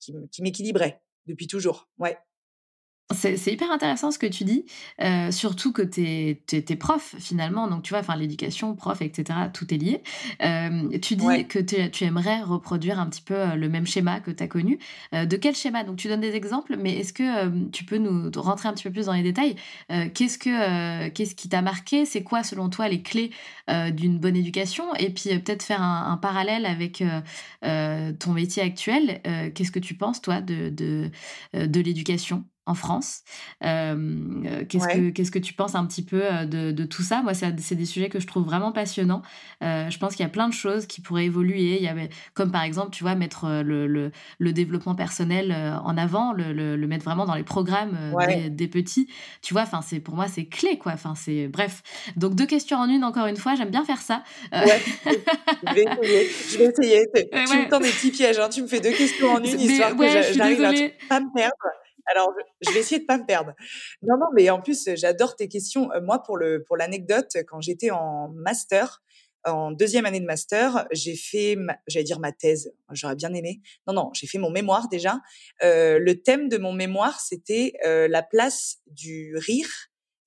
qui 0.00 0.42
m'équilibraient 0.42 1.00
depuis 1.26 1.46
toujours. 1.46 1.88
Ouais. 1.98 2.16
C'est 3.14 3.52
hyper 3.52 3.70
intéressant 3.70 4.10
ce 4.10 4.18
que 4.18 4.26
tu 4.26 4.42
dis, 4.42 4.64
euh, 5.00 5.30
surtout 5.30 5.72
que 5.72 5.82
tu 5.82 6.02
es, 6.02 6.42
es, 6.50 6.76
prof 6.76 7.14
finalement, 7.20 7.68
donc 7.68 7.84
tu 7.84 7.90
vois, 7.90 8.00
enfin 8.00 8.16
l'éducation, 8.16 8.74
prof, 8.74 9.00
etc., 9.00 9.38
tout 9.52 9.72
est 9.72 9.76
lié. 9.76 10.02
Euh, 10.42 10.88
tu 10.98 11.14
dis 11.14 11.24
ouais. 11.24 11.44
que 11.44 11.60
tu 11.60 12.04
aimerais 12.04 12.42
reproduire 12.42 12.98
un 12.98 13.06
petit 13.06 13.22
peu 13.22 13.34
euh, 13.34 13.54
le 13.54 13.68
même 13.68 13.86
schéma 13.86 14.18
que 14.18 14.32
tu 14.32 14.42
as 14.42 14.48
connu. 14.48 14.80
Euh, 15.14 15.24
de 15.24 15.36
quel 15.36 15.54
schéma? 15.54 15.84
Donc 15.84 15.98
tu 15.98 16.08
donnes 16.08 16.20
des 16.20 16.34
exemples, 16.34 16.76
mais 16.76 16.98
est-ce 16.98 17.12
que 17.12 17.68
tu 17.70 17.84
peux 17.84 17.98
nous 17.98 18.28
rentrer 18.34 18.68
un 18.68 18.72
petit 18.72 18.82
peu 18.82 18.90
plus 18.90 19.06
dans 19.06 19.12
les 19.12 19.22
détails? 19.22 19.54
Qu'est-ce 19.88 20.38
que 20.38 21.08
qu'est-ce 21.10 21.36
qui 21.36 21.48
t'a 21.48 21.62
marqué? 21.62 22.06
C'est 22.06 22.24
quoi 22.24 22.42
selon 22.42 22.68
toi 22.68 22.88
les 22.88 23.02
clés 23.02 23.30
d'une 23.68 24.18
bonne 24.18 24.36
éducation? 24.36 24.94
Et 24.96 25.10
puis 25.10 25.38
peut-être 25.38 25.62
faire 25.62 25.82
un, 25.82 26.10
un, 26.10 26.16
parallèle 26.16 26.66
avec 26.66 27.04
ton 27.62 28.32
métier 28.32 28.64
actuel. 28.64 29.20
Qu'est-ce 29.54 29.70
que 29.70 29.78
tu 29.78 29.94
penses 29.94 30.20
toi 30.20 30.40
de, 30.40 30.70
de, 30.70 31.10
de 31.54 31.80
l'éducation? 31.80 32.44
En 32.66 32.74
France. 32.74 33.22
Euh, 33.64 34.64
qu'est-ce, 34.68 34.84
ouais. 34.84 34.94
que, 34.94 35.10
qu'est-ce 35.10 35.30
que 35.30 35.38
tu 35.38 35.54
penses 35.54 35.74
un 35.74 35.86
petit 35.86 36.02
peu 36.04 36.22
de, 36.46 36.72
de 36.72 36.84
tout 36.84 37.02
ça? 37.02 37.22
Moi, 37.22 37.32
c'est, 37.32 37.58
c'est, 37.60 37.76
des 37.76 37.86
sujets 37.86 38.08
que 38.08 38.20
je 38.20 38.26
trouve 38.26 38.44
vraiment 38.44 38.72
passionnants. 38.72 39.22
Euh, 39.62 39.88
je 39.88 39.98
pense 39.98 40.16
qu'il 40.16 40.24
y 40.24 40.26
a 40.26 40.30
plein 40.30 40.48
de 40.48 40.54
choses 40.54 40.86
qui 40.86 41.00
pourraient 41.00 41.26
évoluer. 41.26 41.76
Il 41.76 41.82
y 41.82 41.88
avait, 41.88 42.08
comme 42.34 42.50
par 42.50 42.62
exemple, 42.62 42.90
tu 42.90 43.04
vois, 43.04 43.14
mettre 43.14 43.62
le, 43.62 43.86
le, 43.86 44.10
le 44.38 44.52
développement 44.52 44.94
personnel 44.94 45.52
en 45.84 45.96
avant, 45.96 46.32
le, 46.32 46.76
mettre 46.86 47.04
vraiment 47.04 47.24
dans 47.24 47.34
les 47.34 47.44
programmes 47.44 47.96
ouais. 48.14 48.44
des, 48.44 48.50
des, 48.50 48.68
petits. 48.68 49.08
Tu 49.42 49.54
vois, 49.54 49.62
enfin, 49.62 49.80
c'est, 49.82 50.00
pour 50.00 50.14
moi, 50.14 50.26
c'est 50.28 50.46
clé, 50.46 50.78
quoi. 50.78 50.92
Enfin, 50.92 51.14
c'est, 51.14 51.48
bref. 51.48 51.82
Donc, 52.16 52.34
deux 52.34 52.46
questions 52.46 52.78
en 52.78 52.88
une, 52.88 53.04
encore 53.04 53.26
une 53.26 53.36
fois. 53.36 53.54
J'aime 53.54 53.70
bien 53.70 53.84
faire 53.84 54.00
ça. 54.00 54.22
Euh... 54.54 54.64
Ouais, 54.64 54.82
je 55.06 55.74
vais 55.74 55.84
essayer. 55.84 56.30
Je 56.50 56.58
vais 56.58 56.64
essayer. 56.64 57.06
tu 57.14 57.58
me 57.58 57.68
tends 57.68 57.80
des 57.80 57.90
petits 57.90 58.10
pièges. 58.10 58.38
Hein. 58.38 58.48
Tu 58.48 58.62
me 58.62 58.66
fais 58.66 58.80
deux 58.80 58.92
questions 58.92 59.34
en 59.34 59.38
une, 59.44 59.60
histoire 59.60 59.96
que 59.96 60.08
j'arrive 60.32 60.64
à 60.64 60.72
pas 61.08 61.20
me 61.20 61.32
perdre. 61.32 61.54
Alors, 62.06 62.32
je 62.60 62.70
vais 62.72 62.80
essayer 62.80 63.00
de 63.00 63.06
pas 63.06 63.18
me 63.18 63.26
perdre. 63.26 63.52
Non, 64.02 64.16
non, 64.18 64.26
mais 64.34 64.48
en 64.50 64.60
plus, 64.60 64.88
j'adore 64.94 65.36
tes 65.36 65.48
questions. 65.48 65.90
Moi, 66.02 66.22
pour 66.22 66.36
le 66.36 66.62
pour 66.62 66.76
l'anecdote, 66.76 67.36
quand 67.48 67.60
j'étais 67.60 67.90
en 67.90 68.28
master, 68.28 69.02
en 69.46 69.70
deuxième 69.70 70.06
année 70.06 70.20
de 70.20 70.26
master, 70.26 70.86
j'ai 70.92 71.16
fait, 71.16 71.56
j'allais 71.86 72.04
dire 72.04 72.18
ma 72.18 72.32
thèse. 72.32 72.72
J'aurais 72.92 73.14
bien 73.14 73.32
aimé. 73.32 73.60
Non, 73.86 73.94
non, 73.94 74.10
j'ai 74.12 74.26
fait 74.26 74.38
mon 74.38 74.50
mémoire 74.50 74.88
déjà. 74.88 75.20
Euh, 75.62 75.98
le 75.98 76.20
thème 76.20 76.48
de 76.48 76.58
mon 76.58 76.72
mémoire, 76.72 77.20
c'était 77.20 77.74
euh, 77.84 78.08
la 78.08 78.22
place 78.22 78.78
du 78.86 79.36
rire 79.36 79.68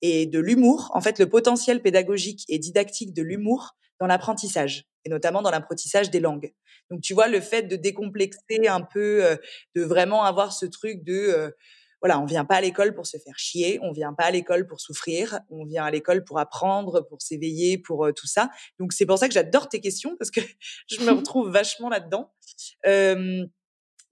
et 0.02 0.26
de 0.26 0.38
l'humour. 0.38 0.90
En 0.94 1.00
fait, 1.00 1.18
le 1.18 1.28
potentiel 1.28 1.82
pédagogique 1.82 2.44
et 2.48 2.58
didactique 2.58 3.12
de 3.12 3.22
l'humour 3.22 3.76
dans 4.00 4.06
l'apprentissage 4.06 4.89
et 5.04 5.10
notamment 5.10 5.42
dans 5.42 5.50
l'apprentissage 5.50 6.10
des 6.10 6.20
langues. 6.20 6.52
Donc 6.90 7.00
tu 7.00 7.14
vois 7.14 7.28
le 7.28 7.40
fait 7.40 7.62
de 7.62 7.76
décomplexer 7.76 8.68
un 8.68 8.82
peu, 8.82 9.24
euh, 9.24 9.36
de 9.74 9.82
vraiment 9.82 10.24
avoir 10.24 10.52
ce 10.52 10.66
truc 10.66 11.04
de 11.04 11.14
euh, 11.14 11.50
voilà, 12.00 12.18
on 12.18 12.24
vient 12.24 12.44
pas 12.44 12.56
à 12.56 12.60
l'école 12.60 12.94
pour 12.94 13.06
se 13.06 13.18
faire 13.18 13.38
chier, 13.38 13.78
on 13.82 13.92
vient 13.92 14.14
pas 14.14 14.24
à 14.24 14.30
l'école 14.30 14.66
pour 14.66 14.80
souffrir, 14.80 15.40
on 15.50 15.64
vient 15.64 15.84
à 15.84 15.90
l'école 15.90 16.24
pour 16.24 16.38
apprendre, 16.38 17.02
pour 17.02 17.20
s'éveiller, 17.20 17.76
pour 17.76 18.06
euh, 18.06 18.12
tout 18.12 18.26
ça. 18.26 18.50
Donc 18.78 18.92
c'est 18.92 19.06
pour 19.06 19.18
ça 19.18 19.28
que 19.28 19.34
j'adore 19.34 19.68
tes 19.68 19.80
questions 19.80 20.16
parce 20.18 20.30
que 20.30 20.40
je 20.90 21.00
me 21.02 21.10
retrouve 21.16 21.50
vachement 21.50 21.88
là-dedans. 21.88 22.32
Euh, 22.86 23.44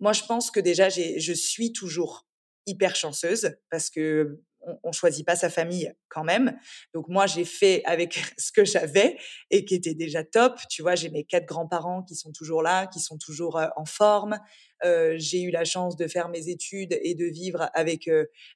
moi, 0.00 0.12
je 0.12 0.22
pense 0.24 0.50
que 0.50 0.60
déjà, 0.60 0.88
je 0.90 1.32
suis 1.32 1.72
toujours 1.72 2.28
hyper 2.66 2.94
chanceuse 2.94 3.56
parce 3.70 3.90
que 3.90 4.40
on, 4.82 4.92
choisit 4.92 5.26
pas 5.26 5.36
sa 5.36 5.50
famille 5.50 5.92
quand 6.08 6.24
même. 6.24 6.58
Donc 6.92 7.08
moi, 7.08 7.26
j'ai 7.26 7.44
fait 7.44 7.82
avec 7.84 8.18
ce 8.38 8.52
que 8.52 8.64
j'avais 8.64 9.16
et 9.50 9.64
qui 9.64 9.74
était 9.74 9.94
déjà 9.94 10.24
top. 10.24 10.58
Tu 10.68 10.82
vois, 10.82 10.94
j'ai 10.94 11.10
mes 11.10 11.24
quatre 11.24 11.46
grands-parents 11.46 12.02
qui 12.02 12.14
sont 12.14 12.32
toujours 12.32 12.62
là, 12.62 12.86
qui 12.86 13.00
sont 13.00 13.18
toujours 13.18 13.60
en 13.76 13.84
forme. 13.84 14.38
Euh, 14.84 15.14
j'ai 15.16 15.42
eu 15.42 15.50
la 15.50 15.64
chance 15.64 15.96
de 15.96 16.06
faire 16.06 16.28
mes 16.28 16.48
études 16.48 16.98
et 17.02 17.14
de 17.14 17.24
vivre 17.24 17.68
avec 17.74 18.08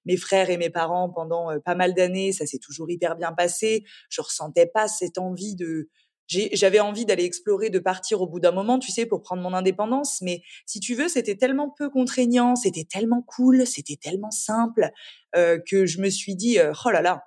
mes 0.05 0.17
frères 0.17 0.51
et 0.51 0.57
mes 0.57 0.71
parents 0.71 1.11
pendant 1.11 1.59
pas 1.65 1.75
mal 1.75 1.95
d'années. 1.95 2.33
Ça 2.33 2.47
s'est 2.47 2.59
toujours 2.59 2.91
hyper 2.91 3.17
bien 3.17 3.33
passé. 3.33 3.85
Je 4.09 4.21
ressentais 4.21 4.67
pas 4.67 4.89
cette 4.89 5.19
envie 5.19 5.57
de 5.57 5.89
j'avais 6.29 6.81
envie 6.81 7.05
d'aller 7.05 7.25
explorer, 7.25 7.71
de 7.71 7.79
partir 7.79 8.21
au 8.23 8.27
bout 8.27 8.41
d'un 8.41 8.53
moment, 8.53 8.79
tu 8.79 8.91
sais, 8.91 9.07
pour 9.07 9.23
prendre 9.23 9.43
mon 9.43 9.53
indépendance. 9.53 10.21
Mais 10.23 10.43
si 10.67 10.81
tu 10.81 10.95
veux, 10.95 11.09
c'était 11.09 11.37
tellement 11.37 11.71
peu 11.71 11.91
contraignant, 11.91 12.57
c'était 12.57 12.85
tellement 12.85 13.23
cool, 13.23 13.67
c'était 13.67 13.97
tellement 13.97 14.31
simple 14.31 14.91
euh, 15.37 15.59
que 15.67 15.87
je 15.87 16.01
me 16.01 16.09
suis 16.09 16.35
dit, 16.35 16.59
euh, 16.59 16.73
oh 16.85 16.91
là 16.91 17.03
là, 17.03 17.25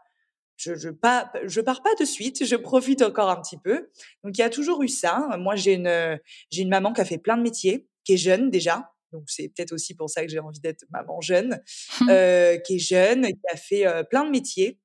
je, 0.57 0.75
je, 0.75 0.89
pas, 0.89 1.31
je 1.43 1.61
pars 1.61 1.83
pas 1.83 1.93
de 1.99 2.05
suite, 2.05 2.45
je 2.45 2.55
profite 2.55 3.01
encore 3.01 3.29
un 3.29 3.41
petit 3.41 3.57
peu. 3.57 3.89
Donc 4.23 4.37
il 4.37 4.41
y 4.41 4.43
a 4.43 4.49
toujours 4.49 4.81
eu 4.83 4.87
ça. 4.87 5.27
Moi, 5.37 5.55
j'ai 5.55 5.73
une, 5.73 6.19
j'ai 6.49 6.61
une 6.61 6.69
maman 6.69 6.93
qui 6.93 7.01
a 7.01 7.05
fait 7.05 7.17
plein 7.17 7.37
de 7.37 7.43
métiers, 7.43 7.87
qui 8.03 8.13
est 8.13 8.17
jeune 8.17 8.49
déjà. 8.49 8.91
Donc 9.11 9.23
c'est 9.27 9.49
peut-être 9.49 9.71
aussi 9.71 9.95
pour 9.95 10.09
ça 10.09 10.23
que 10.23 10.31
j'ai 10.31 10.39
envie 10.39 10.59
d'être 10.59 10.85
maman 10.89 11.21
jeune, 11.21 11.61
euh, 12.09 12.57
qui 12.57 12.75
est 12.75 12.79
jeune, 12.79 13.27
qui 13.27 13.47
a 13.51 13.57
fait 13.57 13.87
euh, 13.87 14.03
plein 14.03 14.25
de 14.25 14.29
métiers 14.29 14.79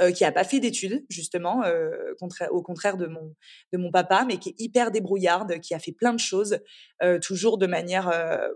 euh, 0.00 0.12
qui 0.12 0.24
a 0.24 0.32
pas 0.32 0.44
fait 0.44 0.60
d'études 0.60 1.04
justement, 1.08 1.64
euh, 1.64 2.14
au 2.50 2.62
contraire 2.62 2.96
de 2.96 3.06
mon 3.06 3.34
de 3.72 3.78
mon 3.78 3.90
papa, 3.90 4.24
mais 4.26 4.38
qui 4.38 4.50
est 4.50 4.54
hyper 4.58 4.90
débrouillarde, 4.90 5.60
qui 5.60 5.74
a 5.74 5.78
fait 5.78 5.92
plein 5.92 6.12
de 6.12 6.20
choses, 6.20 6.60
euh, 7.02 7.18
toujours 7.18 7.58
de 7.58 7.66
manière 7.66 8.08
euh, 8.08 8.48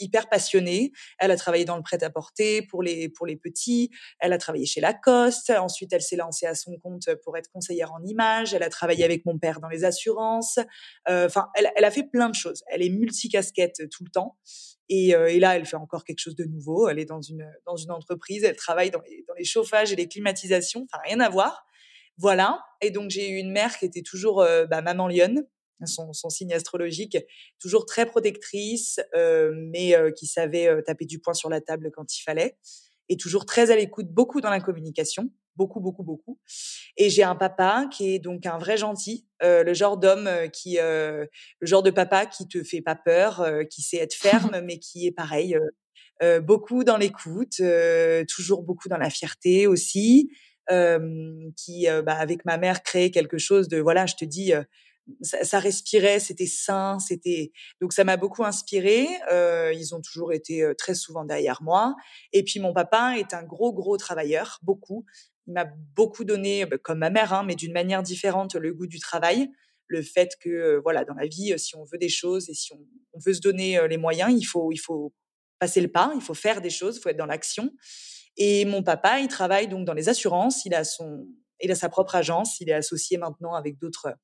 hyper 0.00 0.28
passionnée. 0.28 0.92
Elle 1.18 1.30
a 1.30 1.36
travaillé 1.36 1.64
dans 1.64 1.76
le 1.76 1.82
prêt-à-porter 1.82 2.62
pour 2.62 2.82
les 2.82 3.08
pour 3.08 3.26
les 3.26 3.36
petits. 3.36 3.90
Elle 4.18 4.32
a 4.32 4.38
travaillé 4.38 4.66
chez 4.66 4.80
Lacoste. 4.80 5.50
Ensuite, 5.50 5.92
elle 5.92 6.02
s'est 6.02 6.16
lancée 6.16 6.46
à 6.46 6.54
son 6.54 6.76
compte 6.78 7.08
pour 7.24 7.36
être 7.36 7.50
conseillère 7.52 7.92
en 7.92 8.02
images. 8.04 8.54
Elle 8.54 8.62
a 8.62 8.70
travaillé 8.70 9.04
avec 9.04 9.24
mon 9.26 9.38
père 9.38 9.60
dans 9.60 9.68
les 9.68 9.84
assurances. 9.84 10.58
Euh, 11.08 11.26
enfin, 11.26 11.48
elle, 11.54 11.84
a 11.84 11.90
fait 11.90 12.04
plein 12.04 12.28
de 12.28 12.34
choses. 12.34 12.62
Elle 12.68 12.82
est 12.82 12.90
multicasquette 12.90 13.88
tout 13.90 14.04
le 14.04 14.10
temps. 14.10 14.36
Et, 14.88 15.14
euh, 15.14 15.28
et, 15.28 15.38
là, 15.38 15.56
elle 15.56 15.66
fait 15.66 15.76
encore 15.76 16.04
quelque 16.04 16.18
chose 16.18 16.34
de 16.34 16.44
nouveau. 16.44 16.88
Elle 16.88 16.98
est 16.98 17.04
dans 17.04 17.22
une, 17.22 17.48
dans 17.64 17.76
une 17.76 17.92
entreprise, 17.92 18.42
elle 18.42 18.56
travaille 18.56 18.90
dans 18.90 19.00
les, 19.08 19.24
dans 19.28 19.34
les 19.34 19.44
chauffages 19.44 19.92
et 19.92 19.96
les 19.96 20.08
climatisations, 20.08 20.84
enfin 20.90 21.00
rien 21.04 21.20
à 21.20 21.28
voir. 21.28 21.64
Voilà. 22.18 22.60
Et 22.80 22.90
donc, 22.90 23.10
j'ai 23.10 23.30
eu 23.30 23.36
une 23.36 23.52
mère 23.52 23.78
qui 23.78 23.84
était 23.84 24.02
toujours 24.02 24.42
euh, 24.42 24.66
bah, 24.66 24.82
maman 24.82 25.06
lionne, 25.06 25.46
son, 25.86 26.12
son, 26.12 26.30
signe 26.30 26.52
astrologique, 26.52 27.18
toujours 27.58 27.86
très 27.86 28.06
protectrice, 28.06 29.00
euh, 29.14 29.52
mais 29.54 29.94
euh, 29.94 30.10
qui 30.10 30.26
savait 30.26 30.68
euh, 30.68 30.82
taper 30.82 31.06
du 31.06 31.18
poing 31.18 31.34
sur 31.34 31.48
la 31.48 31.60
table 31.60 31.90
quand 31.92 32.16
il 32.16 32.22
fallait, 32.22 32.56
et 33.08 33.16
toujours 33.16 33.46
très 33.46 33.70
à 33.70 33.76
l'écoute, 33.76 34.08
beaucoup 34.08 34.40
dans 34.40 34.50
la 34.50 34.60
communication 34.60 35.30
beaucoup, 35.56 35.80
beaucoup, 35.80 36.04
beaucoup. 36.04 36.38
Et 36.96 37.10
j'ai 37.10 37.22
un 37.22 37.34
papa 37.34 37.86
qui 37.92 38.14
est 38.14 38.18
donc 38.18 38.46
un 38.46 38.56
vrai 38.56 38.78
gentil, 38.78 39.26
le 39.42 39.74
genre 39.74 39.98
d'homme 39.98 40.30
qui, 40.54 40.78
le 40.80 41.28
genre 41.60 41.82
de 41.82 41.90
papa 41.90 42.24
qui 42.24 42.48
te 42.48 42.62
fait 42.62 42.80
pas 42.80 42.94
peur, 42.94 43.46
qui 43.68 43.82
sait 43.82 43.98
être 43.98 44.14
ferme, 44.54 44.62
mais 44.64 44.78
qui 44.78 45.06
est 45.06 45.12
pareil, 45.12 45.58
beaucoup 46.42 46.82
dans 46.82 46.96
l'écoute, 46.96 47.60
toujours 48.26 48.62
beaucoup 48.62 48.88
dans 48.88 48.96
la 48.96 49.10
fierté 49.10 49.66
aussi, 49.66 50.30
qui, 50.68 51.86
bah, 52.06 52.14
avec 52.14 52.46
ma 52.46 52.56
mère, 52.56 52.82
crée 52.82 53.10
quelque 53.10 53.36
chose 53.36 53.68
de, 53.68 53.78
voilà, 53.78 54.06
je 54.06 54.14
te 54.14 54.24
dis. 54.24 54.54
Ça, 55.22 55.58
respirait, 55.58 56.20
c'était 56.20 56.46
sain, 56.46 56.98
c'était 56.98 57.52
donc 57.80 57.92
ça 57.92 58.04
m'a 58.04 58.16
beaucoup 58.16 58.44
inspiré. 58.44 59.08
Euh, 59.32 59.72
ils 59.74 59.94
ont 59.94 60.00
toujours 60.00 60.32
été 60.32 60.72
très 60.76 60.94
souvent 60.94 61.24
derrière 61.24 61.62
moi. 61.62 61.94
Et 62.32 62.42
puis 62.44 62.60
mon 62.60 62.72
papa 62.72 63.14
est 63.18 63.34
un 63.34 63.42
gros 63.42 63.72
gros 63.72 63.96
travailleur, 63.96 64.58
beaucoup 64.62 65.04
il 65.50 65.54
m'a 65.54 65.66
beaucoup 65.96 66.24
donné, 66.24 66.64
bah, 66.64 66.78
comme 66.78 66.98
ma 66.98 67.10
mère, 67.10 67.32
hein, 67.32 67.42
mais 67.44 67.56
d'une 67.56 67.72
manière 67.72 68.04
différente, 68.04 68.54
le 68.54 68.72
goût 68.72 68.86
du 68.86 69.00
travail. 69.00 69.50
Le 69.88 70.02
fait 70.02 70.36
que, 70.40 70.48
euh, 70.48 70.80
voilà, 70.80 71.04
dans 71.04 71.14
la 71.14 71.26
vie, 71.26 71.52
euh, 71.52 71.58
si 71.58 71.74
on 71.74 71.84
veut 71.84 71.98
des 71.98 72.08
choses 72.08 72.48
et 72.48 72.54
si 72.54 72.72
on, 72.72 72.78
on 73.12 73.18
veut 73.18 73.34
se 73.34 73.40
donner 73.40 73.76
euh, 73.76 73.88
les 73.88 73.96
moyens, 73.96 74.32
il 74.32 74.44
faut, 74.44 74.70
il 74.70 74.78
faut 74.78 75.12
passer 75.58 75.80
le 75.80 75.88
pas, 75.88 76.12
il 76.14 76.20
faut 76.20 76.34
faire 76.34 76.60
des 76.60 76.70
choses, 76.70 76.98
il 76.98 77.00
faut 77.00 77.08
être 77.08 77.16
dans 77.16 77.26
l'action. 77.26 77.72
Et 78.36 78.64
mon 78.64 78.84
papa, 78.84 79.18
il 79.18 79.26
travaille 79.26 79.66
donc 79.66 79.84
dans 79.84 79.92
les 79.92 80.08
assurances. 80.08 80.64
Il 80.64 80.74
a 80.74 80.84
son, 80.84 81.26
il 81.60 81.72
a 81.72 81.74
sa 81.74 81.88
propre 81.88 82.14
agence. 82.14 82.60
Il 82.60 82.70
est 82.70 82.74
associé 82.74 83.18
maintenant 83.18 83.54
avec 83.54 83.76
d'autres, 83.76 84.14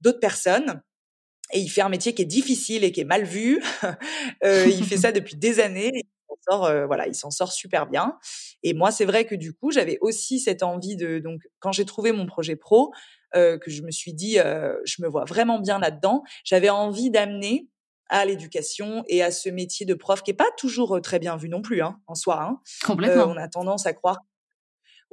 d'autres 0.00 0.20
personnes. 0.20 0.82
Et 1.52 1.60
il 1.60 1.68
fait 1.68 1.82
un 1.82 1.88
métier 1.88 2.14
qui 2.14 2.22
est 2.22 2.26
difficile 2.26 2.84
et 2.84 2.92
qui 2.92 3.00
est 3.00 3.04
mal 3.04 3.24
vu. 3.24 3.62
euh, 4.44 4.66
il 4.66 4.84
fait 4.84 4.96
ça 4.96 5.12
depuis 5.12 5.36
des 5.36 5.60
années 5.60 6.04
sort, 6.50 6.66
euh, 6.66 6.84
voilà, 6.84 7.06
il 7.06 7.14
s'en 7.14 7.30
sort 7.30 7.52
super 7.52 7.86
bien. 7.86 8.18
Et 8.62 8.74
moi, 8.74 8.90
c'est 8.90 9.06
vrai 9.06 9.24
que 9.24 9.34
du 9.34 9.54
coup, 9.54 9.70
j'avais 9.70 9.96
aussi 10.02 10.40
cette 10.40 10.62
envie 10.62 10.94
de, 10.94 11.18
donc, 11.18 11.40
quand 11.58 11.72
j'ai 11.72 11.86
trouvé 11.86 12.12
mon 12.12 12.26
projet 12.26 12.54
pro, 12.54 12.92
euh, 13.34 13.56
que 13.56 13.70
je 13.70 13.82
me 13.82 13.90
suis 13.90 14.12
dit, 14.12 14.36
je 14.36 15.02
me 15.02 15.08
vois 15.08 15.24
vraiment 15.24 15.58
bien 15.58 15.78
là-dedans, 15.78 16.22
j'avais 16.44 16.68
envie 16.68 17.10
d'amener 17.10 17.68
à 18.10 18.26
l'éducation 18.26 19.04
et 19.08 19.22
à 19.22 19.30
ce 19.30 19.48
métier 19.48 19.86
de 19.86 19.94
prof 19.94 20.22
qui 20.22 20.32
est 20.32 20.34
pas 20.34 20.50
toujours 20.58 21.00
très 21.00 21.18
bien 21.18 21.36
vu 21.38 21.48
non 21.48 21.62
plus, 21.62 21.80
hein, 21.80 21.98
en 22.06 22.14
soi. 22.14 22.42
Hein. 22.42 22.60
Complètement. 22.84 23.24
on 23.28 23.36
a 23.38 23.48
tendance 23.48 23.86
à 23.86 23.94
croire 23.94 24.18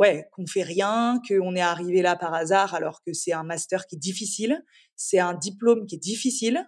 ouais, 0.01 0.27
qu'on 0.31 0.47
fait 0.47 0.63
rien, 0.63 1.21
qu'on 1.27 1.55
est 1.55 1.61
arrivé 1.61 2.01
là 2.01 2.15
par 2.15 2.33
hasard, 2.33 2.73
alors 2.73 3.03
que 3.05 3.13
c'est 3.13 3.33
un 3.33 3.43
master 3.43 3.85
qui 3.85 3.97
est 3.97 3.99
difficile, 3.99 4.63
c'est 4.95 5.19
un 5.19 5.35
diplôme 5.35 5.85
qui 5.85 5.95
est 5.95 5.99
difficile, 5.99 6.65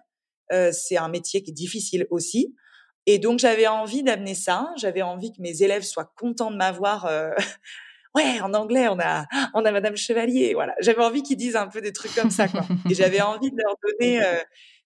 euh, 0.52 0.70
c'est 0.70 0.96
un 0.96 1.08
métier 1.08 1.42
qui 1.42 1.50
est 1.50 1.54
difficile 1.54 2.06
aussi. 2.10 2.54
Et 3.06 3.18
donc 3.18 3.40
j'avais 3.40 3.66
envie 3.66 4.04
d'amener 4.04 4.36
ça. 4.36 4.72
J'avais 4.76 5.02
envie 5.02 5.32
que 5.32 5.42
mes 5.42 5.62
élèves 5.62 5.82
soient 5.82 6.12
contents 6.16 6.52
de 6.52 6.56
m'avoir. 6.56 7.06
Euh... 7.06 7.32
ouais, 8.14 8.40
en 8.40 8.54
anglais, 8.54 8.86
on 8.86 9.00
a, 9.00 9.26
on 9.54 9.64
a 9.64 9.72
Madame 9.72 9.96
Chevalier. 9.96 10.54
Voilà, 10.54 10.76
j'avais 10.80 11.02
envie 11.02 11.24
qu'ils 11.24 11.36
disent 11.36 11.56
un 11.56 11.66
peu 11.66 11.80
des 11.80 11.92
trucs 11.92 12.14
comme 12.14 12.30
ça, 12.30 12.46
quoi. 12.46 12.64
Et 12.88 12.94
j'avais 12.94 13.20
envie 13.20 13.50
de 13.50 13.56
leur 13.56 13.74
donner, 13.82 14.22
euh, 14.22 14.36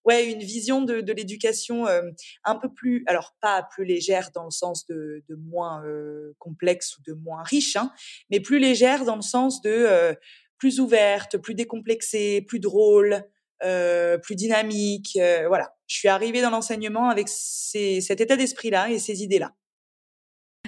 ouais, 0.08 0.32
une 0.32 0.40
vision 0.40 0.80
de, 0.82 1.00
de 1.02 1.12
l'éducation 1.12 1.86
euh, 1.86 2.02
un 2.44 2.56
peu 2.56 2.72
plus, 2.72 3.04
alors 3.06 3.36
pas 3.40 3.68
plus 3.70 3.84
légère 3.84 4.30
dans 4.34 4.44
le 4.44 4.50
sens 4.50 4.86
de, 4.86 5.22
de 5.28 5.34
moins 5.34 5.84
euh, 5.84 6.34
complexe 6.38 6.96
ou 6.96 7.02
de 7.06 7.12
moins 7.12 7.42
riche, 7.42 7.76
hein, 7.76 7.92
mais 8.30 8.40
plus 8.40 8.58
légère 8.58 9.04
dans 9.04 9.16
le 9.16 9.22
sens 9.22 9.60
de 9.60 9.70
euh, 9.70 10.14
plus 10.56 10.80
ouverte, 10.80 11.36
plus 11.36 11.54
décomplexée, 11.54 12.40
plus 12.40 12.58
drôle, 12.58 13.22
euh, 13.62 14.16
plus 14.18 14.34
dynamique. 14.34 15.18
Euh, 15.20 15.44
voilà, 15.46 15.74
je 15.86 15.96
suis 15.96 16.08
arrivée 16.08 16.40
dans 16.40 16.50
l'enseignement 16.50 17.10
avec 17.10 17.28
ces, 17.28 18.00
cet 18.00 18.20
état 18.20 18.36
d'esprit-là 18.36 18.90
et 18.90 18.98
ces 18.98 19.22
idées-là. 19.22 19.52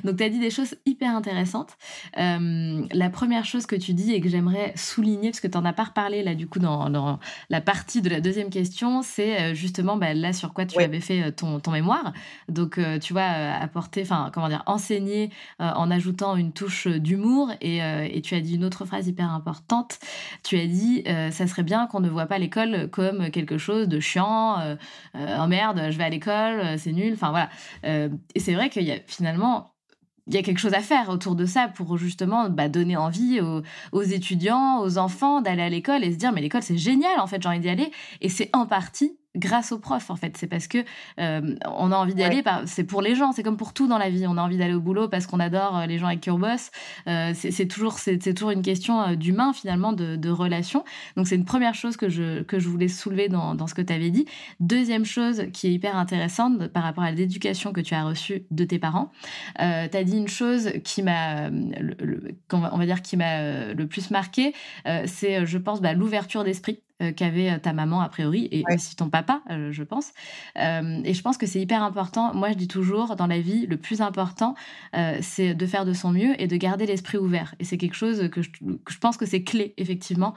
Donc, 0.05 0.17
tu 0.17 0.25
as 0.25 0.29
dit 0.29 0.39
des 0.39 0.51
choses 0.51 0.77
hyper 0.87 1.15
intéressantes. 1.15 1.77
Euh, 2.19 2.87
la 2.93 3.11
première 3.11 3.45
chose 3.45 3.67
que 3.67 3.77
tu 3.77 3.93
dis 3.93 4.13
et 4.13 4.21
que 4.21 4.29
j'aimerais 4.29 4.73
souligner, 4.77 5.31
parce 5.31 5.41
que 5.41 5.49
tu 5.49 5.59
n'en 5.59 5.65
as 5.65 5.73
pas 5.73 5.85
reparlé 5.85 6.23
là, 6.23 6.35
du 6.35 6.49
coup, 6.49 6.59
dans, 6.59 6.91
dans, 6.91 7.19
la 7.49 7.61
partie 7.61 8.01
de 8.03 8.09
la 8.09 8.21
deuxième 8.21 8.51
question, 8.51 9.03
c'est 9.03 9.41
euh, 9.41 9.55
justement 9.55 9.97
bah, 9.97 10.15
là 10.15 10.33
sur 10.33 10.55
quoi 10.55 10.65
tu 10.65 10.81
avais 10.81 11.01
fait 11.01 11.23
euh, 11.23 11.31
ton, 11.31 11.61
ton 11.61 11.73
mémoire. 11.73 12.13
Donc, 12.49 12.79
euh, 12.79 12.99
tu 12.99 13.13
vois, 13.13 13.23
apporter, 13.23 14.03
enfin, 14.03 14.31
comment 14.33 14.49
dire, 14.49 14.63
enseigner 14.67 15.31
en 15.59 15.91
ajoutant 15.91 16.37
une 16.37 16.53
touche 16.53 16.87
d'humour. 16.87 17.51
Et, 17.61 17.79
et, 17.79 18.23
tu 18.23 18.35
as 18.35 18.41
dit 18.41 18.55
une 18.55 18.65
autre 18.65 18.85
phrase 18.85 19.09
hyper 19.09 19.31
importante. 19.31 19.99
Tu 20.43 20.59
as 20.59 20.67
dit, 20.67 21.05
ça 21.31 21.47
serait 21.47 21.63
bien 21.63 21.87
qu'on 21.87 22.01
ne 22.01 22.09
voit 22.09 22.27
pas 22.27 22.39
l'école 22.39 22.89
comme 22.91 23.31
quelque 23.31 23.59
chose 23.59 23.89
de 23.89 24.01
chiant. 24.01 24.77
oh 25.15 25.47
merde, 25.47 25.89
je 25.91 25.99
vais 25.99 26.05
à 26.05 26.09
l'école, 26.09 26.79
c'est 26.79 26.93
nul. 26.93 27.13
Enfin, 27.15 27.31
voilà. 27.31 27.51
et 27.83 28.41
c'est 28.41 28.55
vrai 28.55 28.71
qu'il 28.71 28.85
y 28.85 28.93
a 28.93 28.99
finalement 29.07 29.73
il 30.27 30.35
y 30.35 30.39
a 30.39 30.43
quelque 30.43 30.59
chose 30.59 30.75
à 30.75 30.81
faire 30.81 31.09
autour 31.09 31.35
de 31.35 31.47
ça 31.47 31.69
pour 31.69 31.97
justement 31.97 32.49
bah, 32.49 32.69
donner 32.69 32.97
envie 32.97 33.41
aux, 33.41 33.63
aux, 33.93 34.03
étudiants, 34.03 34.81
aux 34.81 34.99
enfants 34.99 35.41
d'aller 35.41 35.63
à 35.63 35.69
l'école 35.69 36.05
et 36.05 36.13
se 36.13 36.17
dire 36.17 36.33
mais 36.33 36.41
l'école 36.41 36.63
c'est 36.63 36.79
génial 36.79 37.21
en 37.21 37.27
fait 37.27 37.43
j'ai 37.43 37.49
envie 37.49 37.61
d'y 37.61 37.69
aller. 37.69 37.91
Et 38.21 38.29
c'est 38.29 38.51
en 38.53 38.67
partie 38.67 39.20
grâce 39.37 39.71
aux 39.73 39.79
profs 39.79 40.11
en 40.11 40.17
fait. 40.17 40.37
C'est 40.37 40.47
parce 40.47 40.67
que 40.67 40.79
euh, 41.21 41.55
on 41.67 41.93
a 41.93 41.97
envie 41.97 42.15
d'y 42.15 42.23
aller 42.23 42.43
ouais. 42.45 42.53
c'est 42.67 42.85
pour 42.85 43.01
les 43.01 43.15
gens 43.15 43.33
c'est 43.33 43.43
comme 43.43 43.57
pour 43.57 43.73
tout 43.73 43.87
dans 43.87 43.99
la 43.99 44.11
vie. 44.11 44.27
On 44.27 44.37
a 44.37 44.43
envie 44.43 44.59
d'aller 44.59 44.75
au 44.75 44.81
boulot 44.81 45.09
parce 45.09 45.27
qu'on 45.27 45.41
adore 45.41 45.79
euh, 45.79 45.87
les 45.87 45.99
gens 45.99 46.07
avec 46.07 46.21
qui 46.21 46.31
on 46.31 46.39
bosse. 46.39 46.71
Euh, 47.07 47.33
c'est 47.35 47.67
toujours 47.67 47.99
c'est 47.99 48.19
toujours 48.19 48.51
une 48.51 48.63
question 48.63 49.15
d'humain 49.15 49.53
finalement 49.53 49.93
de, 49.93 50.17
de 50.17 50.31
relation 50.31 50.85
donc 51.17 51.29
c'est 51.29 51.37
une 51.37 51.45
première 51.45 51.75
chose 51.75 51.97
que 51.97 52.09
je 52.09 52.43
que 52.43 52.59
je 52.59 52.69
voulais 52.69 52.89
soulever 52.89 53.29
dans, 53.29 53.55
dans 53.55 53.67
ce 53.67 53.75
que 53.75 53.83
tu 53.83 53.93
avais 53.93 54.11
dit. 54.11 54.27
Deuxième 54.59 55.05
chose 55.05 55.45
qui 55.53 55.69
est 55.69 55.73
hyper 55.73 55.97
intéressante 55.97 56.69
par 56.69 56.83
rapport 56.83 57.05
à 57.05 57.13
l'éducation 57.13 57.73
que 57.73 57.81
tu 57.81 57.95
as 57.95 58.05
reçue 58.05 58.45
de 58.51 58.65
tes 58.65 58.79
parents 58.79 59.13
euh, 59.61 59.87
tu 59.89 59.97
as 59.97 60.05
dit 60.05 60.17
une 60.17 60.29
chose 60.29 60.73
qui 60.85 61.03
m'a 61.03 61.51
on 62.53 62.79
va 62.79 62.87
dire 62.87 63.03
qui 63.03 63.17
m'a 63.17 63.73
le 63.73 63.87
plus 63.87 64.11
marqué 64.11 64.55
c'est 65.07 65.47
je 65.47 65.59
pense 65.59 65.81
bah, 65.81 65.93
l'ouverture 65.93 66.45
d'esprit 66.45 66.81
qu'avait 67.17 67.59
ta 67.59 67.73
maman 67.73 68.01
a 68.01 68.09
priori 68.09 68.49
et 68.51 68.65
aussi 68.73 68.97
ton 68.97 69.09
papa, 69.09 69.43
je 69.71 69.83
pense. 69.83 70.13
et 70.57 71.15
je 71.15 71.23
pense 71.23 71.39
que 71.39 71.47
c'est 71.47 71.61
hyper 71.61 71.83
important. 71.83 72.35
Moi, 72.35 72.51
je 72.51 72.55
dis 72.55 72.69
toujours 72.69 73.17
dans 73.17 73.27
la 73.27 73.41
vie, 73.41 73.67
le 73.67 73.77
plus 73.77 74.01
important, 74.01 74.55
c'est 75.21 75.55
de 75.55 75.67
faire 75.67 75.85
de 75.85 75.93
son 75.93 76.11
mieux 76.11 76.41
et 76.41 76.47
de 76.47 76.57
garder 76.57 76.87
l'esprit 76.87 77.19
ouvert. 77.19 77.55
Et 77.59 77.65
c'est 77.65 77.79
quelque 77.79 77.95
chose 77.95 78.29
que 78.31 78.43
je, 78.43 78.51
je 78.89 78.99
pense 78.99 79.17
que 79.17 79.27
c'est 79.27 79.43
clé 79.43 79.75
effectivement 79.77 80.35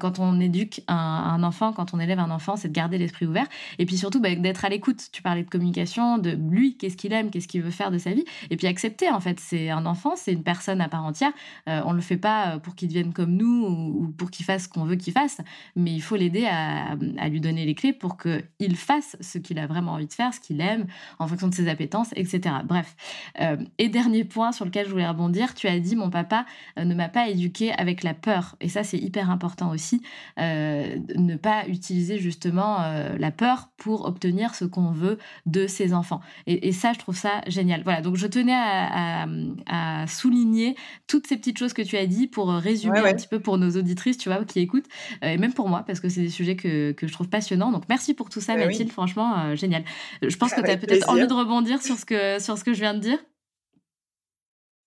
quand 0.00 0.18
on 0.18 0.40
éduque 0.40 0.82
un, 0.88 0.94
un, 0.94 1.42
enfant, 1.42 1.72
quand 1.72 1.94
on 1.94 2.00
élève 2.00 2.18
un 2.18 2.30
enfant, 2.30 2.56
c'est 2.56 2.68
de 2.68 2.72
garder 2.72 2.98
l'esprit 2.98 3.26
ouvert 3.26 3.46
et 3.78 3.86
puis 3.86 3.96
surtout 3.96 4.20
bah, 4.20 4.34
d'être 4.34 4.64
à 4.64 4.68
l'écoute. 4.68 5.08
Tu 5.12 5.22
parlais 5.22 5.42
de 5.42 5.50
communication, 5.50 6.18
de 6.18 6.30
lui, 6.30 6.76
qu'est-ce 6.76 6.96
qu'il 6.96 7.12
aime, 7.12 7.30
qu'est-ce 7.30 7.48
qu'il 7.48 7.62
veut 7.62 7.70
faire 7.70 7.90
de 7.90 7.98
sa 7.98 8.12
vie, 8.12 8.24
et 8.50 8.56
puis 8.56 8.66
accepter 8.66 9.10
en 9.10 9.20
fait. 9.20 9.40
C'est 9.40 9.70
un 9.70 9.86
enfant, 9.86 10.14
c'est 10.16 10.32
une 10.32 10.42
personne 10.42 10.80
à 10.80 10.88
part 10.88 11.04
entière. 11.04 11.32
on 11.66 11.92
le 11.92 12.00
fait 12.00 12.16
pas 12.16 12.58
pour 12.58 12.74
qu'il 12.74 12.88
devienne 12.88 13.12
comme 13.12 13.32
nous 13.32 13.66
ou, 13.66 14.14
pour 14.16 14.30
qu'il 14.30 14.44
fasse 14.44 14.64
ce 14.64 14.68
qu'on 14.68 14.84
veut 14.84 14.96
qu'il 14.96 15.12
fasse, 15.12 15.40
mais 15.74 15.92
il 15.92 16.00
faut 16.00 16.05
l'aider 16.14 16.46
à, 16.46 16.92
à, 17.18 17.28
lui 17.28 17.40
donner 17.40 17.64
les 17.64 17.74
clés 17.74 17.92
pour 17.92 18.16
qu'il 18.16 18.76
fasse 18.76 19.16
ce 19.20 19.38
qu'il 19.38 19.58
a 19.58 19.66
vraiment 19.66 19.92
envie 19.92 20.06
de 20.06 20.12
faire, 20.12 20.32
ce 20.32 20.40
qu'il 20.40 20.60
aime, 20.60 20.86
en 21.18 21.26
fonction 21.26 21.48
de 21.48 21.54
ses 21.54 21.68
appétences, 21.68 22.10
etc. 22.14 22.54
Bref. 22.64 22.96
Euh, 23.40 23.56
et 23.78 23.88
dernier 23.88 24.24
point 24.24 24.52
sur 24.52 24.64
lequel 24.64 24.86
je 24.86 24.90
voulais 24.90 25.08
rebondir, 25.08 25.54
tu 25.54 25.66
as 25.66 25.78
dit 25.78 25.96
mon 25.96 26.10
papa 26.10 26.46
euh, 26.78 26.84
ne 26.84 26.94
m'a 26.94 27.08
pas 27.08 27.28
éduqué 27.28 27.72
avec 27.72 28.02
la 28.02 28.14
peur. 28.14 28.56
Et 28.60 28.68
ça, 28.68 28.84
c'est 28.84 28.98
hyper 28.98 29.30
important 29.30 29.70
aussi. 29.70 30.02
Euh, 30.38 30.96
ne 31.14 31.36
pas 31.36 31.66
utiliser 31.68 32.18
justement 32.18 32.78
la 33.18 33.30
peur 33.30 33.68
pour 33.76 34.06
obtenir 34.06 34.54
ce 34.54 34.64
qu'on 34.64 34.90
veut 34.90 35.18
de 35.46 35.66
ses 35.66 35.92
enfants. 35.92 36.20
Et, 36.46 36.72
ça, 36.72 36.92
je 36.92 36.98
trouve 36.98 37.16
ça 37.16 37.40
génial. 37.46 37.82
Voilà, 37.82 38.00
donc 38.00 38.16
je 38.16 38.26
tenais 38.26 38.54
à, 38.54 39.26
souligner 40.06 40.76
toutes 41.06 41.26
ces 41.26 41.36
petites 41.36 41.58
choses 41.58 41.72
que 41.72 41.82
tu 41.82 41.96
as 41.96 42.06
dit 42.06 42.26
pour 42.26 42.48
résumer 42.48 42.98
un 42.98 43.14
petit 43.14 43.28
peu 43.28 43.40
pour 43.40 43.58
nos 43.58 43.70
auditrices, 43.76 44.18
tu 44.18 44.28
vois, 44.28 44.44
qui 44.44 44.60
écoutent, 44.60 44.86
et 45.22 45.38
même 45.38 45.52
pour 45.52 45.68
moi, 45.68 45.82
parce 45.86 45.95
que 46.00 46.08
c'est 46.08 46.22
des 46.22 46.30
sujets 46.30 46.56
que, 46.56 46.92
que, 46.92 47.06
je 47.06 47.12
trouve 47.12 47.28
passionnants. 47.28 47.72
Donc 47.72 47.84
merci 47.88 48.14
pour 48.14 48.28
tout 48.28 48.40
ça, 48.40 48.56
Mathilde. 48.56 48.90
Franchement, 48.90 49.54
génial. 49.54 49.84
Je 50.22 50.36
pense 50.36 50.52
que 50.52 50.60
tu 50.60 50.70
as 50.70 50.76
peut-être 50.76 51.08
envie 51.08 51.26
de 51.26 51.32
rebondir 51.32 51.82
sur 51.82 51.96
ce 51.96 52.04
que, 52.04 52.38
sur 52.40 52.58
ce 52.58 52.64
que 52.64 52.72
je 52.72 52.80
viens 52.80 52.94
de 52.94 53.00
dire. 53.00 53.18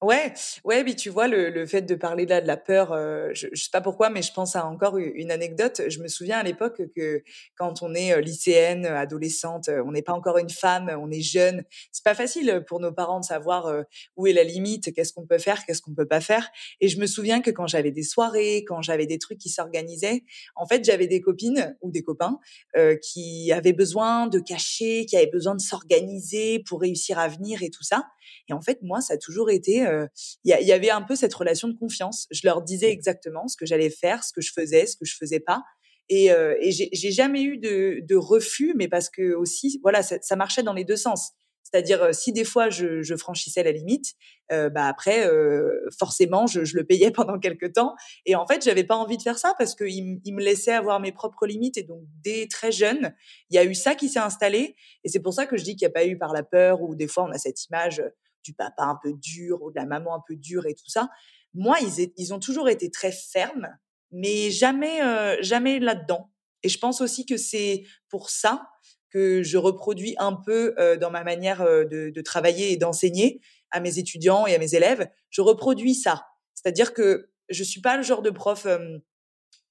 Ouais, 0.02 0.34
ouais, 0.64 0.82
mais 0.86 0.96
tu 0.96 1.10
vois, 1.10 1.28
le, 1.28 1.50
le 1.50 1.66
fait 1.66 1.82
de 1.82 1.94
parler 1.94 2.26
là 2.26 2.40
de 2.40 2.48
la 2.48 2.56
peur, 2.56 2.94
euh, 2.94 3.32
je, 3.34 3.48
je 3.52 3.64
sais 3.64 3.70
pas 3.70 3.82
pourquoi, 3.82 4.10
mais 4.10 4.22
je 4.22 4.32
pense 4.32 4.56
à 4.56 4.66
encore 4.66 4.98
une 4.98 5.30
anecdote. 5.30 5.82
Je 5.90 6.00
me 6.00 6.08
souviens 6.08 6.38
à 6.40 6.44
l'époque 6.44 6.82
que 6.96 7.22
quand 7.58 7.82
on 7.84 7.94
est 7.94 8.14
euh, 8.14 8.22
lycéenne, 8.22 8.86
adolescente, 8.86 9.68
euh, 9.68 9.84
on 9.86 9.92
n'est 9.92 10.02
pas 10.02 10.14
encore 10.14 10.38
une 10.38 10.50
femme, 10.50 10.90
on 11.02 11.12
est 11.12 11.20
jeune. 11.20 11.66
C'est 11.92 12.06
pas 12.06 12.16
facile 12.16 12.64
pour 12.66 12.80
nos 12.80 12.94
parents 12.94 13.20
de 13.20 13.26
savoir 13.26 13.70
où 14.16 14.26
est 14.26 14.32
la 14.32 14.46
limite, 14.46 14.94
qu'est-ce 14.94 15.12
qu'on 15.12 15.26
peut 15.26 15.38
faire, 15.38 15.66
qu'est-ce 15.66 15.82
qu'on 15.82 15.94
peut 15.94 16.08
pas 16.08 16.22
faire. 16.22 16.50
Et 16.80 16.88
je 16.88 16.98
me 16.98 17.06
souviens 17.06 17.42
que 17.42 17.52
quand 17.52 17.68
j'avais 17.68 17.92
des 17.92 18.04
soirées, 18.04 18.64
quand 18.66 18.82
j'avais 18.82 19.06
des 19.06 19.20
trucs 19.20 19.38
qui 19.38 19.50
s'organisaient, 19.50 20.24
en 20.56 20.66
fait, 20.66 20.86
j'avais 20.86 21.08
des 21.08 21.20
copines 21.20 21.76
ou 21.82 21.92
des 21.92 22.04
copains 22.04 22.40
euh, 22.78 22.96
qui 22.96 23.52
avaient 23.52 23.74
besoin 23.74 24.28
de 24.28 24.40
cacher, 24.40 25.06
qui 25.06 25.18
avaient 25.18 25.28
besoin 25.28 25.56
de 25.56 25.62
s'organiser 25.62 26.60
pour 26.66 26.80
réussir 26.80 27.20
à 27.20 27.28
venir 27.28 27.64
et 27.64 27.70
tout 27.70 27.84
ça. 27.84 28.06
Et 28.50 28.54
en 28.54 28.62
fait, 28.62 28.80
moi, 28.82 29.02
ça 29.02 29.16
a 29.16 29.18
toujours 29.18 29.50
été, 29.50 29.86
euh, 29.86 30.06
il 30.44 30.56
y, 30.60 30.64
y, 30.66 30.72
avait 30.72 30.90
un 30.90 31.02
peu 31.02 31.16
cette 31.16 31.34
relation 31.34 31.68
de 31.68 31.78
confiance. 31.78 32.28
Je 32.32 32.42
leur 32.44 32.62
disais 32.62 32.92
exactement 32.92 33.48
ce 33.48 33.58
que 33.58 33.66
j'allais 33.66 33.90
faire, 33.90 34.24
ce 34.24 34.34
que 34.34 34.42
je 34.42 34.52
faisais, 34.54 34.86
ce 34.86 34.96
que 34.96 35.06
je 35.06 35.16
faisais 35.16 35.40
pas. 35.40 35.64
Et, 36.10 36.32
euh, 36.32 36.56
et 36.60 36.72
j'ai 36.72 37.12
jamais 37.12 37.44
eu 37.44 37.58
de, 37.58 38.00
de, 38.02 38.16
refus, 38.16 38.74
mais 38.76 38.88
parce 38.88 39.10
que 39.10 39.36
aussi, 39.36 39.80
voilà, 39.84 40.02
ça, 40.02 40.18
ça 40.22 40.36
marchait 40.36 40.64
dans 40.64 40.74
les 40.74 40.84
deux 40.84 40.96
sens. 40.96 41.34
C'est-à-dire, 41.70 42.04
euh, 42.04 42.14
si 42.14 42.34
des 42.34 42.44
fois 42.44 42.70
je, 42.70 43.02
je 43.02 43.16
franchissais 43.16 43.64
la 43.64 43.72
limite, 43.72 44.16
euh, 44.52 44.70
bah 44.70 44.88
après, 44.88 45.28
euh, 45.28 45.88
forcément, 45.98 46.48
je, 46.48 46.64
je, 46.64 46.76
le 46.76 46.84
payais 46.84 47.12
pendant 47.12 47.38
quelques 47.38 47.74
temps. 47.74 47.96
Et 48.26 48.36
en 48.36 48.48
fait, 48.48 48.64
j'avais 48.64 48.84
pas 48.84 48.96
envie 48.96 49.18
de 49.18 49.22
faire 49.22 49.38
ça 49.38 49.54
parce 49.58 49.76
qu'il 49.76 50.20
il 50.24 50.34
me 50.34 50.42
laissait 50.42 50.74
avoir 50.74 51.00
mes 51.00 51.12
propres 51.12 51.46
limites. 51.46 51.78
Et 51.78 51.84
donc, 51.84 52.02
dès 52.24 52.48
très 52.48 52.72
jeune, 52.72 53.14
il 53.50 53.56
y 53.56 53.60
a 53.60 53.66
eu 53.66 53.76
ça 53.76 53.96
qui 53.96 54.10
s'est 54.10 54.20
installé. 54.20 54.76
Et 55.04 55.10
c'est 55.10 55.20
pour 55.20 55.34
ça 55.34 55.46
que 55.46 55.58
je 55.58 55.64
dis 55.64 55.76
qu'il 55.76 55.88
n'y 55.88 55.92
a 55.92 55.94
pas 55.94 56.06
eu 56.06 56.18
par 56.18 56.34
la 56.34 56.44
peur 56.44 56.82
ou 56.82 56.96
des 56.96 57.08
fois 57.08 57.24
on 57.24 57.32
a 57.32 57.38
cette 57.38 57.66
image 57.66 58.04
du 58.44 58.54
papa 58.54 58.84
un 58.84 58.98
peu 59.02 59.14
dur 59.14 59.62
ou 59.62 59.72
de 59.72 59.76
la 59.76 59.86
maman 59.86 60.16
un 60.16 60.24
peu 60.26 60.36
dure 60.36 60.66
et 60.66 60.74
tout 60.74 60.90
ça. 60.90 61.10
Moi, 61.54 61.78
ils, 61.82 62.12
ils 62.16 62.34
ont 62.34 62.40
toujours 62.40 62.70
été 62.70 62.90
très 62.90 63.12
fermes, 63.12 63.70
mais 64.12 64.50
jamais, 64.50 65.04
euh, 65.04 65.38
jamais 65.42 65.80
là-dedans. 65.80 66.32
Et 66.64 66.70
je 66.70 66.78
pense 66.78 67.02
aussi 67.02 67.26
que 67.26 67.38
c'est 67.38 67.84
pour 68.10 68.30
ça 68.30 68.68
que 69.10 69.44
je 69.44 69.58
reproduis 69.58 70.16
un 70.18 70.34
peu 70.34 70.74
euh, 70.78 70.98
dans 70.98 71.12
ma 71.12 71.24
manière 71.24 71.62
euh, 71.62 71.86
de, 71.86 72.22
travailler 72.22 72.72
et 72.72 72.78
d'enseigner 72.78 73.42
à 73.72 73.80
mes 73.80 74.00
étudiants 74.00 74.48
et 74.48 74.56
à 74.56 74.60
mes 74.60 74.76
élèves. 74.76 75.10
Je 75.30 75.42
reproduis 75.42 75.96
ça. 75.96 76.28
C'est-à-dire 76.54 76.94
que 76.94 77.30
je 77.50 77.64
suis 77.64 77.82
pas 77.82 77.98
le 77.98 78.04
genre 78.04 78.22
de 78.22 78.30
prof 78.30 78.68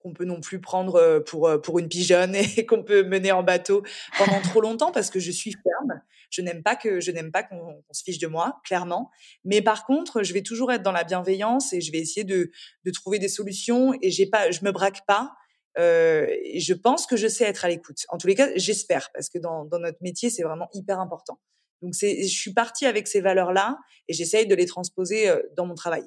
qu'on 0.01 0.13
peut 0.13 0.25
non 0.25 0.41
plus 0.41 0.61
prendre 0.61 1.23
pour 1.27 1.51
pour 1.63 1.79
une 1.79 1.89
pigeonne 1.89 2.35
et 2.57 2.67
qu'on 2.67 2.83
peut 2.83 3.03
mener 3.03 3.33
en 3.33 3.43
bateau 3.43 3.83
pendant 4.17 4.41
trop 4.41 4.61
longtemps 4.61 4.93
parce 4.93 5.11
que 5.11 5.21
je 5.21 5.31
suis 5.31 5.53
ferme. 5.53 6.01
Je 6.31 6.43
n'aime 6.43 6.63
pas 6.63 6.77
que 6.77 7.01
je 7.01 7.11
n'aime 7.11 7.31
pas 7.31 7.43
qu'on 7.43 7.83
se 7.93 8.03
fiche 8.03 8.19
de 8.19 8.27
moi, 8.27 8.61
clairement. 8.65 9.11
Mais 9.45 9.63
par 9.63 9.85
contre, 9.85 10.23
je 10.23 10.33
vais 10.33 10.43
toujours 10.43 10.73
être 10.73 10.83
dans 10.83 10.93
la 10.93 11.05
bienveillance 11.05 11.73
et 11.73 11.81
je 11.81 11.93
vais 11.93 11.99
essayer 11.99 12.25
de 12.25 12.51
de 12.85 12.91
trouver 12.91 13.19
des 13.19 13.29
solutions 13.29 13.95
et 14.03 14.11
j'ai 14.11 14.27
pas, 14.27 14.51
je 14.51 14.65
me 14.65 14.73
braque 14.73 15.07
pas. 15.07 15.33
Euh, 15.79 16.27
je 16.57 16.75
pense 16.75 17.07
que 17.07 17.17
je 17.17 17.29
sais 17.29 17.45
être 17.45 17.65
à 17.65 17.69
l'écoute. 17.69 18.05
En 18.09 18.19
tous 18.19 18.27
les 18.27 18.35
cas, 18.35 18.49
j'espère 18.57 19.11
parce 19.13 19.29
que 19.29 19.39
dans 19.39 19.69
notre 19.71 19.99
métier, 20.01 20.31
c'est 20.31 20.43
vraiment 20.43 20.69
hyper 20.73 21.01
important. 21.01 21.39
Donc 21.83 21.95
je 21.95 22.27
suis 22.27 22.53
partie 22.53 22.87
avec 22.87 23.07
ces 23.07 23.21
valeurs-là 23.21 23.79
et 24.09 24.13
j'essaye 24.13 24.47
de 24.47 24.55
les 24.55 24.67
transposer 24.67 25.33
dans 25.57 25.67
mon 25.67 25.75
travail. 25.75 26.05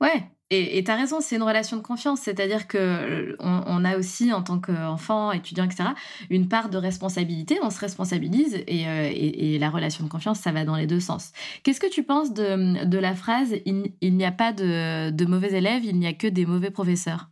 Ouais, 0.00 0.24
et 0.50 0.84
tu 0.84 0.90
as 0.90 0.96
raison, 0.96 1.20
c'est 1.20 1.36
une 1.36 1.42
relation 1.42 1.76
de 1.76 1.82
confiance, 1.82 2.20
c'est-à-dire 2.20 2.66
que 2.66 3.36
on, 3.38 3.84
a 3.84 3.96
aussi, 3.96 4.32
en 4.32 4.42
tant 4.42 4.60
qu'enfant, 4.60 5.32
étudiant, 5.32 5.64
etc., 5.64 5.90
une 6.28 6.48
part 6.48 6.68
de 6.68 6.76
responsabilité, 6.76 7.58
on 7.62 7.70
se 7.70 7.80
responsabilise, 7.80 8.62
et, 8.66 9.58
la 9.58 9.70
relation 9.70 10.04
de 10.04 10.10
confiance, 10.10 10.40
ça 10.40 10.52
va 10.52 10.64
dans 10.64 10.76
les 10.76 10.86
deux 10.86 11.00
sens. 11.00 11.32
Qu'est-ce 11.62 11.80
que 11.80 11.90
tu 11.90 12.02
penses 12.02 12.34
de, 12.34 12.98
la 12.98 13.14
phrase 13.14 13.54
«il, 13.66 14.16
n'y 14.16 14.24
a 14.24 14.32
pas 14.32 14.52
de 14.52 15.24
mauvais 15.24 15.52
élèves, 15.52 15.84
il 15.84 15.98
n'y 15.98 16.06
a 16.06 16.12
que 16.12 16.26
des 16.26 16.44
mauvais 16.44 16.70
professeurs» 16.70 17.30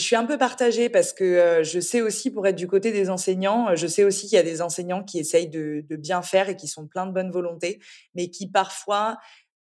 je 0.00 0.04
suis 0.04 0.16
un 0.16 0.24
peu 0.24 0.38
partagée 0.38 0.88
parce 0.88 1.12
que 1.12 1.62
je 1.62 1.78
sais 1.78 2.00
aussi, 2.00 2.30
pour 2.30 2.46
être 2.46 2.56
du 2.56 2.66
côté 2.66 2.90
des 2.90 3.10
enseignants, 3.10 3.76
je 3.76 3.86
sais 3.86 4.02
aussi 4.02 4.26
qu'il 4.26 4.36
y 4.36 4.38
a 4.38 4.42
des 4.42 4.62
enseignants 4.62 5.04
qui 5.04 5.18
essayent 5.18 5.48
de, 5.48 5.84
bien 5.90 6.22
faire 6.22 6.48
et 6.48 6.56
qui 6.56 6.66
sont 6.66 6.86
pleins 6.86 7.06
de 7.06 7.12
bonne 7.12 7.30
volonté, 7.30 7.80
mais 8.14 8.30
qui 8.30 8.50
parfois 8.50 9.18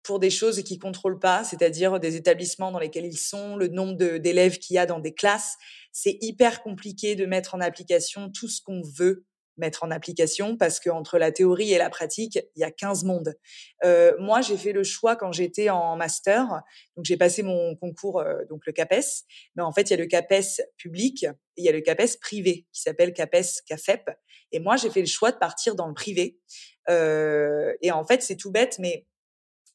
pour 0.02 0.18
des 0.18 0.30
choses 0.30 0.62
qu'ils 0.62 0.78
contrôlent 0.78 1.18
pas, 1.18 1.44
c'est-à-dire 1.44 2.00
des 2.00 2.16
établissements 2.16 2.70
dans 2.70 2.78
lesquels 2.78 3.06
ils 3.06 3.18
sont, 3.18 3.56
le 3.56 3.68
nombre 3.68 3.96
d'élèves 4.18 4.58
qu'il 4.58 4.76
y 4.76 4.78
a 4.78 4.86
dans 4.86 4.98
des 4.98 5.12
classes. 5.12 5.56
C'est 5.92 6.16
hyper 6.20 6.62
compliqué 6.62 7.16
de 7.16 7.26
mettre 7.26 7.54
en 7.54 7.60
application 7.60 8.30
tout 8.30 8.48
ce 8.48 8.62
qu'on 8.62 8.82
veut 8.82 9.24
mettre 9.56 9.84
en 9.84 9.90
application 9.90 10.56
parce 10.56 10.80
que 10.80 10.90
entre 10.90 11.18
la 11.18 11.32
théorie 11.32 11.72
et 11.72 11.78
la 11.78 11.90
pratique, 11.90 12.38
il 12.56 12.60
y 12.60 12.64
a 12.64 12.70
15 12.70 13.04
mondes. 13.04 13.34
Euh, 13.84 14.12
moi, 14.18 14.40
j'ai 14.40 14.56
fait 14.56 14.72
le 14.72 14.82
choix 14.82 15.16
quand 15.16 15.32
j'étais 15.32 15.70
en 15.70 15.96
master, 15.96 16.62
donc 16.96 17.04
j'ai 17.04 17.16
passé 17.16 17.42
mon 17.42 17.76
concours, 17.76 18.20
euh, 18.20 18.44
donc 18.48 18.66
le 18.66 18.72
CAPES, 18.72 19.24
mais 19.56 19.62
en 19.62 19.72
fait, 19.72 19.82
il 19.82 19.90
y 19.90 19.94
a 19.94 19.98
le 19.98 20.06
CAPES 20.06 20.62
public 20.76 21.24
et 21.24 21.62
il 21.62 21.64
y 21.64 21.68
a 21.68 21.72
le 21.72 21.80
CAPES 21.80 22.18
privé 22.20 22.66
qui 22.72 22.82
s'appelle 22.82 23.12
CAPES 23.12 23.62
CAFEP. 23.66 24.10
Et 24.52 24.58
moi, 24.58 24.76
j'ai 24.76 24.90
fait 24.90 25.00
le 25.00 25.06
choix 25.06 25.30
de 25.30 25.38
partir 25.38 25.74
dans 25.74 25.86
le 25.86 25.94
privé. 25.94 26.38
Euh, 26.88 27.72
et 27.82 27.92
en 27.92 28.04
fait, 28.04 28.22
c'est 28.22 28.36
tout 28.36 28.50
bête, 28.50 28.78
mais 28.78 29.06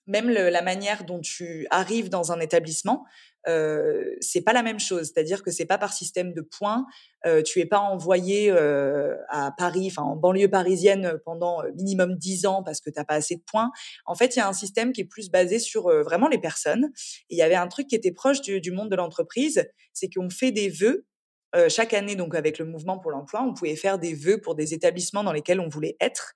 même 0.08 0.30
la 0.30 0.62
manière 0.62 1.04
dont 1.04 1.20
tu 1.20 1.68
arrives 1.70 2.10
dans 2.10 2.32
un 2.32 2.40
établissement, 2.40 3.06
euh, 3.48 4.16
c'est 4.22 4.42
pas 4.42 4.54
la 4.54 4.64
même 4.64 4.80
chose. 4.80 5.12
C'est-à-dire 5.14 5.44
que 5.44 5.52
c'est 5.52 5.66
pas 5.66 5.78
par 5.78 5.94
système 5.94 6.34
de 6.34 6.42
points. 6.42 6.86
Euh, 7.26 7.42
tu 7.42 7.60
es 7.60 7.66
pas 7.66 7.80
envoyé 7.80 8.52
euh, 8.52 9.16
à 9.30 9.52
Paris, 9.58 9.88
enfin 9.92 10.02
en 10.02 10.16
banlieue 10.16 10.50
parisienne 10.50 11.20
pendant 11.26 11.64
euh, 11.64 11.72
minimum 11.76 12.16
10 12.16 12.46
ans 12.48 12.64
parce 12.64 12.82
que 12.82 12.90
t'as 12.90 13.04
pas 13.04 13.16
assez 13.16 13.36
de 13.36 13.44
points. 13.44 13.72
En 14.06 14.16
fait, 14.16 14.36
il 14.36 14.40
y 14.40 14.42
a 14.42 14.48
un 14.48 14.54
système 14.54 14.94
qui 14.94 15.02
est 15.02 15.06
plus 15.06 15.30
basé 15.30 15.60
sur 15.60 15.88
euh, 15.88 16.02
vraiment 16.02 16.28
les 16.28 16.40
personnes. 16.40 16.92
Il 17.30 17.38
y 17.38 17.42
avait 17.42 17.56
un 17.56 17.68
truc 17.68 17.88
qui 17.88 17.96
était 17.96 18.12
proche 18.12 18.42
du, 18.42 18.62
du 18.62 18.72
monde 18.72 18.90
de 18.90 18.96
l'entreprise, 18.96 19.68
c'est 19.94 20.10
qu'on 20.10 20.30
fait 20.30 20.52
des 20.52 20.70
vœux 20.70 21.06
euh, 21.56 21.70
chaque 21.70 21.94
année, 21.94 22.16
donc 22.16 22.36
avec 22.36 22.60
le 22.60 22.66
mouvement 22.66 23.00
pour 23.00 23.12
l'emploi, 23.12 23.42
on 23.42 23.54
pouvait 23.54 23.76
faire 23.76 23.98
des 23.98 24.14
vœux 24.14 24.42
pour 24.42 24.56
des 24.56 24.74
établissements 24.74 25.24
dans 25.24 25.32
lesquels 25.32 25.62
on 25.62 25.70
voulait 25.70 25.96
être, 26.02 26.34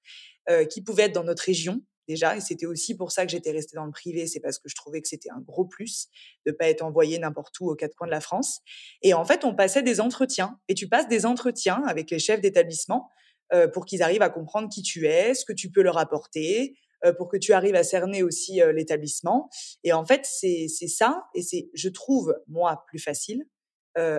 euh, 0.49 0.63
qui 0.65 0.82
pouvaient 0.82 1.03
être 1.03 1.13
dans 1.13 1.26
notre 1.26 1.43
région, 1.43 1.82
déjà. 2.10 2.36
Et 2.36 2.41
c'était 2.41 2.66
aussi 2.66 2.97
pour 2.97 3.12
ça 3.12 3.26
que 3.26 3.32
j'étais 3.32 3.51
restée 3.51 3.76
dans 3.76 3.86
le 3.86 3.91
privé. 3.91 4.28
C'est 4.28 4.39
parce 4.39 4.57
que 4.57 4.68
je 4.68 4.76
trouvais 4.76 5.01
que 5.01 5.07
c'était 5.07 5.30
un 5.30 5.39
gros 5.39 5.66
plus 5.66 6.07
de 6.45 6.51
pas 6.51 6.68
être 6.68 6.82
envoyée 6.82 7.20
n'importe 7.20 7.57
où 7.60 7.70
aux 7.70 7.76
quatre 7.76 7.95
coins 7.95 8.07
de 8.07 8.12
la 8.12 8.20
France. 8.20 8.60
Et 9.01 9.14
en 9.14 9.24
fait, 9.24 9.45
on 9.45 9.55
passait 9.55 9.84
des 9.84 10.01
entretiens. 10.01 10.60
Et 10.68 10.74
tu 10.74 10.89
passes 10.89 11.07
des 11.07 11.26
entretiens 11.26 11.84
avec 11.86 12.12
les 12.12 12.20
chefs 12.20 12.41
d'établissement 12.41 13.10
euh, 13.53 13.68
pour 13.68 13.86
qu'ils 13.86 14.03
arrivent 14.03 14.24
à 14.24 14.30
comprendre 14.30 14.68
qui 14.70 14.82
tu 14.82 15.07
es, 15.07 15.34
ce 15.34 15.45
que 15.45 15.53
tu 15.53 15.72
peux 15.72 15.82
leur 15.82 15.97
apporter, 15.97 16.76
euh, 17.05 17.14
pour 17.14 17.30
que 17.30 17.38
tu 17.38 17.53
arrives 17.53 17.76
à 17.76 17.84
cerner 17.84 18.24
aussi 18.24 18.62
euh, 18.62 18.74
l'établissement. 18.74 19.49
Et 19.84 19.93
en 19.93 20.05
fait, 20.05 20.26
c'est 20.26 20.68
ça. 20.68 21.24
Et 21.36 21.43
c'est, 21.43 21.70
je 21.74 21.89
trouve, 21.89 22.36
moi, 22.47 22.84
plus 22.88 22.99
facile 22.99 23.45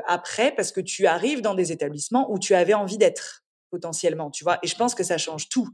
après 0.07 0.55
parce 0.55 0.73
que 0.73 0.83
tu 0.83 1.07
arrives 1.07 1.41
dans 1.41 1.55
des 1.55 1.73
établissements 1.73 2.31
où 2.31 2.39
tu 2.39 2.55
avais 2.55 2.75
envie 2.75 2.99
d'être 2.99 3.47
potentiellement, 3.71 4.31
tu 4.31 4.45
vois? 4.45 4.59
Et 4.63 4.67
je 4.67 4.77
pense 4.77 4.95
que 4.95 5.03
ça 5.03 5.17
change 5.17 5.49
tout 5.49 5.71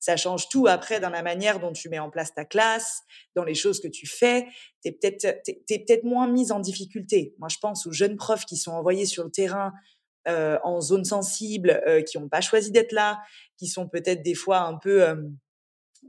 Ça 0.00 0.16
change 0.16 0.48
tout 0.48 0.66
après 0.66 0.98
dans 0.98 1.10
la 1.10 1.22
manière 1.22 1.60
dont 1.60 1.72
tu 1.72 1.88
mets 1.90 1.98
en 1.98 2.10
place 2.10 2.34
ta 2.34 2.44
classe, 2.44 3.02
dans 3.36 3.44
les 3.44 3.54
choses 3.54 3.80
que 3.80 3.88
tu 3.88 4.06
fais. 4.06 4.46
Tu 4.82 4.88
es 4.88 4.92
peut-être 4.92 6.02
peut 6.02 6.08
moins 6.08 6.26
mise 6.26 6.52
en 6.52 6.58
difficulté. 6.58 7.34
Moi, 7.38 7.48
je 7.48 7.58
pense 7.60 7.86
aux 7.86 7.92
jeunes 7.92 8.16
profs 8.16 8.46
qui 8.46 8.56
sont 8.56 8.72
envoyés 8.72 9.06
sur 9.06 9.24
le 9.24 9.30
terrain 9.30 9.72
euh, 10.28 10.58
en 10.64 10.82
zone 10.82 11.04
sensible, 11.04 11.82
euh, 11.86 12.02
qui 12.02 12.18
n'ont 12.18 12.28
pas 12.28 12.42
choisi 12.42 12.70
d'être 12.70 12.92
là, 12.92 13.20
qui 13.58 13.68
sont 13.68 13.88
peut-être 13.88 14.22
des 14.22 14.34
fois 14.34 14.60
un 14.60 14.76
peu, 14.76 15.02
euh, 15.02 15.16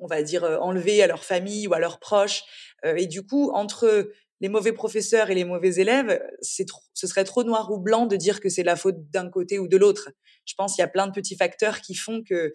on 0.02 0.08
va 0.08 0.22
dire, 0.22 0.44
enlevés 0.44 1.02
à 1.02 1.08
leur 1.08 1.24
famille 1.24 1.68
ou 1.68 1.74
à 1.74 1.80
leurs 1.80 2.00
proches. 2.00 2.44
et 2.84 3.08
du 3.08 3.26
coup, 3.26 3.52
entre 3.54 4.12
les 4.42 4.50
mauvais 4.50 4.74
professeurs 4.74 5.30
et 5.30 5.36
les 5.36 5.46
mauvais 5.46 5.76
élèves, 5.76 6.20
c'est 6.42 6.66
ce 6.94 7.08
serait 7.08 7.24
trop 7.24 7.44
noir 7.44 7.72
ou 7.72 7.80
blanc 7.80 8.08
de 8.08 8.16
dire 8.16 8.40
que 8.40 8.50
c'est 8.50 8.64
la 8.64 8.76
faute 8.76 9.10
d'un 9.12 9.30
côté 9.30 9.60
ou 9.60 9.68
de 9.68 9.78
l'autre. 9.78 10.10
Je 10.46 10.56
pense 10.56 10.76
qu'il 10.76 10.82
y 10.82 10.86
a 10.86 10.90
plein 10.90 11.06
de 11.06 11.12
petits 11.12 11.36
facteurs 11.36 11.80
qui 11.82 11.94
font 11.94 12.24
que 12.24 12.52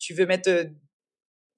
tu 0.00 0.14
veux 0.14 0.26
mettre 0.26 0.66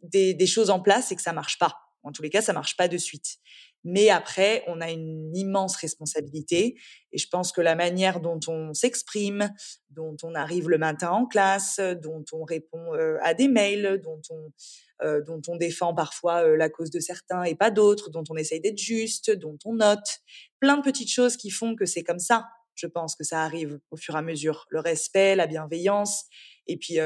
des, 0.03 0.35
des 0.35 0.47
choses 0.47 0.69
en 0.69 0.81
place 0.81 1.11
et 1.11 1.17
que 1.17 1.23
ça 1.23 1.33
marche 1.33 1.59
pas. 1.59 1.75
En 2.03 2.13
tous 2.13 2.23
les 2.23 2.31
cas, 2.31 2.43
ça 2.43 2.53
marche 2.53 2.77
pas 2.77 2.89
de 2.89 2.99
suite. 2.99 3.39
Mais 3.85 4.11
après, 4.11 4.63
on 4.67 4.81
a 4.81 4.91
une 4.91 5.35
immense 5.35 5.77
responsabilité. 5.77 6.77
Et 7.13 7.19
je 7.19 7.29
pense 7.29 7.53
que 7.53 7.61
la 7.61 7.75
manière 7.75 8.21
dont 8.21 8.41
on 8.47 8.75
s'exprime, 8.75 9.51
dont 9.91 10.17
on 10.23 10.35
arrive 10.35 10.69
le 10.69 10.79
matin 10.79 11.11
en 11.11 11.27
classe, 11.27 11.81
dont 11.81 12.25
on 12.33 12.45
répond 12.45 12.93
à 13.23 13.35
des 13.35 13.49
mails, 13.49 14.01
dont 14.03 14.21
on, 14.31 15.21
dont 15.21 15.41
on 15.49 15.57
défend 15.57 15.95
parfois 15.95 16.57
la 16.57 16.69
cause 16.69 16.91
de 16.91 17.01
certains 17.01 17.45
et 17.45 17.55
pas 17.55 17.71
d'autres, 17.71 18.11
dont 18.11 18.25
on 18.29 18.37
essaye 18.37 18.61
d'être 18.61 18.79
juste, 18.79 19.31
dont 19.31 19.59
on 19.65 19.75
note, 19.75 20.21
plein 20.61 20.77
de 20.77 20.83
petites 20.83 21.11
choses 21.11 21.37
qui 21.37 21.51
font 21.51 21.75
que 21.75 21.87
c'est 21.87 22.03
comme 22.03 22.19
ça. 22.19 22.47
Je 22.75 22.87
pense 22.87 23.15
que 23.17 23.25
ça 23.25 23.43
arrive 23.43 23.79
au 23.91 23.97
fur 23.97 24.15
et 24.15 24.19
à 24.19 24.23
mesure. 24.23 24.67
Le 24.71 24.81
respect, 24.81 25.37
la 25.37 25.47
bienveillance, 25.47 26.25
et 26.67 26.77
puis 26.77 26.99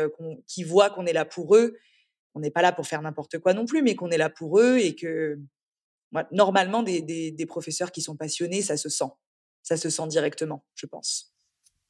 qui 0.46 0.64
voient 0.64 0.90
qu'on 0.90 1.06
est 1.06 1.12
là 1.12 1.24
pour 1.24 1.56
eux. 1.56 1.76
On 2.34 2.40
n'est 2.40 2.50
pas 2.50 2.62
là 2.62 2.72
pour 2.72 2.86
faire 2.86 3.00
n'importe 3.00 3.38
quoi 3.38 3.54
non 3.54 3.64
plus, 3.64 3.82
mais 3.82 3.94
qu'on 3.94 4.10
est 4.10 4.18
là 4.18 4.28
pour 4.28 4.58
eux 4.58 4.78
et 4.78 4.96
que 4.96 5.38
normalement, 6.32 6.82
des, 6.82 7.46
professeurs 7.48 7.92
qui 7.92 8.02
sont 8.02 8.16
passionnés, 8.16 8.62
ça 8.62 8.76
se 8.76 8.88
sent. 8.88 9.10
Ça 9.62 9.76
se 9.76 9.88
sent 9.90 10.06
directement, 10.08 10.64
je 10.74 10.86
pense. 10.86 11.34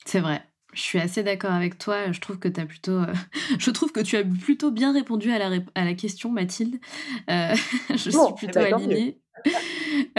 C'est 0.04 0.20
vrai. 0.20 0.42
Je 0.72 0.80
suis 0.80 0.98
assez 0.98 1.22
d'accord 1.22 1.52
avec 1.52 1.78
toi. 1.78 2.10
Je 2.10 2.20
trouve 2.20 2.38
que 2.38 2.48
tu 2.48 2.60
as 2.60 2.66
plutôt, 2.66 2.98
euh, 2.98 3.14
je 3.58 3.70
trouve 3.70 3.92
que 3.92 4.00
tu 4.00 4.16
as 4.16 4.24
plutôt 4.24 4.70
bien 4.70 4.92
répondu 4.92 5.30
à 5.30 5.38
la, 5.38 5.58
à 5.74 5.84
la 5.84 5.94
question, 5.94 6.30
Mathilde. 6.30 6.78
Euh, 7.30 7.54
je 7.90 7.96
suis 7.96 8.10
eh 8.10 8.34
plutôt 8.34 8.60
ben, 8.60 8.74
alignée. 8.74 9.20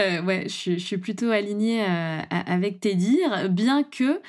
Euh, 0.00 0.22
ouais, 0.22 0.46
je, 0.48 0.78
suis 0.78 0.98
plutôt 0.98 1.30
alignée 1.30 1.82
avec 1.82 2.80
tes 2.80 2.94
dires, 2.94 3.48
bien 3.48 3.82
que 3.82 4.20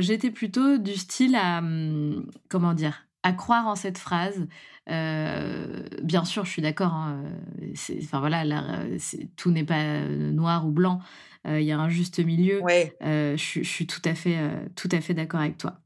j'étais 0.00 0.30
plutôt 0.30 0.78
du 0.78 0.94
style 0.94 1.34
à, 1.34 1.58
hum, 1.58 2.30
comment 2.48 2.74
dire, 2.74 3.06
à 3.22 3.32
croire 3.32 3.66
en 3.66 3.74
cette 3.74 3.98
phrase. 3.98 4.46
Euh, 4.90 5.82
bien 6.02 6.24
sûr, 6.24 6.44
je 6.44 6.50
suis 6.50 6.62
d'accord. 6.62 6.92
Hein, 6.92 7.22
enfin 8.02 8.20
voilà, 8.20 8.44
tout 9.36 9.50
n'est 9.50 9.64
pas 9.64 10.00
noir 10.08 10.66
ou 10.66 10.70
blanc. 10.70 11.00
Il 11.46 11.62
y 11.62 11.72
a 11.72 11.78
un 11.78 11.90
juste 11.90 12.24
milieu. 12.24 12.62
je, 13.02 13.34
je, 13.36 13.62
suis 13.62 13.86
tout 13.86 14.00
à 14.04 14.14
fait, 14.14 14.38
tout 14.76 14.88
à 14.92 15.00
fait 15.00 15.14
d'accord 15.14 15.40
avec 15.40 15.58
toi. 15.58 15.78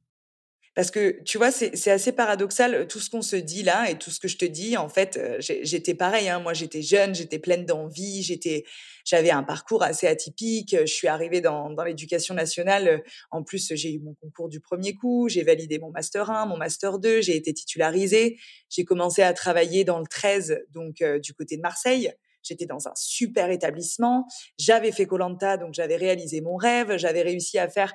Parce 0.78 0.92
que, 0.92 1.20
tu 1.24 1.38
vois, 1.38 1.50
c'est 1.50 1.90
assez 1.90 2.12
paradoxal, 2.12 2.86
tout 2.86 3.00
ce 3.00 3.10
qu'on 3.10 3.20
se 3.20 3.34
dit 3.34 3.64
là 3.64 3.90
et 3.90 3.98
tout 3.98 4.12
ce 4.12 4.20
que 4.20 4.28
je 4.28 4.38
te 4.38 4.44
dis. 4.44 4.76
En 4.76 4.88
fait, 4.88 5.18
j'étais 5.40 5.94
pareil. 5.94 6.28
Hein, 6.28 6.38
moi, 6.38 6.54
j'étais 6.54 6.82
jeune, 6.82 7.16
j'étais 7.16 7.40
pleine 7.40 7.66
d'envie, 7.66 8.22
j'étais, 8.22 8.62
j'avais 9.04 9.32
un 9.32 9.42
parcours 9.42 9.82
assez 9.82 10.06
atypique. 10.06 10.76
Je 10.78 10.86
suis 10.86 11.08
arrivée 11.08 11.40
dans, 11.40 11.70
dans 11.70 11.82
l'éducation 11.82 12.32
nationale. 12.32 13.02
En 13.32 13.42
plus, 13.42 13.72
j'ai 13.74 13.90
eu 13.90 13.98
mon 13.98 14.14
concours 14.22 14.48
du 14.48 14.60
premier 14.60 14.94
coup, 14.94 15.28
j'ai 15.28 15.42
validé 15.42 15.80
mon 15.80 15.90
master 15.90 16.30
1, 16.30 16.46
mon 16.46 16.56
master 16.56 17.00
2, 17.00 17.22
j'ai 17.22 17.34
été 17.34 17.52
titularisée. 17.52 18.38
J'ai 18.70 18.84
commencé 18.84 19.22
à 19.22 19.32
travailler 19.32 19.82
dans 19.82 19.98
le 19.98 20.06
13, 20.06 20.60
donc 20.70 21.02
du 21.20 21.34
côté 21.34 21.56
de 21.56 21.62
Marseille. 21.62 22.12
J'étais 22.44 22.66
dans 22.66 22.86
un 22.86 22.92
super 22.94 23.50
établissement. 23.50 24.26
J'avais 24.58 24.92
fait 24.92 25.06
Colanta, 25.06 25.56
donc 25.56 25.74
j'avais 25.74 25.96
réalisé 25.96 26.40
mon 26.40 26.54
rêve. 26.54 26.96
J'avais 26.98 27.22
réussi 27.22 27.58
à 27.58 27.68
faire 27.68 27.92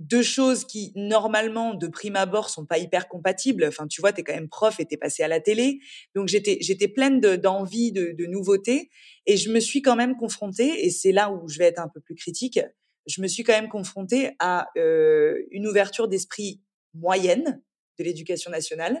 deux 0.00 0.22
choses 0.22 0.64
qui 0.64 0.92
normalement 0.96 1.74
de 1.74 1.86
prime 1.86 2.16
abord 2.16 2.48
sont 2.48 2.64
pas 2.64 2.78
hyper 2.78 3.06
compatibles. 3.06 3.64
Enfin, 3.66 3.86
tu 3.86 4.00
vois, 4.00 4.12
tu 4.12 4.22
es 4.22 4.24
quand 4.24 4.34
même 4.34 4.48
prof 4.48 4.80
et 4.80 4.86
tu 4.86 4.94
es 4.94 4.96
passé 4.96 5.22
à 5.22 5.28
la 5.28 5.40
télé. 5.40 5.78
Donc 6.14 6.26
j'étais 6.26 6.56
j'étais 6.62 6.88
pleine 6.88 7.20
d'envie 7.20 7.92
de, 7.92 8.12
de, 8.18 8.26
nouveautés 8.26 8.90
et 9.26 9.36
je 9.36 9.50
me 9.50 9.60
suis 9.60 9.82
quand 9.82 9.96
même 9.96 10.16
confrontée 10.16 10.86
et 10.86 10.90
c'est 10.90 11.12
là 11.12 11.30
où 11.30 11.48
je 11.48 11.58
vais 11.58 11.66
être 11.66 11.80
un 11.80 11.88
peu 11.88 12.00
plus 12.00 12.14
critique. 12.14 12.58
Je 13.06 13.20
me 13.20 13.28
suis 13.28 13.44
quand 13.44 13.52
même 13.52 13.68
confrontée 13.68 14.32
à 14.38 14.68
euh, 14.78 15.34
une 15.50 15.66
ouverture 15.66 16.08
d'esprit 16.08 16.62
moyenne 16.94 17.62
de 17.98 18.04
l'éducation 18.04 18.50
nationale, 18.50 19.00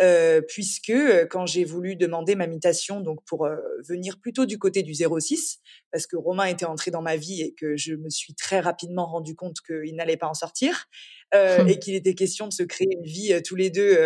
euh, 0.00 0.40
puisque 0.40 0.92
quand 1.30 1.46
j'ai 1.46 1.64
voulu 1.64 1.96
demander 1.96 2.34
ma 2.34 2.46
mutation, 2.46 3.00
donc 3.00 3.24
pour 3.24 3.44
euh, 3.44 3.56
venir 3.88 4.20
plutôt 4.20 4.46
du 4.46 4.58
côté 4.58 4.82
du 4.82 4.94
06, 4.94 5.58
parce 5.90 6.06
que 6.06 6.16
Romain 6.16 6.46
était 6.46 6.64
entré 6.64 6.90
dans 6.90 7.02
ma 7.02 7.16
vie 7.16 7.42
et 7.42 7.54
que 7.54 7.76
je 7.76 7.94
me 7.94 8.10
suis 8.10 8.34
très 8.34 8.60
rapidement 8.60 9.06
rendu 9.06 9.34
compte 9.34 9.56
qu'il 9.66 9.94
n'allait 9.96 10.16
pas 10.16 10.28
en 10.28 10.34
sortir, 10.34 10.86
hum. 11.34 11.68
et 11.68 11.78
qu'il 11.78 11.94
était 11.94 12.14
question 12.14 12.46
de 12.46 12.52
se 12.52 12.62
créer 12.62 12.88
une 12.90 13.04
vie 13.04 13.40
tous 13.44 13.56
les 13.56 13.70
deux 13.70 13.98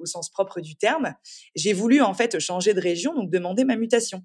au 0.00 0.06
sens 0.06 0.30
propre 0.30 0.60
du 0.60 0.76
terme, 0.76 1.14
j'ai 1.54 1.72
voulu 1.72 2.00
en 2.00 2.14
fait 2.14 2.38
changer 2.38 2.74
de 2.74 2.80
région, 2.80 3.14
donc 3.14 3.30
demander 3.30 3.64
ma 3.64 3.76
mutation. 3.76 4.22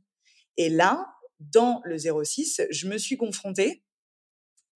Et 0.57 0.69
là, 0.69 1.07
dans 1.39 1.81
le 1.85 1.97
06, 1.97 2.61
je 2.69 2.87
me 2.87 2.97
suis 2.97 3.17
confrontée 3.17 3.83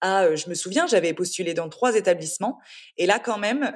ah, 0.02 0.36
je 0.36 0.50
me 0.50 0.56
souviens, 0.56 0.88
j'avais 0.88 1.14
postulé 1.14 1.54
dans 1.54 1.70
trois 1.70 1.96
établissements 1.96 2.60
et 2.98 3.06
là 3.06 3.20
quand 3.20 3.38
même, 3.38 3.76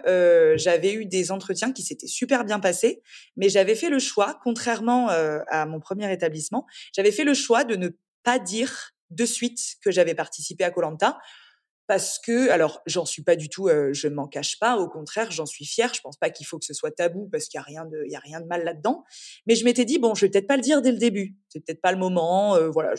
j'avais 0.55 0.93
eu 0.93 1.05
des 1.05 1.31
entretiens 1.31 1.71
qui 1.71 1.81
s'étaient 1.81 2.07
super 2.07 2.45
bien 2.45 2.59
passés, 2.59 3.01
mais 3.35 3.49
j'avais 3.49 3.75
fait 3.75 3.89
le 3.89 3.99
choix, 3.99 4.39
contrairement 4.43 5.07
à 5.09 5.65
mon 5.65 5.79
premier 5.79 6.11
établissement, 6.11 6.67
j'avais 6.93 7.11
fait 7.11 7.23
le 7.23 7.33
choix 7.33 7.63
de 7.63 7.75
ne 7.75 7.89
pas 8.23 8.37
dire 8.37 8.91
de 9.09 9.25
suite 9.25 9.59
que 9.83 9.91
j'avais 9.91 10.13
participé 10.13 10.63
à 10.63 10.71
Colanta 10.71 11.17
parce 11.89 12.19
que, 12.19 12.51
alors, 12.51 12.83
j'en 12.85 13.03
suis 13.03 13.23
pas 13.23 13.35
du 13.35 13.49
tout, 13.49 13.67
euh, 13.67 13.91
je 13.93 14.07
m'en 14.07 14.27
cache 14.27 14.59
pas. 14.59 14.77
Au 14.77 14.87
contraire, 14.87 15.31
j'en 15.31 15.47
suis 15.47 15.65
fière. 15.65 15.91
Je 15.91 16.01
pense 16.01 16.17
pas 16.17 16.29
qu'il 16.29 16.45
faut 16.45 16.59
que 16.59 16.65
ce 16.65 16.75
soit 16.75 16.91
tabou 16.91 17.27
parce 17.31 17.47
qu'il 17.47 17.57
y 17.57 17.61
a 17.61 17.63
rien 17.63 17.83
de, 17.83 18.03
il 18.05 18.11
y 18.11 18.15
a 18.15 18.19
rien 18.19 18.41
de 18.41 18.45
mal 18.45 18.63
là-dedans. 18.63 19.03
Mais 19.47 19.55
je 19.55 19.65
m'étais 19.65 19.85
dit 19.85 19.97
bon, 19.97 20.13
je 20.13 20.23
vais 20.23 20.29
peut-être 20.29 20.45
pas 20.45 20.55
le 20.55 20.61
dire 20.61 20.83
dès 20.83 20.91
le 20.91 20.99
début. 20.99 21.35
C'est 21.47 21.65
peut-être 21.65 21.81
pas 21.81 21.91
le 21.91 21.97
moment. 21.97 22.55
Euh, 22.55 22.69
voilà, 22.69 22.93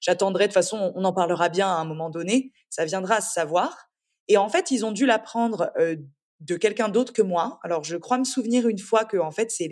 j'attendrai. 0.00 0.44
de 0.44 0.50
toute 0.50 0.54
façon, 0.54 0.92
on 0.94 1.02
en 1.02 1.12
parlera 1.12 1.48
bien 1.48 1.66
à 1.66 1.80
un 1.80 1.84
moment 1.84 2.10
donné. 2.10 2.52
Ça 2.70 2.84
viendra 2.84 3.16
à 3.16 3.20
se 3.20 3.32
savoir. 3.32 3.90
Et 4.28 4.36
en 4.36 4.48
fait, 4.48 4.70
ils 4.70 4.86
ont 4.86 4.92
dû 4.92 5.04
l'apprendre 5.04 5.72
euh, 5.76 5.96
de 6.38 6.54
quelqu'un 6.54 6.88
d'autre 6.88 7.12
que 7.12 7.22
moi. 7.22 7.58
Alors, 7.64 7.82
je 7.82 7.96
crois 7.96 8.18
me 8.18 8.24
souvenir 8.24 8.68
une 8.68 8.78
fois 8.78 9.04
que, 9.04 9.16
en 9.16 9.32
fait, 9.32 9.50
c'est 9.50 9.68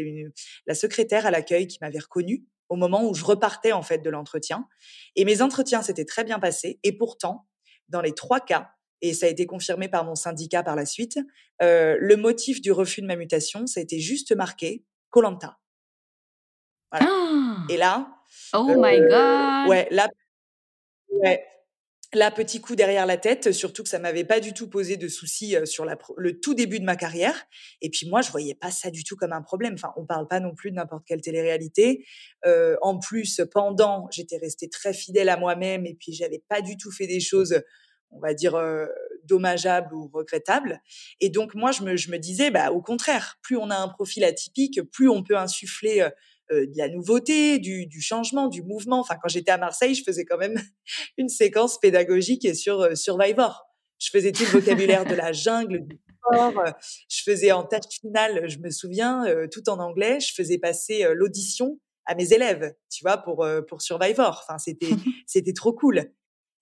la 0.66 0.74
secrétaire 0.74 1.24
à 1.24 1.30
l'accueil 1.30 1.68
qui 1.68 1.78
m'avait 1.82 2.00
reconnue 2.00 2.44
au 2.68 2.74
moment 2.74 3.08
où 3.08 3.14
je 3.14 3.24
repartais 3.24 3.70
en 3.70 3.82
fait 3.82 3.98
de 3.98 4.10
l'entretien. 4.10 4.66
Et 5.14 5.24
mes 5.24 5.40
entretiens 5.40 5.82
s'étaient 5.82 6.04
très 6.04 6.24
bien 6.24 6.40
passés. 6.40 6.80
Et 6.82 6.96
pourtant, 6.96 7.46
dans 7.90 8.00
les 8.00 8.12
trois 8.12 8.40
cas, 8.40 8.70
et 9.02 9.14
ça 9.14 9.26
a 9.26 9.28
été 9.28 9.46
confirmé 9.46 9.88
par 9.88 10.04
mon 10.04 10.14
syndicat 10.14 10.62
par 10.62 10.76
la 10.76 10.86
suite, 10.86 11.18
euh, 11.62 11.96
le 12.00 12.16
motif 12.16 12.60
du 12.60 12.72
refus 12.72 13.02
de 13.02 13.06
ma 13.06 13.16
mutation, 13.16 13.66
ça 13.66 13.80
a 13.80 13.82
été 13.82 13.98
juste 13.98 14.34
marqué 14.34 14.84
Colanta. 15.10 15.58
Voilà. 16.92 17.06
et 17.68 17.76
là, 17.76 18.08
oh 18.52 18.74
my 18.76 18.98
euh, 18.98 19.08
god, 19.08 19.70
ouais, 19.70 19.88
là, 19.90 20.08
ouais, 21.10 21.44
là, 22.12 22.30
petit 22.30 22.60
coup 22.60 22.74
derrière 22.74 23.06
la 23.06 23.16
tête, 23.16 23.52
surtout 23.52 23.82
que 23.82 23.88
ça 23.88 23.98
m'avait 23.98 24.24
pas 24.24 24.40
du 24.40 24.52
tout 24.52 24.68
posé 24.68 24.96
de 24.96 25.08
soucis 25.08 25.56
euh, 25.56 25.64
sur 25.64 25.84
la, 25.84 25.96
le 26.16 26.40
tout 26.40 26.54
début 26.54 26.80
de 26.80 26.84
ma 26.84 26.96
carrière. 26.96 27.46
Et 27.80 27.90
puis 27.90 28.08
moi, 28.08 28.22
je 28.22 28.30
voyais 28.30 28.54
pas 28.54 28.70
ça 28.70 28.90
du 28.90 29.04
tout 29.04 29.16
comme 29.16 29.32
un 29.32 29.42
problème. 29.42 29.74
Enfin, 29.74 29.92
on 29.96 30.04
parle 30.04 30.26
pas 30.26 30.40
non 30.40 30.54
plus 30.54 30.70
de 30.70 30.76
n'importe 30.76 31.04
quelle 31.06 31.20
télé-réalité. 31.20 32.04
Euh, 32.44 32.76
en 32.82 32.98
plus, 32.98 33.40
pendant, 33.52 34.08
j'étais 34.10 34.38
restée 34.38 34.68
très 34.68 34.92
fidèle 34.92 35.28
à 35.28 35.36
moi-même 35.36 35.86
et 35.86 35.94
puis 35.94 36.12
j'avais 36.12 36.42
pas 36.48 36.60
du 36.60 36.76
tout 36.76 36.90
fait 36.90 37.06
des 37.06 37.20
choses, 37.20 37.60
on 38.10 38.20
va 38.20 38.34
dire, 38.34 38.54
euh, 38.54 38.86
dommageables 39.24 39.94
ou 39.94 40.10
regrettables. 40.12 40.80
Et 41.20 41.28
donc 41.28 41.54
moi, 41.54 41.72
je 41.72 41.82
me, 41.82 41.96
je 41.96 42.10
me 42.10 42.18
disais, 42.18 42.50
bah 42.50 42.72
au 42.72 42.82
contraire, 42.82 43.38
plus 43.42 43.56
on 43.56 43.70
a 43.70 43.76
un 43.76 43.88
profil 43.88 44.24
atypique, 44.24 44.80
plus 44.90 45.08
on 45.08 45.22
peut 45.22 45.36
insuffler 45.36 46.08
euh, 46.52 46.66
de 46.66 46.76
la 46.76 46.88
nouveauté, 46.88 47.58
du, 47.58 47.86
du, 47.86 48.00
changement, 48.00 48.48
du 48.48 48.62
mouvement. 48.62 48.98
Enfin, 48.98 49.14
quand 49.22 49.28
j'étais 49.28 49.52
à 49.52 49.58
Marseille, 49.58 49.94
je 49.94 50.02
faisais 50.02 50.24
quand 50.24 50.38
même 50.38 50.60
une 51.18 51.28
séquence 51.28 51.78
pédagogique 51.78 52.54
sur 52.56 52.80
euh, 52.80 52.94
Survivor. 52.94 53.64
Je 53.98 54.10
faisais 54.10 54.32
tout 54.32 54.42
le 54.44 54.60
vocabulaire 54.60 55.04
de 55.04 55.14
la 55.14 55.32
jungle, 55.32 55.86
du 55.86 56.00
sport. 56.16 56.58
Euh, 56.58 56.70
je 57.08 57.22
faisais 57.22 57.52
en 57.52 57.64
tâche 57.64 57.84
finale, 58.00 58.48
je 58.48 58.58
me 58.58 58.70
souviens, 58.70 59.24
tout 59.52 59.68
en 59.68 59.78
anglais. 59.78 60.18
Je 60.20 60.32
faisais 60.34 60.58
passer 60.58 61.06
l'audition 61.14 61.78
à 62.06 62.14
mes 62.14 62.32
élèves, 62.32 62.74
tu 62.90 63.04
vois, 63.04 63.18
pour 63.18 63.46
pour 63.68 63.82
Survivor. 63.82 64.42
Enfin, 64.42 64.58
c'était 64.58 64.88
c'était 65.26 65.52
trop 65.52 65.74
cool. 65.74 66.10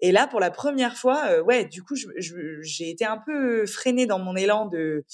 Et 0.01 0.12
là, 0.12 0.26
pour 0.26 0.40
la 0.40 0.51
première 0.51 0.96
fois, 0.96 1.40
ouais, 1.42 1.64
du 1.64 1.82
coup, 1.82 1.94
j'ai 1.96 2.90
été 2.90 3.05
un 3.05 3.18
peu 3.18 3.66
freinée 3.66 4.07
dans 4.07 4.18
mon 4.18 4.36
élan 4.36 4.66
de, 4.66 5.05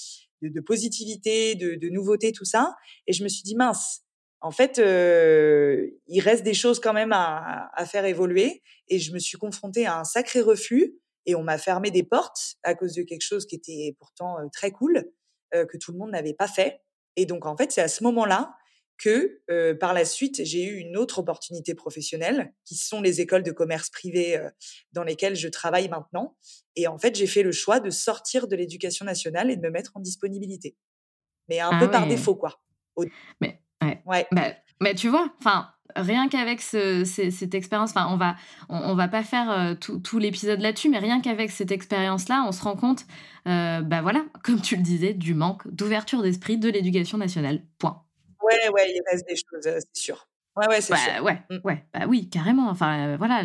de, 0.41 0.49
de 0.49 0.61
positivité, 0.61 1.55
de, 1.55 1.75
de, 1.75 1.89
nouveauté, 1.89 2.31
tout 2.31 2.45
ça. 2.45 2.75
Et 3.07 3.13
je 3.13 3.23
me 3.23 3.27
suis 3.27 3.43
dit, 3.43 3.55
mince, 3.55 4.05
en 4.45 4.51
fait, 4.51 4.77
euh, 4.77 5.89
il 6.05 6.19
reste 6.19 6.43
des 6.43 6.53
choses 6.53 6.79
quand 6.79 6.93
même 6.93 7.13
à, 7.13 7.71
faire 7.87 8.05
évoluer. 8.05 8.61
Et 8.87 8.99
je 8.99 9.11
me 9.11 9.17
suis 9.17 9.39
confrontée 9.39 9.87
à 9.87 9.99
un 9.99 10.03
sacré 10.03 10.41
refus 10.41 10.95
et 11.25 11.33
on 11.33 11.41
m'a 11.41 11.57
fermé 11.57 11.89
des 11.89 12.03
portes 12.03 12.55
à 12.61 12.75
cause 12.75 12.93
de 12.93 13.01
quelque 13.01 13.23
chose 13.23 13.47
qui 13.47 13.55
était 13.55 13.95
pourtant 13.97 14.37
euh, 14.37 14.45
très 14.53 14.69
cool, 14.69 15.11
euh, 15.55 15.65
que 15.65 15.77
tout 15.77 15.91
le 15.91 15.97
monde 15.97 16.11
n'avait 16.11 16.35
pas 16.35 16.47
fait. 16.47 16.81
Et 17.15 17.25
donc, 17.25 17.47
en 17.47 17.57
fait, 17.57 17.71
c'est 17.71 17.81
à 17.81 17.87
ce 17.87 18.03
moment-là 18.03 18.55
que 18.97 19.41
par 19.73 19.93
la 19.93 20.05
suite, 20.05 20.41
j'ai 20.43 20.63
eu 20.63 20.77
une 20.77 20.97
autre 20.97 21.19
opportunité 21.19 21.75
professionnelle, 21.75 22.53
qui 22.65 22.75
sont 22.75 23.01
les 23.01 23.21
écoles 23.21 23.43
de 23.43 23.51
commerce 23.51 23.89
privées 23.89 24.39
dans 24.93 25.03
lesquelles 25.03 25.35
je 25.35 25.47
travaille 25.47 25.89
maintenant. 25.89 26.37
Et 26.75 26.87
en 26.87 26.97
fait, 26.97 27.15
j'ai 27.15 27.27
fait 27.27 27.43
le 27.43 27.51
choix 27.51 27.79
de 27.79 27.89
sortir 27.89 28.47
de 28.47 28.55
l'éducation 28.55 29.05
nationale 29.05 29.51
et 29.51 29.57
de 29.57 29.61
me 29.61 29.69
mettre 29.69 29.91
en 29.95 29.99
disponibilité. 29.99 30.75
Mais 31.49 31.59
un 31.59 31.69
ah 31.71 31.79
peu 31.79 31.91
par 31.91 32.07
défaut, 32.07 32.35
quoi. 32.35 32.61
Mais, 33.41 33.61
ouais. 34.05 34.27
Bah, 34.31 34.53
mais 34.81 34.95
tu 34.95 35.09
vois, 35.09 35.33
enfin, 35.39 35.69
rien 35.95 36.27
qu'avec 36.27 36.61
cette 36.61 37.53
expérience, 37.53 37.91
enfin, 37.91 38.07
on 38.11 38.17
va, 38.17 38.35
on, 38.69 38.95
va 38.95 39.07
pas 39.07 39.23
faire 39.23 39.77
tout, 39.79 40.19
l'épisode 40.19 40.59
là-dessus, 40.61 40.89
mais 40.89 40.99
rien 40.99 41.21
qu'avec 41.21 41.51
cette 41.51 41.71
expérience-là, 41.71 42.45
on 42.47 42.51
se 42.51 42.63
rend 42.63 42.75
compte, 42.75 43.05
bah 43.45 44.01
voilà, 44.01 44.25
comme 44.43 44.61
tu 44.61 44.75
le 44.75 44.81
disais, 44.81 45.13
du 45.13 45.33
manque 45.33 45.67
d'ouverture 45.67 46.21
d'esprit 46.21 46.57
de 46.57 46.69
l'éducation 46.69 47.17
nationale. 47.17 47.61
Point. 47.77 48.04
Ouais, 48.45 48.69
ouais, 48.69 48.93
il 48.93 49.01
reste 49.09 49.27
des 49.27 49.35
choses, 49.35 49.63
c'est 49.63 49.95
sûr. 49.95 50.27
Ouais, 50.55 50.67
ouais, 50.67 50.81
c'est 50.81 50.93
bah, 50.93 50.99
sûr. 50.99 51.23
Ouais, 51.23 51.41
mmh. 51.49 51.57
ouais, 51.63 51.85
bah 51.93 52.05
oui, 52.07 52.29
carrément. 52.29 52.69
Enfin, 52.69 53.17
voilà. 53.17 53.41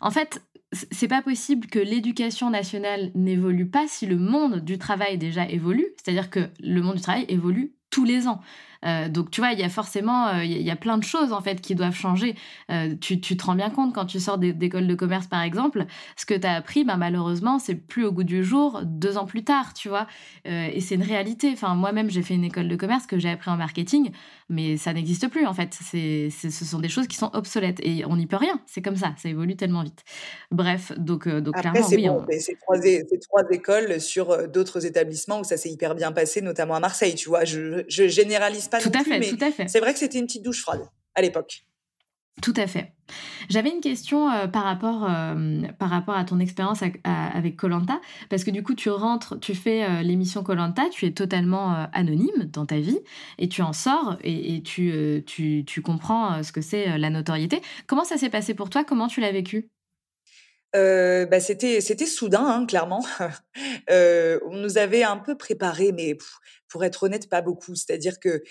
En 0.00 0.10
fait, 0.10 0.42
c'est 0.72 1.08
pas 1.08 1.22
possible 1.22 1.68
que 1.68 1.78
l'éducation 1.78 2.50
nationale 2.50 3.10
n'évolue 3.14 3.68
pas 3.68 3.86
si 3.86 4.06
le 4.06 4.16
monde 4.16 4.60
du 4.60 4.78
travail 4.78 5.18
déjà 5.18 5.48
évolue. 5.48 5.86
C'est-à-dire 5.96 6.30
que 6.30 6.48
le 6.60 6.80
monde 6.80 6.96
du 6.96 7.02
travail 7.02 7.26
évolue 7.28 7.74
tous 7.90 8.04
les 8.04 8.26
ans. 8.26 8.40
Euh, 8.84 9.08
donc 9.08 9.30
tu 9.30 9.40
vois, 9.40 9.52
il 9.52 9.58
y 9.58 9.62
a 9.62 9.68
forcément, 9.68 10.28
euh, 10.28 10.44
il 10.44 10.62
y, 10.62 10.70
a 10.70 10.76
plein 10.76 10.96
de 10.96 11.04
choses 11.04 11.32
en 11.32 11.40
fait 11.40 11.60
qui 11.60 11.74
doivent 11.74 11.94
changer. 11.94 12.34
Euh, 12.70 12.94
tu, 13.00 13.20
tu, 13.20 13.36
te 13.36 13.44
rends 13.44 13.54
bien 13.54 13.70
compte 13.70 13.94
quand 13.94 14.06
tu 14.06 14.20
sors 14.20 14.38
d'école 14.38 14.86
de 14.86 14.94
commerce 14.94 15.26
par 15.26 15.42
exemple, 15.42 15.84
ce 16.16 16.26
que 16.26 16.34
tu 16.34 16.46
as 16.46 16.54
appris, 16.54 16.84
bah, 16.84 16.96
malheureusement, 16.96 17.58
c'est 17.58 17.74
plus 17.74 18.04
au 18.04 18.12
goût 18.12 18.24
du 18.24 18.44
jour 18.44 18.80
deux 18.84 19.18
ans 19.18 19.26
plus 19.26 19.44
tard, 19.44 19.74
tu 19.74 19.88
vois. 19.88 20.06
et 20.44 20.80
c'est 20.80 20.94
une 20.94 21.02
réalité. 21.02 21.50
Enfin, 21.52 21.74
moi-même, 21.74 22.10
j'ai 22.10 22.22
fait 22.22 22.34
une 22.34 22.44
école 22.44 22.68
de 22.68 22.76
commerce 22.76 23.06
que 23.06 23.18
j'ai 23.18 23.30
appris 23.30 23.50
en 23.50 23.56
marketing, 23.56 24.10
mais 24.48 24.76
ça 24.76 24.92
n'existe 24.92 25.28
plus 25.28 25.46
en 25.46 25.54
fait. 25.54 25.76
C'est, 25.80 26.30
ce 26.30 26.64
sont 26.64 26.78
des 26.78 26.88
choses 26.88 27.06
qui 27.06 27.16
sont 27.16 27.30
obsolètes 27.34 27.80
et 27.82 28.04
on 28.06 28.16
n'y 28.16 28.26
peut 28.26 28.36
rien. 28.36 28.60
C'est 28.66 28.82
comme 28.82 28.96
ça, 28.96 29.14
ça 29.18 29.28
évolue 29.28 29.56
tellement 29.56 29.82
vite. 29.82 30.02
Bref, 30.50 30.92
donc, 30.96 31.28
donc 31.28 31.56
Après, 31.56 31.70
clairement, 31.70 31.88
c'est 31.88 31.96
oui. 31.96 32.08
Bon, 32.08 32.24
c'est 32.38 32.56
trois, 32.60 32.78
trois, 32.78 33.50
écoles 33.50 34.00
sur 34.00 34.48
d'autres 34.48 34.86
établissements 34.86 35.40
où 35.40 35.44
ça 35.44 35.56
s'est 35.56 35.70
hyper 35.70 35.94
bien 35.94 36.12
passé, 36.12 36.40
notamment 36.40 36.74
à 36.74 36.80
Marseille, 36.80 37.14
tu 37.14 37.28
vois. 37.28 37.44
Je, 37.44 37.84
je 37.88 38.08
généralise 38.08 38.69
pas 38.70 38.80
tout 38.80 38.92
à 38.94 39.04
fait, 39.04 39.20
tout 39.20 39.44
à 39.44 39.50
fait. 39.50 39.68
c'est 39.68 39.80
vrai 39.80 39.92
que 39.92 39.98
c'était 39.98 40.18
une 40.18 40.26
petite 40.26 40.44
douche 40.44 40.62
froide 40.62 40.88
à 41.14 41.22
l'époque. 41.22 41.64
Tout 42.42 42.54
à 42.56 42.66
fait. 42.66 42.92
J'avais 43.48 43.70
une 43.70 43.80
question 43.80 44.30
euh, 44.30 44.46
par, 44.46 44.64
rapport, 44.64 45.04
euh, 45.04 45.62
par 45.78 45.90
rapport 45.90 46.14
à 46.14 46.24
ton 46.24 46.38
expérience 46.38 46.80
avec 47.04 47.56
Colanta, 47.56 48.00
parce 48.30 48.44
que 48.44 48.50
du 48.50 48.62
coup, 48.62 48.74
tu 48.74 48.88
rentres, 48.88 49.38
tu 49.40 49.54
fais 49.54 49.84
euh, 49.84 50.02
l'émission 50.02 50.42
Colanta, 50.42 50.88
tu 50.90 51.06
es 51.06 51.10
totalement 51.10 51.86
anonyme 51.92 52.44
dans 52.50 52.66
ta 52.66 52.78
vie, 52.78 52.98
et 53.38 53.48
tu 53.48 53.62
en 53.62 53.72
sors, 53.72 54.16
et, 54.22 54.62
tu, 54.62 55.22
tu, 55.26 55.64
tu, 55.66 55.82
comprends 55.82 56.42
ce 56.42 56.52
que 56.52 56.60
c'est 56.60 56.96
la 56.98 57.10
notoriété. 57.10 57.60
Comment 57.86 58.04
ça 58.04 58.16
s'est 58.16 58.30
passé 58.30 58.54
pour 58.54 58.70
toi? 58.70 58.84
Comment 58.84 59.08
tu 59.08 59.20
l'as 59.20 59.32
vécu? 59.32 59.68
Bah 60.72 61.40
c'était 61.40 61.80
c'était 61.80 62.06
soudain 62.06 62.46
hein, 62.46 62.66
clairement. 62.66 63.04
on 63.90 64.56
nous 64.56 64.78
avait 64.78 65.02
un 65.02 65.16
peu 65.16 65.36
préparé, 65.36 65.92
mais 65.92 66.16
pour 66.68 66.84
être 66.84 67.02
honnête, 67.02 67.28
pas 67.28 67.42
beaucoup. 67.42 67.74
C'est-à-dire 67.74 68.20
que 68.20 68.42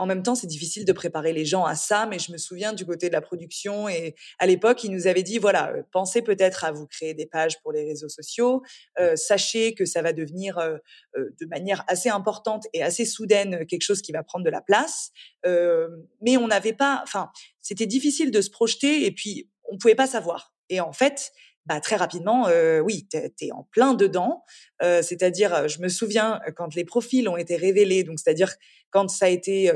en 0.00 0.06
même 0.06 0.22
temps, 0.22 0.34
c'est 0.34 0.46
difficile 0.46 0.86
de 0.86 0.92
préparer 0.94 1.34
les 1.34 1.44
gens 1.44 1.66
à 1.66 1.74
ça, 1.74 2.06
mais 2.06 2.18
je 2.18 2.32
me 2.32 2.38
souviens 2.38 2.72
du 2.72 2.86
côté 2.86 3.08
de 3.08 3.12
la 3.12 3.20
production 3.20 3.86
et 3.86 4.14
à 4.38 4.46
l'époque, 4.46 4.82
ils 4.82 4.90
nous 4.90 5.06
avaient 5.06 5.22
dit 5.22 5.36
voilà, 5.36 5.72
euh, 5.72 5.82
pensez 5.92 6.22
peut-être 6.22 6.64
à 6.64 6.72
vous 6.72 6.86
créer 6.86 7.12
des 7.12 7.26
pages 7.26 7.60
pour 7.60 7.70
les 7.70 7.84
réseaux 7.84 8.08
sociaux, 8.08 8.62
euh, 8.98 9.14
sachez 9.14 9.74
que 9.74 9.84
ça 9.84 10.00
va 10.00 10.14
devenir 10.14 10.56
euh, 10.56 10.78
de 11.14 11.46
manière 11.48 11.84
assez 11.86 12.08
importante 12.08 12.64
et 12.72 12.82
assez 12.82 13.04
soudaine 13.04 13.66
quelque 13.66 13.82
chose 13.82 14.00
qui 14.00 14.10
va 14.10 14.22
prendre 14.22 14.42
de 14.42 14.50
la 14.50 14.62
place, 14.62 15.10
mais 15.44 16.38
on 16.38 16.48
n'avait 16.48 16.72
pas, 16.72 17.00
enfin, 17.02 17.30
c'était 17.60 17.86
difficile 17.86 18.30
de 18.30 18.40
se 18.40 18.48
projeter 18.48 19.04
et 19.04 19.12
puis 19.12 19.50
on 19.70 19.76
pouvait 19.76 19.94
pas 19.94 20.06
savoir. 20.06 20.54
Et 20.70 20.80
en 20.80 20.92
fait, 20.92 21.30
bah, 21.66 21.80
très 21.80 21.96
rapidement, 21.96 22.48
oui, 22.82 23.06
tu 23.10 23.16
es, 23.18 23.52
en 23.52 23.64
plein 23.70 23.94
dedans. 23.94 24.44
C'est-à-dire, 24.80 25.68
je 25.68 25.80
me 25.80 25.88
souviens 25.88 26.40
quand 26.56 26.74
les 26.74 26.84
profils 26.84 27.28
ont 27.28 27.36
été 27.36 27.56
révélés, 27.56 28.04
donc 28.04 28.18
c'est-à-dire 28.18 28.54
quand 28.90 29.08
ça 29.08 29.26
a 29.26 29.28
été, 29.28 29.70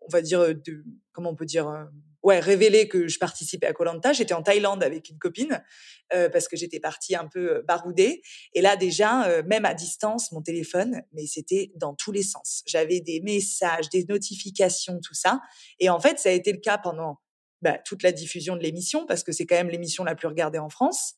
on 0.00 0.08
va 0.10 0.22
dire, 0.22 0.54
de, 0.54 0.84
comment 1.12 1.30
on 1.30 1.36
peut 1.36 1.44
dire, 1.44 1.88
ouais, 2.22 2.40
révélé 2.40 2.88
que 2.88 3.08
je 3.08 3.18
participais 3.18 3.66
à 3.66 3.72
Colanta, 3.72 4.12
j'étais 4.12 4.34
en 4.34 4.42
Thaïlande 4.42 4.82
avec 4.82 5.10
une 5.10 5.18
copine 5.18 5.62
parce 6.10 6.48
que 6.48 6.56
j'étais 6.56 6.80
partie 6.80 7.14
un 7.14 7.26
peu 7.26 7.62
baroudée. 7.66 8.22
Et 8.54 8.62
là 8.62 8.76
déjà, 8.76 9.42
même 9.42 9.64
à 9.64 9.74
distance, 9.74 10.32
mon 10.32 10.40
téléphone, 10.40 11.02
mais 11.12 11.26
c'était 11.26 11.72
dans 11.76 11.94
tous 11.94 12.12
les 12.12 12.22
sens. 12.22 12.62
J'avais 12.66 13.00
des 13.00 13.20
messages, 13.20 13.90
des 13.90 14.04
notifications, 14.08 15.00
tout 15.02 15.14
ça. 15.14 15.40
Et 15.78 15.88
en 15.88 16.00
fait, 16.00 16.18
ça 16.18 16.28
a 16.28 16.32
été 16.32 16.52
le 16.52 16.60
cas 16.60 16.78
pendant 16.78 17.18
bah, 17.66 17.78
toute 17.84 18.04
la 18.04 18.12
diffusion 18.12 18.54
de 18.54 18.62
l'émission 18.62 19.06
parce 19.06 19.24
que 19.24 19.32
c'est 19.32 19.44
quand 19.44 19.56
même 19.56 19.70
l'émission 19.70 20.04
la 20.04 20.14
plus 20.14 20.28
regardée 20.28 20.60
en 20.60 20.68
France. 20.68 21.14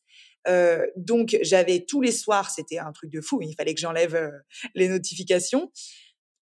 Euh, 0.47 0.83
donc 0.95 1.37
j'avais 1.43 1.85
tous 1.87 2.01
les 2.01 2.11
soirs, 2.11 2.49
c'était 2.49 2.79
un 2.79 2.91
truc 2.91 3.11
de 3.11 3.21
fou. 3.21 3.39
Il 3.43 3.53
fallait 3.53 3.75
que 3.75 3.79
j'enlève 3.79 4.15
euh, 4.15 4.31
les 4.73 4.87
notifications. 4.87 5.71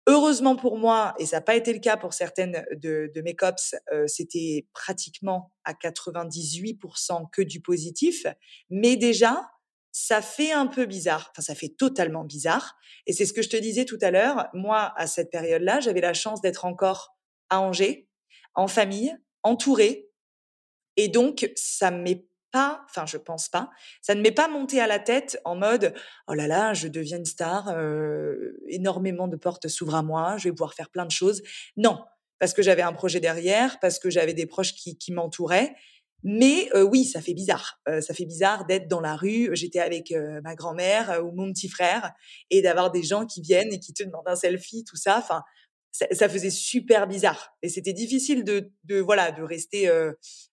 Heureusement 0.06 0.56
pour 0.56 0.76
moi, 0.76 1.14
et 1.18 1.24
ça 1.24 1.38
n'a 1.38 1.40
pas 1.40 1.56
été 1.56 1.72
le 1.72 1.78
cas 1.78 1.96
pour 1.96 2.12
certaines 2.12 2.66
de, 2.72 3.10
mes 3.24 3.34
cops, 3.34 3.74
euh, 3.94 4.06
c'était 4.06 4.66
pratiquement 4.74 5.50
à 5.64 5.72
98% 5.72 7.30
que 7.32 7.40
du 7.40 7.62
positif. 7.62 8.26
Mais 8.68 8.96
déjà, 8.96 9.50
ça 9.90 10.20
fait 10.20 10.52
un 10.52 10.66
peu 10.66 10.84
bizarre. 10.84 11.30
Enfin, 11.30 11.40
ça 11.40 11.54
fait 11.54 11.70
totalement 11.78 12.24
bizarre. 12.24 12.76
Et 13.06 13.14
c'est 13.14 13.24
ce 13.24 13.32
que 13.32 13.40
je 13.40 13.48
te 13.48 13.56
disais 13.56 13.86
tout 13.86 13.98
à 14.02 14.10
l'heure. 14.10 14.48
Moi, 14.52 14.92
à 14.98 15.06
cette 15.06 15.30
période-là, 15.30 15.80
j'avais 15.80 16.02
la 16.02 16.12
chance 16.12 16.42
d'être 16.42 16.66
encore 16.66 17.16
à 17.48 17.60
Angers, 17.62 18.06
en 18.54 18.68
famille, 18.68 19.16
entourée. 19.44 20.10
Et 20.96 21.08
donc, 21.08 21.50
ça 21.54 21.90
m'est 21.90 22.26
pas, 22.54 22.84
enfin, 22.88 23.04
je 23.04 23.16
pense 23.16 23.48
pas, 23.48 23.70
ça 24.00 24.14
ne 24.14 24.20
m'est 24.20 24.30
pas 24.30 24.46
monté 24.46 24.80
à 24.80 24.86
la 24.86 25.00
tête 25.00 25.40
en 25.44 25.56
mode, 25.56 25.92
oh 26.28 26.34
là 26.34 26.46
là, 26.46 26.72
je 26.72 26.86
deviens 26.86 27.18
une 27.18 27.24
star, 27.24 27.68
euh, 27.68 28.52
énormément 28.68 29.26
de 29.26 29.36
portes 29.36 29.66
s'ouvrent 29.66 29.96
à 29.96 30.04
moi, 30.04 30.36
je 30.38 30.44
vais 30.44 30.52
pouvoir 30.52 30.72
faire 30.74 30.88
plein 30.88 31.04
de 31.04 31.10
choses. 31.10 31.42
Non, 31.76 31.98
parce 32.38 32.54
que 32.54 32.62
j'avais 32.62 32.82
un 32.82 32.92
projet 32.92 33.18
derrière, 33.18 33.80
parce 33.80 33.98
que 33.98 34.08
j'avais 34.08 34.34
des 34.34 34.46
proches 34.46 34.72
qui, 34.72 35.12
m'entouraient. 35.12 35.74
Mais 36.22 36.68
euh, 36.74 36.82
oui, 36.84 37.04
ça 37.04 37.20
fait 37.20 37.34
bizarre. 37.34 37.80
Euh, 37.88 38.00
ça 38.00 38.14
fait 38.14 38.24
bizarre 38.24 38.66
d'être 38.66 38.86
dans 38.86 39.00
la 39.00 39.16
rue. 39.16 39.50
J'étais 39.54 39.80
avec 39.80 40.14
ma 40.44 40.54
grand-mère 40.54 41.22
ou 41.24 41.32
mon 41.32 41.52
petit 41.52 41.68
frère 41.68 42.12
et 42.50 42.62
d'avoir 42.62 42.92
des 42.92 43.02
gens 43.02 43.26
qui 43.26 43.42
viennent 43.42 43.72
et 43.72 43.80
qui 43.80 43.92
te 43.92 44.04
demandent 44.04 44.28
un 44.28 44.36
selfie, 44.36 44.84
tout 44.84 44.96
ça. 44.96 45.22
Ça, 45.94 46.28
faisait 46.28 46.50
super 46.50 47.06
bizarre 47.06 47.56
et 47.62 47.68
c'était 47.68 47.92
difficile 47.92 48.42
de, 48.44 48.72
de, 48.84 48.98
voilà 48.98 49.30
de 49.30 49.42
rester 49.42 49.88
euh, 49.88 50.12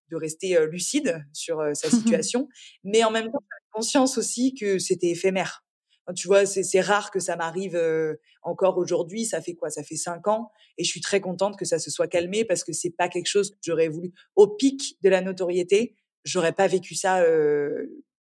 de 0.09 0.15
rester 0.15 0.55
euh, 0.55 0.67
lucide 0.67 1.25
sur 1.33 1.59
euh, 1.59 1.73
sa 1.73 1.89
situation 1.89 2.47
mais 2.83 3.03
en 3.03 3.11
même 3.11 3.31
temps 3.31 3.43
conscience 3.71 4.17
aussi 4.17 4.53
que 4.53 4.79
c'était 4.79 5.07
éphémère. 5.07 5.65
Tu 6.15 6.27
vois 6.27 6.45
c'est 6.45 6.81
rare 6.81 7.09
que 7.09 7.19
ça 7.19 7.37
m'arrive 7.37 7.79
encore 8.41 8.77
aujourd'hui 8.77 9.25
ça 9.25 9.41
fait 9.41 9.53
quoi? 9.53 9.69
Ça 9.69 9.81
fait 9.81 9.95
cinq 9.95 10.27
ans 10.27 10.51
et 10.77 10.83
je 10.83 10.89
suis 10.89 10.99
très 10.99 11.21
contente 11.21 11.57
que 11.57 11.63
ça 11.63 11.79
se 11.79 11.89
soit 11.89 12.07
calmé 12.07 12.43
parce 12.43 12.65
que 12.65 12.73
c'est 12.73 12.89
pas 12.89 13.07
quelque 13.07 13.29
chose 13.29 13.51
que 13.51 13.57
j'aurais 13.61 13.87
voulu. 13.87 14.11
Au 14.35 14.47
pic 14.47 14.97
de 15.01 15.09
la 15.09 15.21
notoriété 15.21 15.95
j'aurais 16.25 16.51
pas 16.51 16.67
vécu 16.67 16.95
ça 16.95 17.23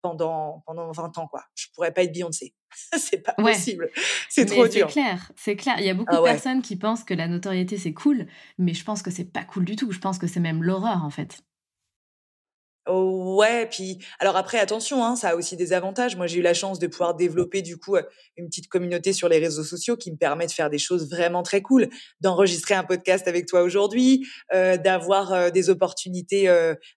pendant 0.03 0.63
pendant 0.67 0.91
20 0.93 1.19
ans 1.19 1.27
quoi 1.29 1.45
je 1.55 1.67
pourrais 1.75 1.93
pas 1.93 2.03
être 2.03 2.13
Beyoncé 2.13 2.55
c'est 2.97 3.23
pas 3.23 3.33
possible. 3.33 3.91
C'est 4.29 4.47
trop 4.47 4.67
dur. 4.67 4.87
C'est 4.89 4.93
clair, 4.93 5.33
c'est 5.37 5.57
clair. 5.57 5.77
Il 5.79 5.87
y 5.87 5.91
a 5.91 5.95
beaucoup 5.95 6.15
ah 6.15 6.19
de 6.19 6.23
personnes 6.23 6.63
qui 6.63 6.77
pensent 6.77 7.05
que 7.05 7.15
la 7.15 7.27
notoriété 7.27 7.77
c'est 7.77 7.93
cool, 7.93 8.27
mais 8.59 8.75
je 8.75 8.85
pense 8.85 9.03
que 9.03 9.11
c'est 9.11 9.25
pas 9.25 9.45
cool 9.45 9.65
du 9.65 9.77
tout. 9.77 9.91
Je 9.91 9.99
pense 9.99 10.19
que 10.19 10.27
c'est 10.27 10.41
même 10.41 10.63
l'horreur 10.63 11.05
en 11.05 11.11
fait. 11.11 11.43
Ouais, 12.89 13.67
puis 13.67 13.99
alors 14.19 14.37
après 14.37 14.59
attention, 14.59 15.05
hein, 15.05 15.15
ça 15.15 15.29
a 15.31 15.35
aussi 15.37 15.57
des 15.57 15.73
avantages. 15.73 16.17
Moi, 16.17 16.27
j'ai 16.27 16.39
eu 16.39 16.43
la 16.43 16.55
chance 16.55 16.79
de 16.79 16.87
pouvoir 16.87 17.15
développer 17.15 17.63
du 17.63 17.77
coup 17.77 17.97
une 18.37 18.47
petite 18.47 18.69
communauté 18.69 19.13
sur 19.13 19.29
les 19.29 19.39
réseaux 19.39 19.63
sociaux 19.63 19.97
qui 19.97 20.11
me 20.11 20.17
permet 20.17 20.47
de 20.47 20.51
faire 20.51 20.71
des 20.71 20.79
choses 20.79 21.09
vraiment 21.09 21.43
très 21.43 21.61
cool, 21.61 21.89
d'enregistrer 22.21 22.75
un 22.75 22.83
podcast 22.83 23.29
avec 23.29 23.47
toi 23.47 23.63
aujourd'hui, 23.63 24.27
d'avoir 24.53 25.53
des 25.53 25.69
opportunités 25.69 26.49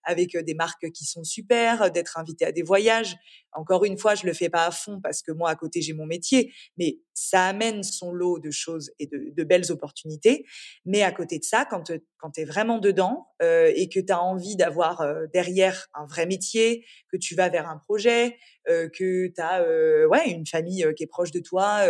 avec 0.04 0.36
des 0.38 0.54
marques 0.56 0.90
qui 0.92 1.06
sont 1.06 1.24
super, 1.24 1.92
d'être 1.92 2.18
invité 2.18 2.46
à 2.46 2.52
des 2.52 2.64
voyages. 2.64 3.16
Encore 3.56 3.86
une 3.86 3.97
fois, 3.97 4.16
je 4.16 4.26
le 4.26 4.34
fais 4.34 4.49
pas 4.49 4.66
à 4.66 4.72
fond 4.72 4.99
parce 5.01 5.22
que 5.22 5.32
moi, 5.32 5.49
à 5.49 5.56
côté, 5.56 5.82
j'ai 5.82 5.93
mon 5.93 6.06
métier, 6.06 6.54
mais 6.78 6.99
ça 7.14 7.45
amène 7.47 7.84
son 7.84 8.12
lot 8.12 8.39
de 8.39 8.51
choses 8.51 8.91
et 8.99 9.08
de, 9.08 9.43
belles 9.43 9.72
opportunités. 9.72 10.45
Mais 10.86 11.04
à 11.04 11.12
côté 11.12 11.38
de 11.38 11.43
ça, 11.43 11.66
quand, 11.66 11.91
quand 12.18 12.32
tu 12.32 12.41
es 12.41 12.45
vraiment 12.45 12.80
dedans 12.80 13.28
euh, 13.41 13.72
et 13.76 13.89
que 13.89 13.99
tu 13.99 14.12
as 14.12 14.22
envie 14.22 14.56
d'avoir 14.56 15.01
euh, 15.01 15.26
derrière 15.34 15.88
un 15.93 16.06
vrai 16.06 16.26
métier, 16.26 16.86
que 17.12 17.18
tu 17.18 17.36
vas 17.36 17.49
vers 17.49 17.70
un 17.70 17.78
projet, 17.78 18.38
euh, 18.70 18.88
que 18.88 19.28
tu 19.28 19.41
as 19.41 19.62
euh, 19.62 20.08
ouais, 20.08 20.30
une 20.30 20.45
famille 20.45 20.86
euh, 20.86 20.93
qui 20.93 21.04
est 21.04 21.08
proche 21.08 21.32
de 21.32 21.39
toi 21.39 21.82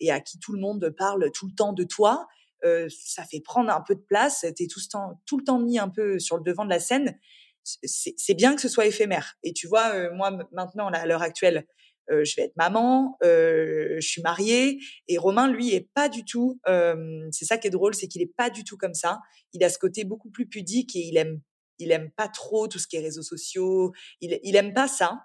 et 0.00 0.10
à 0.10 0.20
qui 0.20 0.38
tout 0.38 0.52
le 0.52 0.60
monde 0.60 0.94
parle 0.96 1.30
tout 1.32 1.46
le 1.46 1.54
temps 1.54 1.72
de 1.72 1.84
toi, 1.84 2.26
ça 2.88 3.24
fait 3.24 3.40
prendre 3.40 3.70
un 3.70 3.80
peu 3.80 3.96
de 3.96 4.00
place. 4.00 4.46
Tu 4.56 4.62
es 4.62 4.66
tout, 4.68 4.80
temps, 4.88 5.20
tout 5.26 5.36
le 5.36 5.44
temps 5.44 5.58
mis 5.58 5.80
un 5.80 5.88
peu 5.88 6.20
sur 6.20 6.36
le 6.36 6.44
devant 6.44 6.64
de 6.64 6.70
la 6.70 6.78
scène 6.78 7.18
c'est 7.64 8.34
bien 8.34 8.54
que 8.54 8.60
ce 8.60 8.68
soit 8.68 8.86
éphémère. 8.86 9.34
Et 9.42 9.52
tu 9.52 9.66
vois, 9.66 9.94
euh, 9.94 10.10
moi 10.14 10.30
maintenant, 10.52 10.88
à 10.88 11.06
l'heure 11.06 11.22
actuelle, 11.22 11.66
je 12.10 12.34
vais 12.36 12.42
être 12.42 12.56
maman, 12.56 13.16
je 13.22 14.00
suis 14.00 14.20
mariée. 14.20 14.78
Et 15.08 15.16
Romain, 15.16 15.50
lui, 15.50 15.72
est 15.72 15.88
pas 15.94 16.10
du 16.10 16.24
tout. 16.24 16.60
c'est 17.30 17.44
ça 17.44 17.56
qui 17.56 17.68
est 17.68 17.70
drôle, 17.70 17.94
c'est 17.94 18.08
qu'il 18.08 18.20
est 18.20 18.34
pas 18.36 18.50
du 18.50 18.64
tout 18.64 18.76
comme 18.76 18.92
ça. 18.92 19.20
Il 19.54 19.64
a 19.64 19.70
ce 19.70 19.78
côté 19.78 20.04
beaucoup 20.04 20.30
plus 20.30 20.46
pudique 20.46 20.94
et 20.94 21.00
il 21.00 21.16
aime, 21.16 21.40
il 21.78 21.90
aime 21.90 22.10
pas 22.10 22.28
trop 22.28 22.68
tout 22.68 22.78
ce 22.78 22.86
qui 22.86 22.96
est 22.96 23.00
réseaux 23.00 23.22
sociaux. 23.22 23.92
Il, 24.20 24.38
il 24.42 24.56
aime 24.56 24.74
pas 24.74 24.88
ça. 24.88 25.20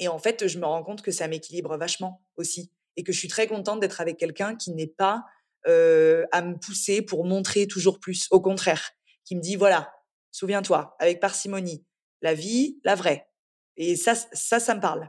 Et 0.00 0.08
en 0.08 0.18
fait, 0.18 0.48
je 0.48 0.58
me 0.58 0.64
rends 0.64 0.82
compte 0.82 1.02
que 1.02 1.12
ça 1.12 1.28
m'équilibre 1.28 1.76
vachement 1.76 2.24
aussi, 2.36 2.72
et 2.96 3.04
que 3.04 3.12
je 3.12 3.18
suis 3.18 3.28
très 3.28 3.46
contente 3.46 3.78
d'être 3.78 4.00
avec 4.00 4.16
quelqu'un 4.16 4.56
qui 4.56 4.72
n'est 4.72 4.88
pas 4.88 5.22
à 5.66 6.42
me 6.42 6.58
pousser 6.58 7.02
pour 7.02 7.24
montrer 7.24 7.68
toujours 7.68 8.00
plus. 8.00 8.26
Au 8.30 8.40
contraire, 8.40 8.90
qui 9.24 9.36
me 9.36 9.40
dit 9.40 9.56
voilà, 9.56 9.92
souviens-toi, 10.32 10.96
avec 10.98 11.20
parcimonie, 11.20 11.84
la 12.22 12.34
vie, 12.34 12.80
la 12.84 12.94
vraie. 12.94 13.28
Et 13.76 13.96
ça, 13.96 14.14
ça, 14.14 14.60
ça 14.60 14.74
me 14.74 14.80
parle. 14.80 15.08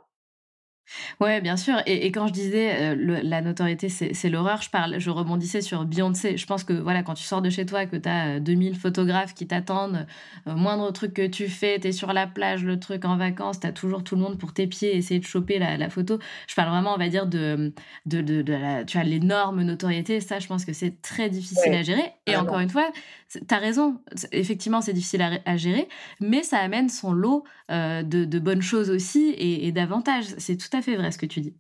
Ouais, 1.20 1.42
bien 1.42 1.58
sûr. 1.58 1.76
Et, 1.86 2.12
quand 2.12 2.28
je 2.28 2.34
disais 2.34 2.96
euh, 2.96 3.20
la 3.24 3.42
notoriété, 3.42 3.90
c'est 3.90 4.30
l'horreur, 4.30 4.62
je 4.62 4.70
parle, 4.70 5.00
je 5.00 5.10
rebondissais 5.10 5.62
sur 5.62 5.86
Beyoncé. 5.86 6.38
Je 6.38 6.46
pense 6.46 6.64
que 6.64 6.74
voilà, 6.74 7.04
quand 7.04 7.14
tu 7.14 7.24
sors 7.24 7.42
de 7.42 7.50
chez 7.50 7.66
toi, 7.66 7.86
que 7.86 7.96
tu 7.96 8.10
as 8.10 8.40
2000 8.40 8.76
photographes 8.76 9.34
qui 9.34 9.48
t'attendent, 9.48 10.06
euh, 10.48 10.56
moindre 10.56 10.92
truc 10.92 11.14
que 11.14 11.28
tu 11.28 11.48
fais, 11.48 11.80
tu 11.80 11.88
es 11.88 11.92
sur 11.92 12.14
la 12.14 12.28
plage, 12.28 12.64
le 12.64 12.80
truc 12.80 13.06
en 13.06 13.18
vacances, 13.18 13.60
tu 13.60 13.68
as 13.68 13.72
toujours 13.72 14.04
tout 14.04 14.16
le 14.16 14.22
monde 14.22 14.38
pour 14.38 14.54
tes 14.54 14.68
pieds, 14.68 14.96
essayer 14.96 15.20
de 15.20 15.26
choper 15.26 15.60
la, 15.60 15.90
photo. 15.90 16.20
Je 16.48 16.56
parle 16.56 16.70
vraiment, 16.70 16.94
on 16.94 16.98
va 16.98 17.10
dire, 17.10 17.26
de, 17.26 17.74
de, 18.06 18.22
de, 18.22 18.54
la, 18.54 18.84
tu 18.84 18.98
as 18.98 19.04
l'énorme 19.04 19.64
notoriété. 19.64 20.20
Ça, 20.20 20.40
je 20.40 20.48
pense 20.48 20.66
que 20.66 20.74
c'est 20.74 21.02
très 21.02 21.30
difficile 21.30 21.74
à 21.74 21.82
gérer. 21.82 22.14
Et 22.28 22.36
encore 22.36 22.60
une 22.60 22.70
fois, 22.70 22.90
tu 23.30 23.40
as 23.54 23.58
raison. 23.58 24.00
Effectivement, 24.32 24.82
c'est 24.82 24.94
difficile 24.94 25.22
à, 25.46 25.58
gérer, 25.58 25.88
mais 26.20 26.44
ça 26.44 26.58
amène 26.60 26.90
son 26.90 27.14
lot 27.14 27.44
euh, 27.70 28.04
de, 28.04 28.40
bonnes 28.40 28.62
choses 28.62 28.90
aussi 28.90 29.30
et, 29.30 29.68
et 29.68 29.72
d'avantages. 29.72 30.26
C'est 30.38 30.58
tout 30.58 30.76
à 30.76 30.81
fait 30.82 30.96
vrai 30.96 31.12
ce 31.12 31.18
que 31.18 31.26
tu 31.26 31.42
dis. 31.42 31.54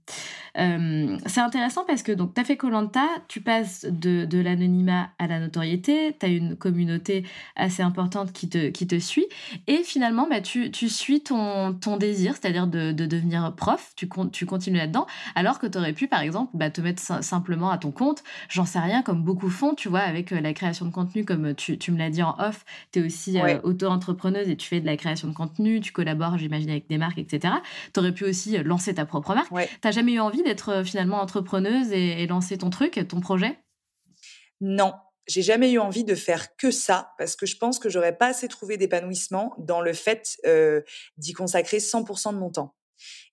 Euh, 0.57 1.17
c'est 1.25 1.39
intéressant 1.39 1.85
parce 1.85 2.03
que 2.03 2.11
donc 2.11 2.33
tu 2.33 2.41
as 2.41 2.43
fait 2.43 2.57
Colanta, 2.57 3.07
tu 3.27 3.41
passes 3.41 3.85
de, 3.85 4.25
de 4.25 4.39
l'anonymat 4.39 5.09
à 5.19 5.27
la 5.27 5.39
notoriété, 5.39 6.15
tu 6.19 6.25
as 6.25 6.29
une 6.29 6.55
communauté 6.57 7.25
assez 7.55 7.81
importante 7.81 8.33
qui 8.33 8.49
te, 8.49 8.69
qui 8.69 8.87
te 8.87 8.99
suit 8.99 9.27
et 9.67 9.77
finalement 9.77 10.27
bah, 10.29 10.41
tu, 10.41 10.71
tu 10.71 10.89
suis 10.89 11.21
ton, 11.21 11.73
ton 11.73 11.97
désir, 11.97 12.33
c'est-à-dire 12.33 12.67
de, 12.67 12.91
de, 12.91 13.05
devenir 13.05 13.53
prof, 13.55 13.93
tu, 13.95 14.09
tu 14.31 14.45
continues 14.45 14.77
là-dedans, 14.77 15.07
alors 15.35 15.59
que 15.59 15.67
tu 15.67 15.77
aurais 15.77 15.93
pu 15.93 16.07
par 16.07 16.21
exemple 16.21 16.51
bah, 16.53 16.69
te 16.69 16.81
mettre 16.81 17.01
simplement 17.23 17.69
à 17.69 17.77
ton 17.77 17.91
compte, 17.91 18.23
j'en 18.49 18.65
sais 18.65 18.79
rien, 18.79 19.01
comme 19.01 19.23
beaucoup 19.23 19.49
font, 19.49 19.73
tu 19.73 19.89
vois, 19.89 19.99
avec 20.01 20.31
euh, 20.31 20.41
la 20.41 20.53
création 20.53 20.85
de 20.85 20.91
contenu, 20.91 21.25
comme 21.25 21.53
tu, 21.55 21.77
tu 21.77 21.91
me 21.91 21.97
l'as 21.97 22.09
dit 22.09 22.23
en 22.23 22.35
off, 22.39 22.65
tu 22.91 22.99
es 22.99 23.05
aussi 23.05 23.39
euh, 23.39 23.59
auto-entrepreneuse 23.63 24.49
et 24.49 24.57
tu 24.57 24.67
fais 24.67 24.81
de 24.81 24.85
la 24.85 24.97
création 24.97 25.27
de 25.27 25.33
contenu, 25.33 25.79
tu 25.79 25.91
collabores, 25.91 26.37
j'imagine, 26.37 26.69
avec 26.69 26.87
des 26.87 26.97
marques, 26.97 27.17
etc. 27.17 27.53
Tu 27.93 27.99
aurais 27.99 28.13
pu 28.13 28.25
aussi 28.25 28.57
lancer 28.59 28.93
ta 28.95 29.05
propre 29.11 29.35
marque. 29.35 29.49
Tu 29.49 29.79
n'as 29.83 29.91
jamais 29.91 30.13
eu 30.13 30.19
envie 30.19 30.41
d'être 30.41 30.69
euh, 30.69 30.83
finalement 30.83 31.21
entrepreneuse 31.21 31.91
et, 31.91 32.25
lancer 32.25 32.57
ton 32.57 32.69
truc, 32.69 32.99
ton 33.07 33.19
projet? 33.19 33.59
Non, 34.61 34.93
j'ai 35.27 35.41
jamais 35.41 35.71
eu 35.71 35.79
envie 35.79 36.03
de 36.03 36.15
faire 36.15 36.55
que 36.55 36.71
ça 36.71 37.13
parce 37.17 37.35
que 37.35 37.45
je 37.45 37.57
pense 37.57 37.79
que 37.79 37.89
j'aurais 37.89 38.17
pas 38.17 38.27
assez 38.27 38.47
trouvé 38.47 38.77
d'épanouissement 38.77 39.53
dans 39.57 39.81
le 39.81 39.93
fait 39.93 40.37
euh, 40.45 40.81
d'y 41.17 41.33
consacrer 41.33 41.77
100% 41.77 42.33
de 42.33 42.39
mon 42.39 42.49
temps. 42.49 42.75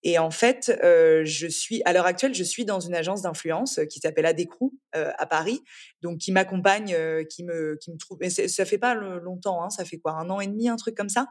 Et 0.03 0.19
en 0.19 0.31
fait, 0.31 0.79
euh, 0.83 1.23
je 1.25 1.47
suis 1.47 1.83
à 1.85 1.93
l'heure 1.93 2.07
actuelle, 2.07 2.35
je 2.35 2.45
suis 2.45 2.65
dans 2.65 2.81
une 2.81 2.95
agence 2.95 3.23
d'influence 3.23 3.81
qui 3.91 3.99
s'appelle 3.99 4.25
Adécrou 4.25 4.73
euh, 4.97 5.11
à 5.19 5.27
Paris, 5.27 5.63
donc 6.01 6.19
qui 6.19 6.33
m'accompagne, 6.33 6.97
qui 7.29 7.45
me 7.45 7.77
qui 7.77 7.93
me 7.93 7.99
trouve. 7.99 8.17
Mais 8.21 8.31
ça 8.31 8.65
fait 8.65 8.79
pas 8.79 8.95
longtemps, 8.95 9.63
hein, 9.63 9.69
ça 9.69 9.85
fait 9.85 9.99
quoi, 9.99 10.13
un 10.13 10.31
an 10.31 10.41
et 10.41 10.47
demi, 10.47 10.69
un 10.69 10.77
truc 10.77 10.95
comme 10.95 11.11
ça. 11.11 11.27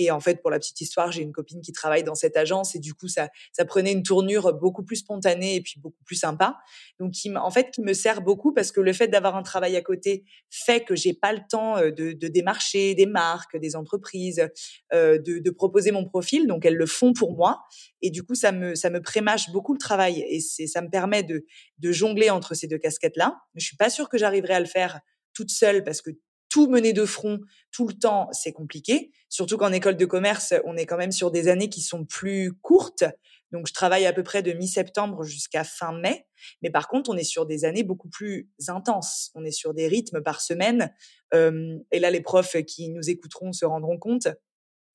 Et 0.00 0.12
en 0.12 0.20
fait, 0.20 0.40
pour 0.40 0.52
la 0.52 0.60
petite 0.60 0.80
histoire, 0.80 1.10
j'ai 1.10 1.22
une 1.22 1.32
copine 1.32 1.60
qui 1.60 1.72
travaille 1.72 2.04
dans 2.04 2.14
cette 2.14 2.36
agence 2.36 2.76
et 2.76 2.78
du 2.78 2.94
coup, 2.94 3.08
ça, 3.08 3.28
prenait 3.66 3.90
une 3.90 4.04
tournure 4.04 4.54
beaucoup 4.54 4.84
plus 4.84 4.96
spontanée 4.96 5.56
et 5.56 5.60
puis 5.60 5.80
beaucoup 5.80 6.04
plus 6.04 6.14
sympa. 6.14 6.56
Donc, 7.00 7.14
en 7.34 7.50
fait, 7.50 7.72
qui 7.72 7.82
me 7.82 7.92
sert 7.92 8.22
beaucoup 8.22 8.54
parce 8.54 8.70
que 8.70 8.80
le 8.80 8.92
fait 8.92 9.08
d'avoir 9.08 9.34
un 9.34 9.42
travail 9.42 9.74
à 9.74 9.82
côté 9.82 10.24
fait 10.50 10.84
que 10.84 10.94
j'ai 10.94 11.14
pas 11.14 11.32
le 11.32 11.40
temps 11.50 11.80
de, 11.80 12.12
de 12.12 12.28
démarcher 12.28 12.94
des 12.94 13.06
marques, 13.06 13.56
des 13.56 13.74
entreprises, 13.74 14.48
de, 14.92 15.50
proposer 15.50 15.90
mon 15.90 16.04
profil. 16.04 16.46
Donc, 16.46 16.64
elles 16.64 16.76
le 16.76 16.86
font 16.86 17.12
pour 17.12 17.34
moi. 17.34 17.64
Et 18.00 18.10
du 18.10 18.22
coup, 18.22 18.36
ça 18.36 18.52
me, 18.52 18.76
ça 18.76 18.90
me 18.90 19.02
prémâche 19.02 19.50
beaucoup 19.50 19.72
le 19.72 19.80
travail 19.80 20.24
et 20.28 20.38
ça 20.40 20.80
me 20.80 20.88
permet 20.88 21.24
de, 21.24 21.44
de 21.78 21.90
jongler 21.90 22.30
entre 22.30 22.54
ces 22.54 22.68
deux 22.68 22.78
casquettes-là. 22.78 23.36
Je 23.56 23.64
suis 23.64 23.76
pas 23.76 23.90
sûre 23.90 24.08
que 24.08 24.16
j'arriverai 24.16 24.54
à 24.54 24.60
le 24.60 24.66
faire 24.66 25.00
toute 25.34 25.50
seule 25.50 25.82
parce 25.82 26.02
que 26.02 26.10
tout 26.48 26.68
mener 26.68 26.92
de 26.92 27.04
front 27.04 27.40
tout 27.70 27.86
le 27.86 27.94
temps, 27.94 28.28
c'est 28.32 28.52
compliqué. 28.52 29.12
Surtout 29.28 29.56
qu'en 29.58 29.72
école 29.72 29.96
de 29.96 30.06
commerce, 30.06 30.54
on 30.64 30.76
est 30.76 30.86
quand 30.86 30.96
même 30.96 31.12
sur 31.12 31.30
des 31.30 31.48
années 31.48 31.68
qui 31.68 31.80
sont 31.80 32.04
plus 32.04 32.52
courtes. 32.62 33.04
Donc, 33.52 33.66
je 33.66 33.72
travaille 33.72 34.06
à 34.06 34.12
peu 34.12 34.22
près 34.22 34.42
de 34.42 34.52
mi-septembre 34.52 35.24
jusqu'à 35.24 35.64
fin 35.64 35.92
mai. 35.92 36.26
Mais 36.62 36.70
par 36.70 36.88
contre, 36.88 37.10
on 37.10 37.16
est 37.16 37.24
sur 37.24 37.46
des 37.46 37.64
années 37.64 37.82
beaucoup 37.82 38.08
plus 38.08 38.50
intenses. 38.68 39.30
On 39.34 39.44
est 39.44 39.52
sur 39.52 39.74
des 39.74 39.88
rythmes 39.88 40.22
par 40.22 40.40
semaine. 40.40 40.92
et 41.32 41.98
là, 41.98 42.10
les 42.10 42.20
profs 42.20 42.56
qui 42.64 42.90
nous 42.90 43.10
écouteront 43.10 43.52
se 43.52 43.64
rendront 43.64 43.98
compte. 43.98 44.28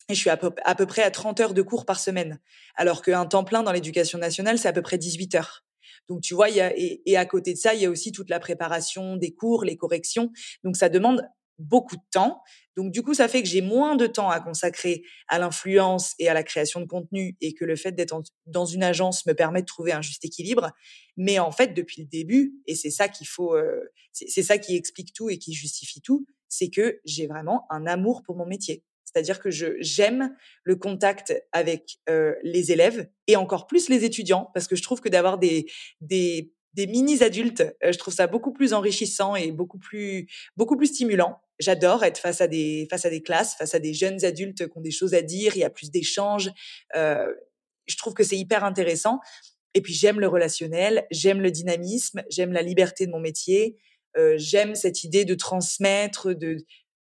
Et 0.10 0.16
je 0.16 0.20
suis 0.20 0.30
à 0.30 0.38
peu, 0.38 0.86
près 0.86 1.04
à 1.04 1.12
30 1.12 1.40
heures 1.40 1.54
de 1.54 1.62
cours 1.62 1.86
par 1.86 2.00
semaine. 2.00 2.40
Alors 2.76 3.02
qu'un 3.02 3.26
temps 3.26 3.46
plein 3.46 3.64
dans 3.64 3.72
l'éducation 3.72 4.20
nationale, 4.20 4.58
c'est 4.58 4.68
à 4.68 4.74
peu 4.74 4.82
près 4.82 4.98
18 4.98 5.36
heures. 5.36 5.64
Donc, 6.10 6.22
tu 6.22 6.34
vois, 6.34 6.50
y 6.50 6.60
a, 6.60 6.74
et, 6.76 7.16
à 7.16 7.26
côté 7.26 7.54
de 7.54 7.58
ça, 7.58 7.74
il 7.74 7.82
y 7.82 7.86
a 7.86 7.90
aussi 7.90 8.12
toute 8.12 8.30
la 8.30 8.40
préparation 8.40 9.16
des 9.16 9.34
cours, 9.34 9.64
les 9.64 9.78
corrections. 9.78 10.32
Donc, 10.64 10.76
ça 10.76 10.90
demande 10.90 11.22
beaucoup 11.60 11.96
de 11.96 12.02
temps. 12.12 12.42
Donc 12.76 12.92
du 12.92 13.04
coup, 13.04 13.14
ça 13.14 13.28
fait 13.28 13.44
que 13.44 13.48
j'ai 13.48 13.62
moins 13.62 13.96
de 13.96 14.08
temps 14.08 14.30
à 14.30 14.40
consacrer 14.40 15.04
à 15.28 15.40
l'influence 15.40 16.14
et 16.20 16.28
à 16.28 16.34
la 16.34 16.44
création 16.44 16.80
de 16.80 16.86
contenu 16.86 17.38
et 17.42 17.54
que 17.54 17.66
le 17.66 17.76
fait 17.76 17.92
d'être 17.92 18.22
dans 18.46 18.66
une 18.66 18.84
agence 18.84 19.26
me 19.26 19.34
permet 19.34 19.62
de 19.62 19.68
trouver 19.68 19.92
un 19.92 20.02
juste 20.02 20.26
équilibre. 20.26 20.72
Mais 21.18 21.40
en 21.40 21.52
fait, 21.52 21.74
depuis 21.74 22.02
le 22.02 22.08
début, 22.08 22.56
et 22.68 22.76
c'est 22.76 22.90
ça 22.90 23.08
qu'il 23.08 23.28
faut, 23.28 23.56
euh, 23.56 23.82
c'est 24.12 24.44
ça 24.44 24.58
qui 24.58 24.76
explique 24.76 25.14
tout 25.14 25.30
et 25.30 25.38
qui 25.38 25.54
justifie 25.54 26.02
tout, 26.02 26.26
c'est 26.50 26.70
que 26.70 27.00
j'ai 27.06 27.28
vraiment 27.28 27.66
un 27.70 27.86
amour 27.86 28.24
pour 28.24 28.36
mon 28.36 28.46
métier. 28.46 28.84
C'est-à-dire 29.04 29.40
que 29.40 29.52
je 29.52 29.76
j'aime 29.80 30.36
le 30.64 30.76
contact 30.76 31.34
avec 31.52 32.00
euh, 32.10 32.34
les 32.44 32.72
élèves 32.72 33.10
et 33.28 33.36
encore 33.36 33.68
plus 33.68 33.90
les 33.90 34.06
étudiants 34.06 34.50
parce 34.54 34.68
que 34.68 34.76
je 34.76 34.82
trouve 34.82 35.02
que 35.02 35.10
d'avoir 35.10 35.38
des 35.38 35.68
des 36.02 36.52
des 36.74 36.88
mini 36.88 37.22
adultes, 37.24 37.62
euh, 37.84 37.92
je 37.92 37.98
trouve 37.98 38.14
ça 38.14 38.28
beaucoup 38.28 38.54
plus 38.54 38.74
enrichissant 38.74 39.36
et 39.36 39.52
beaucoup 39.52 39.80
plus 39.80 40.28
beaucoup 40.58 40.78
plus 40.78 40.88
stimulant 40.88 41.40
j'adore 41.60 42.04
être 42.04 42.18
face 42.18 42.42
à 42.42 42.48
des 42.48 42.88
face 42.90 43.06
à 43.06 43.10
des 43.10 43.22
classes, 43.22 43.56
face 43.56 43.74
à 43.74 43.80
des 43.80 43.94
jeunes 43.94 44.24
adultes 44.26 44.68
qui 44.68 44.78
ont 44.78 44.82
des 44.82 44.92
choses 44.92 45.14
à 45.14 45.22
dire. 45.22 45.56
Il 45.56 45.60
y 45.60 45.64
a 45.64 45.70
plus 45.70 45.92
d'échanges. 45.92 46.52
Euh, 46.96 47.32
je 47.88 47.98
trouve 47.98 48.14
que 48.14 48.24
c'est 48.24 48.38
hyper 48.38 48.64
intéressant. 48.64 49.20
Et 49.74 49.82
puis 49.82 49.94
j'aime 49.94 50.20
le 50.20 50.28
relationnel, 50.28 51.08
j'aime 51.10 51.42
le 51.42 51.50
dynamisme, 51.50 52.24
j'aime 52.30 52.52
la 52.52 52.62
liberté 52.62 53.08
de 53.08 53.12
mon 53.12 53.20
métier, 53.20 53.78
euh, 54.18 54.36
j'aime 54.38 54.76
cette 54.76 55.04
idée 55.04 55.26
de 55.26 55.34
transmettre, 55.34 56.34
de 56.34 56.58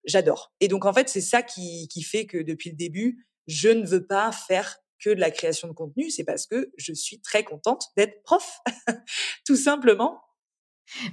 j'adore. 0.06 0.52
Et 0.62 0.68
donc 0.68 0.86
en 0.86 0.94
fait 0.94 1.08
c'est 1.10 1.22
ça 1.22 1.44
qui 1.44 1.88
qui 1.90 2.02
fait 2.02 2.26
que 2.26 2.38
depuis 2.38 2.72
le 2.72 2.76
début 2.76 3.28
je 3.48 3.70
ne 3.70 3.86
veux 3.86 4.06
pas 4.06 4.32
faire 4.32 4.78
que 5.06 5.12
de 5.12 5.20
la 5.20 5.30
création 5.30 5.68
de 5.68 5.74
contenu, 5.74 6.10
c'est 6.10 6.24
parce 6.24 6.48
que 6.48 6.72
je 6.78 6.92
suis 6.92 7.22
très 7.22 7.44
contente 7.44 7.90
d'être 7.96 8.24
prof, 8.24 8.60
tout 9.46 9.56
simplement. 9.56 10.25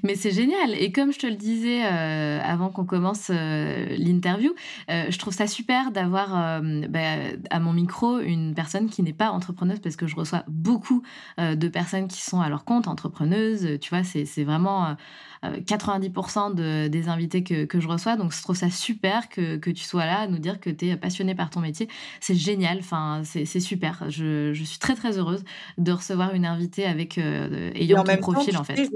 Mais 0.02 0.14
c'est 0.14 0.30
génial. 0.30 0.74
Et 0.74 0.92
comme 0.92 1.12
je 1.12 1.18
te 1.18 1.26
le 1.26 1.36
disais 1.36 1.84
euh, 1.84 2.40
avant 2.42 2.70
qu'on 2.70 2.84
commence 2.84 3.30
euh, 3.30 3.96
l'interview, 3.96 4.54
euh, 4.90 5.04
je 5.08 5.18
trouve 5.18 5.32
ça 5.32 5.46
super 5.46 5.90
d'avoir 5.92 6.60
bah, 6.88 7.16
à 7.50 7.60
mon 7.60 7.72
micro 7.72 8.18
une 8.20 8.54
personne 8.54 8.88
qui 8.88 9.02
n'est 9.02 9.12
pas 9.12 9.30
entrepreneuse 9.30 9.80
parce 9.80 9.96
que 9.96 10.06
je 10.06 10.16
reçois 10.16 10.44
beaucoup 10.48 11.02
de 11.38 11.68
personnes 11.68 12.08
qui 12.08 12.22
sont 12.22 12.40
à 12.40 12.48
leur 12.48 12.64
compte 12.64 12.88
entrepreneuses. 12.88 13.78
Tu 13.80 13.90
vois, 13.90 14.04
c'est 14.04 14.44
vraiment 14.44 14.96
90% 15.42 16.54
de, 16.54 16.88
des 16.88 17.08
invités 17.08 17.42
que, 17.42 17.64
que, 17.64 17.80
je 17.80 17.88
reçois. 17.88 18.16
Donc, 18.16 18.32
je 18.32 18.42
trouve 18.42 18.56
ça 18.56 18.70
super 18.70 19.28
que, 19.28 19.56
que 19.56 19.70
tu 19.70 19.84
sois 19.84 20.06
là 20.06 20.20
à 20.20 20.26
nous 20.26 20.38
dire 20.38 20.60
que 20.60 20.70
tu 20.70 20.88
es 20.88 20.96
passionné 20.96 21.34
par 21.34 21.50
ton 21.50 21.60
métier. 21.60 21.88
C'est 22.20 22.34
génial. 22.34 22.78
Enfin, 22.78 23.22
c'est 23.24 23.60
super. 23.60 24.04
Je, 24.08 24.52
je, 24.52 24.64
suis 24.64 24.78
très, 24.78 24.94
très 24.94 25.18
heureuse 25.18 25.44
de 25.78 25.92
recevoir 25.92 26.34
une 26.34 26.46
invitée 26.46 26.84
avec 26.84 27.18
ayant 27.18 28.04
ton 28.04 28.16
profil, 28.18 28.56
en 28.56 28.64
fait. 28.64 28.90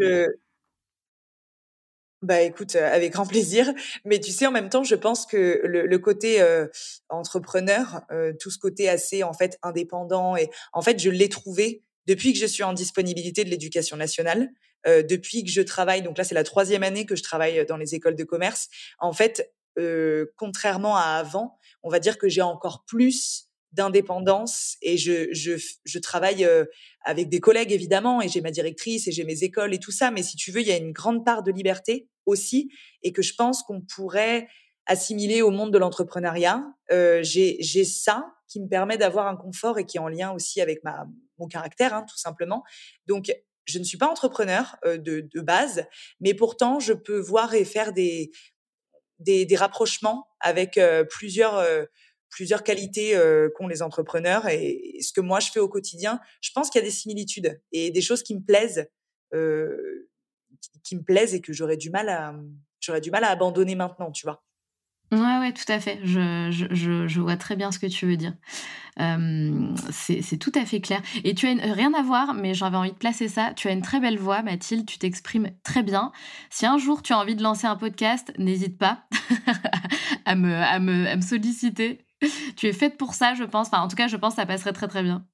Bah 2.22 2.40
écoute, 2.40 2.76
avec 2.76 3.12
grand 3.12 3.26
plaisir. 3.26 3.72
Mais 4.04 4.18
tu 4.18 4.32
sais, 4.32 4.46
en 4.46 4.50
même 4.50 4.70
temps, 4.70 4.84
je 4.84 4.94
pense 4.94 5.26
que 5.26 5.60
le, 5.64 5.98
côté 5.98 6.42
entrepreneur, 7.08 8.02
tout 8.40 8.50
ce 8.50 8.58
côté 8.58 8.88
assez 8.88 9.22
en 9.22 9.34
fait 9.34 9.58
indépendant, 9.62 10.36
et 10.36 10.50
en 10.72 10.82
fait, 10.82 10.98
je 10.98 11.10
l'ai 11.10 11.28
trouvé 11.28 11.82
depuis 12.06 12.32
que 12.32 12.38
je 12.38 12.46
suis 12.46 12.62
en 12.62 12.72
disponibilité 12.72 13.44
de 13.44 13.50
l'éducation 13.50 13.96
nationale, 13.96 14.48
depuis 14.86 15.44
que 15.44 15.50
je 15.50 15.60
travaille. 15.60 16.02
Donc 16.02 16.16
là, 16.16 16.24
c'est 16.24 16.34
la 16.34 16.44
troisième 16.44 16.82
année 16.82 17.04
que 17.04 17.16
je 17.16 17.22
travaille 17.22 17.66
dans 17.66 17.76
les 17.76 17.94
écoles 17.94 18.16
de 18.16 18.24
commerce. 18.24 18.68
En 18.98 19.12
fait, 19.12 19.52
contrairement 20.36 20.96
à 20.96 21.18
avant, 21.18 21.58
on 21.82 21.90
va 21.90 21.98
dire 21.98 22.18
que 22.18 22.28
j'ai 22.28 22.42
encore 22.42 22.84
plus 22.86 23.45
d'indépendance 23.72 24.76
et 24.80 24.96
je, 24.96 25.28
je, 25.32 25.98
travaille 25.98 26.48
avec 27.04 27.28
des 27.28 27.40
collègues 27.40 27.72
évidemment 27.72 28.22
et 28.22 28.28
j'ai 28.28 28.40
ma 28.40 28.50
directrice 28.50 29.06
et 29.06 29.12
j'ai 29.12 29.24
mes 29.24 29.44
écoles 29.44 29.74
et 29.74 29.78
tout 29.78 29.92
ça 29.92 30.10
mais 30.10 30.22
si 30.22 30.36
tu 30.36 30.50
veux 30.50 30.60
il 30.60 30.66
y 30.66 30.72
a 30.72 30.76
une 30.76 30.92
grande 30.92 31.24
part 31.24 31.42
de 31.42 31.52
liberté 31.52 32.08
aussi 32.24 32.70
et 33.02 33.12
que 33.12 33.22
je 33.22 33.34
pense 33.34 33.62
qu'on 33.62 33.82
pourrait 33.82 34.48
assimiler 34.86 35.42
au 35.42 35.50
monde 35.50 35.72
de 35.72 35.78
l'entrepreneuriat 35.78 36.64
euh, 36.90 37.22
j'ai 37.22 37.56
j'ai 37.60 37.84
ça 37.84 38.24
qui 38.48 38.60
me 38.60 38.68
permet 38.68 38.96
d'avoir 38.96 39.26
un 39.26 39.36
confort 39.36 39.78
et 39.78 39.84
qui 39.84 39.96
est 39.96 40.00
en 40.00 40.08
lien 40.08 40.32
aussi 40.32 40.60
avec 40.60 40.82
ma 40.84 41.06
mon 41.38 41.46
caractère, 41.46 41.94
hein, 41.94 42.04
tout 42.08 42.16
simplement. 42.16 42.64
Donc, 43.06 43.32
je 43.64 43.78
ne 43.78 43.84
suis 43.84 43.98
pas 43.98 44.08
entrepreneur 44.08 44.76
de, 44.84 44.98
de, 45.20 45.40
base, 45.40 45.86
mais 46.20 46.34
pourtant, 46.34 46.78
je 46.78 46.92
peux 46.92 47.18
voir 47.18 47.54
et 47.54 47.64
faire 47.64 47.92
des, 47.92 48.30
des, 49.18 49.44
des 49.44 49.56
rapprochements 49.56 50.28
avec 50.40 50.78
plusieurs 51.10 51.60
plusieurs 52.36 52.62
qualités 52.62 53.18
qu'ont 53.54 53.66
les 53.66 53.80
entrepreneurs 53.80 54.46
et, 54.46 54.98
ce 55.00 55.10
que 55.14 55.22
moi 55.22 55.40
je 55.40 55.50
fais 55.50 55.58
au 55.58 55.68
quotidien. 55.68 56.20
Je 56.42 56.50
pense 56.54 56.68
qu'il 56.68 56.80
y 56.80 56.84
a 56.84 56.86
des 56.86 56.92
similitudes 56.92 57.58
et 57.72 57.90
des 57.90 58.02
choses 58.02 58.22
qui 58.22 58.34
me 58.34 58.42
plaisent, 58.42 58.90
euh, 59.32 60.10
qui, 60.84 60.96
me 60.96 61.02
plaisent 61.02 61.34
et 61.34 61.40
que 61.40 61.54
j'aurais 61.54 61.78
du 61.78 61.88
mal 61.88 62.10
à 62.10 62.34
j'aurais 62.78 63.00
du 63.00 63.10
mal 63.10 63.24
à 63.24 63.30
abandonner 63.30 63.74
maintenant, 63.74 64.12
tu 64.12 64.26
vois. 64.26 64.44
Ouais, 65.12 65.38
ouais, 65.38 65.52
tout 65.52 65.70
à 65.72 65.80
fait. 65.80 65.98
Je, 66.02 66.48
je, 66.50 67.06
je, 67.06 67.20
vois 67.20 67.36
très 67.36 67.56
bien 67.56 67.70
ce 67.72 67.78
que 67.78 67.86
tu 67.86 68.06
veux 68.06 68.16
dire. 68.16 68.34
Euh, 69.00 69.72
c'est 69.90 70.36
tout 70.36 70.52
à 70.54 70.66
fait 70.66 70.80
clair. 70.80 71.00
Et 71.22 71.34
tu 71.34 71.46
as 71.46 71.72
rien 71.72 71.94
à 71.94 72.02
voir, 72.02 72.34
mais 72.34 72.54
j'avais 72.54 72.76
envie 72.76 72.90
de 72.90 72.96
placer 72.96 73.28
ça. 73.28 73.52
Tu 73.54 73.68
as 73.68 73.72
une 73.72 73.82
très 73.82 74.00
belle 74.00 74.18
voix, 74.18 74.42
Mathilde. 74.42 74.84
Tu 74.84 74.98
t'exprimes 74.98 75.52
très 75.62 75.84
bien. 75.84 76.12
Si 76.50 76.66
un 76.66 76.76
jour 76.76 77.02
tu 77.02 77.12
as 77.12 77.18
envie 77.18 77.36
de 77.36 77.42
lancer 77.42 77.66
un 77.66 77.76
podcast, 77.76 78.32
n'hésite 78.36 78.78
pas 78.78 79.04
à, 80.24 80.34
me, 80.34 80.52
à, 80.52 80.80
me, 80.80 81.06
à 81.06 81.16
me 81.16 81.22
solliciter. 81.22 82.05
Tu 82.56 82.66
es 82.66 82.72
faite 82.72 82.96
pour 82.96 83.14
ça, 83.14 83.34
je 83.34 83.44
pense. 83.44 83.68
Enfin, 83.68 83.80
en 83.80 83.88
tout 83.88 83.96
cas, 83.96 84.08
je 84.08 84.16
pense 84.16 84.34
que 84.34 84.40
ça 84.40 84.46
passerait 84.46 84.72
très 84.72 84.88
très 84.88 85.02
bien. 85.02 85.26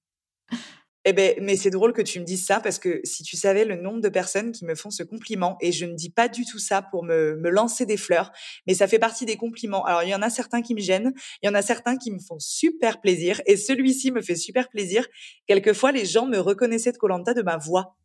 Eh 1.04 1.12
ben, 1.12 1.34
mais 1.40 1.56
c'est 1.56 1.70
drôle 1.70 1.92
que 1.92 2.02
tu 2.02 2.20
me 2.20 2.24
dises 2.24 2.46
ça 2.46 2.60
parce 2.60 2.78
que 2.78 3.00
si 3.02 3.24
tu 3.24 3.36
savais 3.36 3.64
le 3.64 3.74
nombre 3.74 4.00
de 4.00 4.08
personnes 4.08 4.52
qui 4.52 4.64
me 4.64 4.76
font 4.76 4.90
ce 4.90 5.02
compliment, 5.02 5.56
et 5.60 5.72
je 5.72 5.84
ne 5.84 5.94
dis 5.94 6.10
pas 6.10 6.28
du 6.28 6.44
tout 6.44 6.60
ça 6.60 6.80
pour 6.80 7.02
me, 7.02 7.34
me 7.36 7.50
lancer 7.50 7.86
des 7.86 7.96
fleurs, 7.96 8.30
mais 8.68 8.74
ça 8.74 8.86
fait 8.86 9.00
partie 9.00 9.26
des 9.26 9.36
compliments. 9.36 9.84
Alors, 9.84 10.04
il 10.04 10.10
y 10.10 10.14
en 10.14 10.22
a 10.22 10.30
certains 10.30 10.62
qui 10.62 10.74
me 10.74 10.80
gênent, 10.80 11.12
il 11.42 11.46
y 11.46 11.48
en 11.48 11.54
a 11.54 11.62
certains 11.62 11.96
qui 11.96 12.12
me 12.12 12.20
font 12.20 12.38
super 12.38 13.00
plaisir, 13.00 13.40
et 13.46 13.56
celui-ci 13.56 14.12
me 14.12 14.22
fait 14.22 14.36
super 14.36 14.68
plaisir. 14.68 15.04
Quelquefois, 15.48 15.90
les 15.90 16.04
gens 16.04 16.26
me 16.26 16.38
reconnaissaient 16.38 16.92
de 16.92 16.98
Colanta 16.98 17.34
de 17.34 17.42
ma 17.42 17.56
voix. 17.56 17.96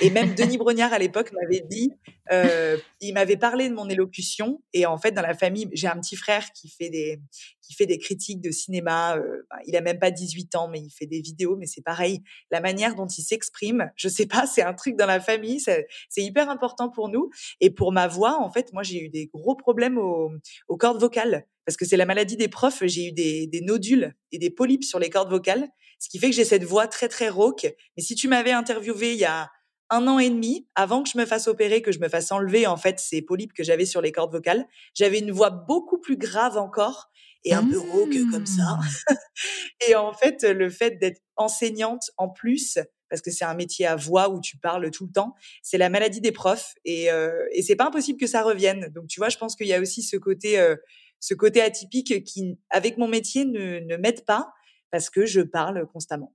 Et 0.00 0.10
même 0.10 0.34
Denis 0.34 0.58
Brognard 0.58 0.92
à 0.92 0.98
l'époque 0.98 1.32
m'avait 1.32 1.64
dit, 1.68 1.92
euh, 2.30 2.76
il 3.00 3.14
m'avait 3.14 3.36
parlé 3.36 3.68
de 3.68 3.74
mon 3.74 3.88
élocution. 3.88 4.62
Et 4.72 4.86
en 4.86 4.96
fait, 4.96 5.12
dans 5.12 5.22
la 5.22 5.34
famille, 5.34 5.68
j'ai 5.72 5.88
un 5.88 5.98
petit 5.98 6.16
frère 6.16 6.52
qui 6.52 6.68
fait 6.68 6.90
des 6.90 7.20
qui 7.60 7.74
fait 7.74 7.86
des 7.86 7.98
critiques 7.98 8.40
de 8.40 8.50
cinéma. 8.50 9.16
Euh, 9.16 9.42
il 9.66 9.76
a 9.76 9.80
même 9.80 9.98
pas 9.98 10.10
18 10.10 10.54
ans, 10.56 10.68
mais 10.68 10.80
il 10.80 10.90
fait 10.90 11.06
des 11.06 11.20
vidéos. 11.20 11.56
Mais 11.56 11.66
c'est 11.66 11.82
pareil, 11.82 12.22
la 12.50 12.60
manière 12.60 12.94
dont 12.94 13.06
il 13.06 13.22
s'exprime, 13.22 13.90
je 13.96 14.08
sais 14.08 14.26
pas, 14.26 14.46
c'est 14.46 14.62
un 14.62 14.74
truc 14.74 14.96
dans 14.96 15.06
la 15.06 15.20
famille. 15.20 15.60
C'est 15.60 15.86
hyper 16.16 16.48
important 16.50 16.88
pour 16.88 17.08
nous. 17.08 17.30
Et 17.60 17.70
pour 17.70 17.92
ma 17.92 18.06
voix, 18.06 18.40
en 18.40 18.50
fait, 18.50 18.72
moi 18.72 18.82
j'ai 18.82 19.02
eu 19.02 19.08
des 19.08 19.26
gros 19.26 19.56
problèmes 19.56 19.98
aux, 19.98 20.30
aux 20.68 20.76
cordes 20.76 21.00
vocales 21.00 21.46
parce 21.64 21.76
que 21.76 21.84
c'est 21.84 21.96
la 21.96 22.06
maladie 22.06 22.36
des 22.36 22.48
profs. 22.48 22.84
J'ai 22.84 23.08
eu 23.08 23.12
des, 23.12 23.46
des 23.46 23.60
nodules 23.60 24.14
et 24.30 24.38
des 24.38 24.50
polypes 24.50 24.84
sur 24.84 24.98
les 24.98 25.10
cordes 25.10 25.30
vocales, 25.30 25.68
ce 25.98 26.08
qui 26.08 26.18
fait 26.18 26.30
que 26.30 26.36
j'ai 26.36 26.44
cette 26.44 26.64
voix 26.64 26.86
très 26.86 27.08
très 27.08 27.28
rauque. 27.28 27.72
Mais 27.96 28.02
si 28.02 28.14
tu 28.14 28.28
m'avais 28.28 28.52
interviewé 28.52 29.12
il 29.12 29.18
y 29.18 29.24
a 29.24 29.50
un 29.92 30.08
an 30.08 30.18
et 30.18 30.30
demi 30.30 30.66
avant 30.74 31.02
que 31.02 31.10
je 31.10 31.18
me 31.18 31.26
fasse 31.26 31.46
opérer, 31.48 31.82
que 31.82 31.92
je 31.92 32.00
me 32.00 32.08
fasse 32.08 32.32
enlever 32.32 32.66
en 32.66 32.78
fait 32.78 32.98
ces 32.98 33.20
polypes 33.20 33.52
que 33.52 33.62
j'avais 33.62 33.84
sur 33.84 34.00
les 34.00 34.10
cordes 34.10 34.32
vocales. 34.32 34.66
J'avais 34.94 35.18
une 35.18 35.30
voix 35.30 35.50
beaucoup 35.50 35.98
plus 35.98 36.16
grave 36.16 36.56
encore 36.56 37.10
et 37.44 37.52
un 37.52 37.66
peu 37.66 37.78
rauque 37.78 38.16
comme 38.30 38.46
ça. 38.46 38.78
Mmh. 38.80 39.14
et 39.88 39.94
en 39.94 40.14
fait, 40.14 40.44
le 40.44 40.70
fait 40.70 40.92
d'être 40.92 41.20
enseignante 41.36 42.10
en 42.16 42.30
plus, 42.30 42.78
parce 43.10 43.20
que 43.20 43.30
c'est 43.30 43.44
un 43.44 43.54
métier 43.54 43.86
à 43.86 43.94
voix 43.94 44.30
où 44.30 44.40
tu 44.40 44.56
parles 44.56 44.90
tout 44.90 45.04
le 45.04 45.12
temps, 45.12 45.34
c'est 45.62 45.76
la 45.76 45.90
maladie 45.90 46.22
des 46.22 46.32
profs 46.32 46.74
et, 46.86 47.10
euh, 47.10 47.44
et 47.52 47.60
c'est 47.60 47.76
pas 47.76 47.86
impossible 47.86 48.18
que 48.18 48.26
ça 48.26 48.42
revienne. 48.42 48.88
Donc 48.94 49.08
tu 49.08 49.20
vois, 49.20 49.28
je 49.28 49.36
pense 49.36 49.56
qu'il 49.56 49.66
y 49.66 49.74
a 49.74 49.80
aussi 49.80 50.02
ce 50.02 50.16
côté, 50.16 50.58
euh, 50.58 50.76
ce 51.20 51.34
côté 51.34 51.60
atypique 51.60 52.24
qui, 52.24 52.58
avec 52.70 52.96
mon 52.96 53.08
métier, 53.08 53.44
ne, 53.44 53.80
ne 53.80 53.96
m'aide 53.98 54.24
pas 54.24 54.52
parce 54.90 55.10
que 55.10 55.26
je 55.26 55.42
parle 55.42 55.86
constamment. 55.86 56.32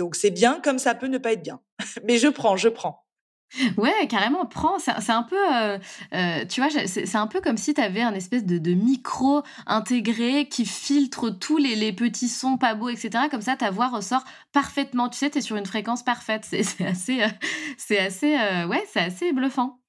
Donc 0.00 0.14
c'est 0.14 0.30
bien 0.30 0.60
comme 0.64 0.78
ça 0.78 0.94
peut 0.94 1.08
ne 1.08 1.18
pas 1.18 1.32
être 1.32 1.42
bien. 1.42 1.60
Mais 2.04 2.16
je 2.16 2.26
prends, 2.26 2.56
je 2.56 2.70
prends. 2.70 3.04
Ouais, 3.76 4.06
carrément, 4.08 4.46
prends. 4.46 4.78
C'est 4.78 5.10
un 5.10 5.24
peu, 5.24 5.36
euh, 5.36 5.78
euh, 6.14 6.44
tu 6.46 6.62
vois, 6.62 6.70
c'est 6.86 7.16
un 7.16 7.26
peu 7.26 7.42
comme 7.42 7.58
si 7.58 7.74
tu 7.74 7.82
avais 7.82 8.00
un 8.00 8.14
espèce 8.14 8.46
de, 8.46 8.72
micro 8.72 9.42
intégré 9.66 10.48
qui 10.48 10.64
filtre 10.64 11.28
tous 11.28 11.58
les, 11.58 11.92
petits 11.92 12.28
sons 12.28 12.56
pas 12.56 12.74
beaux, 12.74 12.88
etc. 12.88 13.24
Comme 13.30 13.42
ça, 13.42 13.56
ta 13.56 13.70
voix 13.70 13.88
ressort 13.88 14.24
parfaitement. 14.52 15.10
Tu 15.10 15.18
sais, 15.18 15.28
tu 15.28 15.38
es 15.38 15.40
sur 15.42 15.56
une 15.56 15.66
fréquence 15.66 16.02
parfaite. 16.02 16.46
C'est 16.48 16.86
assez, 16.86 17.22
c'est 17.76 17.98
assez, 17.98 18.38
euh, 18.38 18.66
ouais, 18.68 18.86
c'est 18.90 19.00
assez 19.00 19.32
bluffant. 19.34 19.79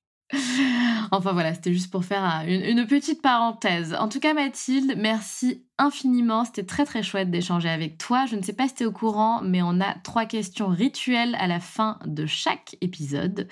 Enfin 1.12 1.34
voilà, 1.34 1.54
c'était 1.54 1.74
juste 1.74 1.92
pour 1.92 2.06
faire 2.06 2.24
une, 2.48 2.88
petite 2.88 3.22
parenthèse. 3.22 3.94
En 4.00 4.08
tout 4.08 4.20
cas, 4.20 4.34
Mathilde, 4.34 4.96
merci 4.98 5.66
infiniment. 5.78 6.46
C'était 6.46 6.64
très 6.64 6.86
très 6.86 7.04
chouette 7.04 7.30
d'échanger 7.30 7.70
avec 7.70 7.98
toi. 7.98 8.26
Je 8.26 8.36
ne 8.36 8.42
sais 8.42 8.54
pas 8.54 8.68
si 8.68 8.76
tu 8.76 8.84
es 8.84 8.86
au 8.86 8.92
courant, 8.92 9.42
mais 9.42 9.62
on 9.62 9.82
a 9.82 9.94
trois 10.04 10.26
questions 10.26 10.68
rituelles 10.68 11.36
à 11.40 11.48
la 11.48 11.60
fin 11.60 12.00
de 12.06 12.26
chaque 12.26 12.78
épisode. 12.82 13.48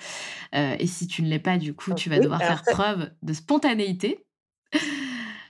Euh, 0.54 0.74
et 0.78 0.86
si 0.86 1.06
tu 1.06 1.22
ne 1.22 1.28
l'es 1.28 1.38
pas, 1.38 1.58
du 1.58 1.74
coup, 1.74 1.92
tu 1.94 2.08
vas 2.08 2.18
devoir 2.18 2.40
faire 2.40 2.62
preuve 2.62 3.10
de 3.22 3.32
spontanéité. 3.32 4.24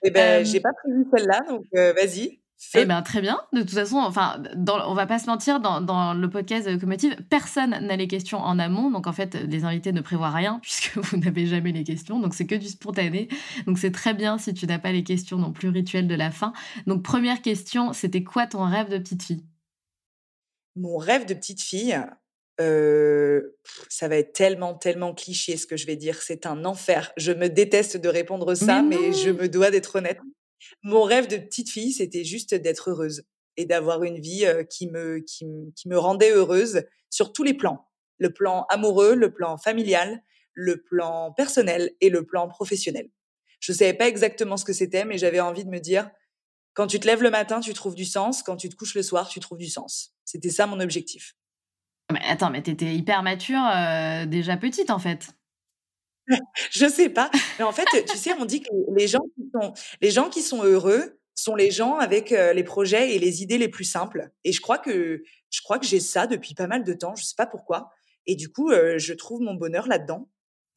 Eh 0.03 0.11
ben, 0.11 0.45
j'ai 0.45 0.61
pas 0.61 0.73
prévu 0.83 1.05
celle-là, 1.15 1.41
donc 1.49 1.67
euh, 1.77 1.93
vas-y. 1.93 2.40
Eh 2.75 2.85
bien, 2.85 3.03
très 3.03 3.21
bien. 3.21 3.41
De 3.53 3.61
toute 3.61 3.71
façon, 3.71 3.97
enfin, 3.97 4.43
dans, 4.55 4.91
on 4.91 4.95
va 4.95 5.07
pas 5.07 5.19
se 5.19 5.27
mentir, 5.27 5.61
dans, 5.61 6.15
le 6.15 6.31
podcast 6.31 6.67
de 6.67 6.73
Locomotive, 6.73 7.17
personne 7.29 7.71
n'a 7.71 7.97
les 7.97 8.07
questions 8.07 8.39
en 8.39 8.59
amont. 8.59 8.91
Donc, 8.91 9.07
en 9.07 9.13
fait, 9.13 9.35
les 9.35 9.65
invités 9.65 9.93
ne 9.93 10.01
prévoient 10.01 10.31
rien 10.31 10.59
puisque 10.63 10.97
vous 10.97 11.17
n'avez 11.17 11.47
jamais 11.47 11.73
les 11.73 11.85
questions. 11.85 12.21
Donc, 12.21 12.35
c'est 12.35 12.47
que 12.47 12.55
du 12.55 12.69
spontané. 12.69 13.29
Donc, 13.67 13.79
c'est 13.79 13.91
très 13.91 14.15
bien 14.15 14.39
si 14.39 14.53
tu 14.53 14.67
n'as 14.67 14.79
pas 14.79 14.93
les 14.93 15.05
questions 15.05 15.39
non 15.39 15.53
plus 15.53 15.69
rituelles 15.69 16.07
de 16.07 16.15
la 16.15 16.31
fin. 16.31 16.53
Donc, 16.87 17.03
première 17.03 17.41
question, 17.41 17.93
c'était 17.93 18.23
quoi 18.25 18.47
ton 18.47 18.65
rêve 18.65 18.91
de 18.91 18.99
petite 18.99 19.23
fille? 19.23 19.45
Mon 20.77 20.99
rêve 20.99 21.27
de 21.27 21.35
petite 21.35 21.63
fille, 21.63 21.99
euh, 22.61 23.41
ça 23.89 24.07
va 24.07 24.17
être 24.17 24.33
tellement, 24.33 24.75
tellement 24.75 25.15
cliché 25.15 25.57
ce 25.57 25.67
que 25.67 25.77
je 25.77 25.87
vais 25.87 25.97
dire. 25.97 26.21
C'est 26.21 26.45
un 26.47 26.65
enfer. 26.67 27.11
Je 27.17 27.33
me 27.33 27.49
déteste 27.49 27.97
de 27.97 28.09
répondre 28.09 28.55
ça, 28.55 28.83
mais 28.83 29.13
je 29.13 29.31
me 29.31 29.49
dois 29.49 29.71
d'être 29.71 29.97
honnête. 29.97 30.19
Mon 30.83 31.03
rêve 31.03 31.27
de 31.27 31.37
petite 31.37 31.71
fille, 31.71 31.93
c'était 31.93 32.25
juste 32.25 32.55
d'être 32.55 32.91
heureuse 32.91 33.23
et 33.57 33.67
d'avoir 33.67 34.05
une 34.05 34.21
vie 34.21 34.47
qui 34.71 34.89
me, 34.89 35.21
qui, 35.21 35.45
me 35.45 35.99
rendait 35.99 36.33
heureuse 36.33 36.83
sur 37.11 37.33
tous 37.33 37.43
les 37.43 37.55
plans. 37.55 37.87
Le 38.19 38.33
plan 38.33 38.67
amoureux, 38.69 39.15
le 39.15 39.33
plan 39.33 39.57
familial, 39.59 40.23
le 40.53 40.83
plan 40.83 41.33
personnel 41.33 41.91
et 42.01 42.11
le 42.11 42.25
plan 42.25 42.49
professionnel. 42.49 43.11
Je 43.61 43.73
ne 43.73 43.77
savais 43.77 43.95
pas 43.95 44.09
exactement 44.09 44.57
ce 44.57 44.65
que 44.65 44.73
c'était, 44.73 45.05
mais 45.05 45.19
j'avais 45.19 45.41
envie 45.41 45.65
de 45.65 45.71
me 45.71 45.81
dire, 45.81 46.11
quand 46.75 46.87
tu 46.87 47.01
te 47.01 47.07
lèves 47.07 47.23
le 47.23 47.31
matin, 47.31 47.61
tu 47.61 47.75
trouves 47.75 47.95
du 47.95 48.05
sens, 48.05 48.43
quand 48.43 48.57
tu 48.57 48.69
te 48.69 48.77
couches 48.77 48.95
le 48.95 49.03
soir, 49.03 49.29
tu 49.29 49.41
trouves 49.41 49.59
du 49.59 49.69
sens. 49.69 50.15
C'était 50.25 50.51
ça 50.51 50.67
mon 50.67 50.81
objectif. 50.81 51.35
Mais 52.13 52.21
attends, 52.25 52.51
mais 52.51 52.63
t'étais 52.63 52.95
hyper 52.95 53.23
mature 53.23 53.63
déjà 54.27 54.57
petite 54.57 54.91
en 54.91 54.99
fait. 54.99 55.31
je 56.71 56.87
sais 56.87 57.09
pas. 57.09 57.31
Mais 57.59 57.65
en 57.65 57.73
fait, 57.73 57.87
tu 58.07 58.17
sais, 58.17 58.33
on 58.39 58.45
dit 58.45 58.61
que 58.61 58.71
les 58.97 59.09
gens 59.09 59.25
qui 59.37 59.51
sont, 59.53 59.73
les 60.01 60.11
gens 60.11 60.29
qui 60.29 60.43
sont 60.43 60.63
heureux 60.63 61.21
sont 61.35 61.55
les 61.55 61.71
gens 61.71 61.97
avec 61.97 62.33
euh, 62.33 62.53
les 62.53 62.65
projets 62.65 63.15
et 63.15 63.19
les 63.19 63.43
idées 63.43 63.59
les 63.59 63.69
plus 63.69 63.85
simples. 63.85 64.31
Et 64.45 64.53
je 64.53 64.61
crois 64.61 64.79
que, 64.79 65.23
je 65.51 65.63
crois 65.63 65.79
que 65.79 65.87
j'ai 65.87 66.01
ça 66.01 66.27
depuis 66.27 66.55
pas 66.55 66.67
mal 66.67 66.85
de 66.85 66.93
temps. 66.93 67.15
Je 67.17 67.25
sais 67.25 67.37
pas 67.37 67.47
pourquoi. 67.47 67.91
Et 68.27 68.37
du 68.37 68.51
coup, 68.51 68.71
euh, 68.71 68.99
je 68.99 69.13
trouve 69.15 69.41
mon 69.41 69.55
bonheur 69.55 69.87
là-dedans. 69.89 70.29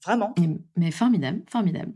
Vraiment. 0.04 0.36
Mais 0.76 0.92
formidable, 0.92 1.44
formidable. 1.50 1.94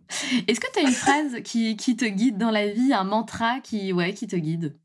Est-ce 0.48 0.62
que 0.62 0.72
tu 0.72 0.80
as 0.80 0.84
une 0.84 0.94
phrase 0.94 1.42
qui, 1.44 1.76
qui, 1.76 1.98
te 1.98 2.06
guide 2.06 2.38
dans 2.38 2.52
la 2.52 2.70
vie, 2.70 2.94
un 2.94 3.04
mantra 3.04 3.60
qui, 3.60 3.92
ouais, 3.92 4.14
qui 4.14 4.28
te 4.28 4.38
guide? 4.38 4.78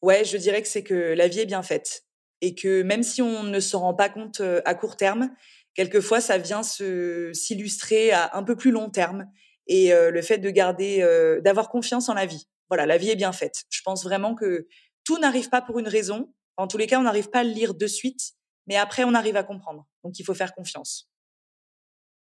Ouais, 0.00 0.24
je 0.24 0.38
dirais 0.38 0.62
que 0.62 0.68
c'est 0.68 0.82
que 0.82 0.94
la 0.94 1.28
vie 1.28 1.40
est 1.40 1.46
bien 1.46 1.62
faite. 1.62 2.06
Et 2.40 2.54
que 2.54 2.82
même 2.82 3.02
si 3.02 3.20
on 3.20 3.42
ne 3.42 3.60
se 3.60 3.76
rend 3.76 3.92
pas 3.92 4.08
compte 4.08 4.40
euh, 4.40 4.62
à 4.64 4.74
court 4.74 4.96
terme, 4.96 5.30
quelquefois 5.74 6.20
ça 6.20 6.38
vient 6.38 6.62
se 6.62 7.30
s'illustrer 7.32 8.12
à 8.12 8.36
un 8.36 8.42
peu 8.42 8.56
plus 8.56 8.70
long 8.70 8.90
terme 8.90 9.26
et 9.66 9.92
euh, 9.92 10.10
le 10.10 10.20
fait 10.20 10.38
de 10.38 10.50
garder 10.50 11.00
euh, 11.00 11.40
d'avoir 11.40 11.68
confiance 11.68 12.08
en 12.08 12.14
la 12.14 12.26
vie. 12.26 12.48
Voilà, 12.68 12.86
la 12.86 12.98
vie 12.98 13.10
est 13.10 13.16
bien 13.16 13.32
faite. 13.32 13.64
Je 13.70 13.80
pense 13.84 14.04
vraiment 14.04 14.34
que 14.34 14.66
tout 15.04 15.18
n'arrive 15.18 15.48
pas 15.48 15.62
pour 15.62 15.78
une 15.78 15.88
raison. 15.88 16.32
En 16.56 16.66
tous 16.66 16.76
les 16.76 16.86
cas, 16.86 16.98
on 16.98 17.04
n'arrive 17.04 17.30
pas 17.30 17.40
à 17.40 17.44
le 17.44 17.50
lire 17.50 17.74
de 17.74 17.86
suite, 17.86 18.32
mais 18.66 18.76
après 18.76 19.04
on 19.04 19.14
arrive 19.14 19.36
à 19.36 19.44
comprendre. 19.44 19.86
Donc 20.04 20.18
il 20.18 20.24
faut 20.24 20.34
faire 20.34 20.54
confiance. 20.54 21.08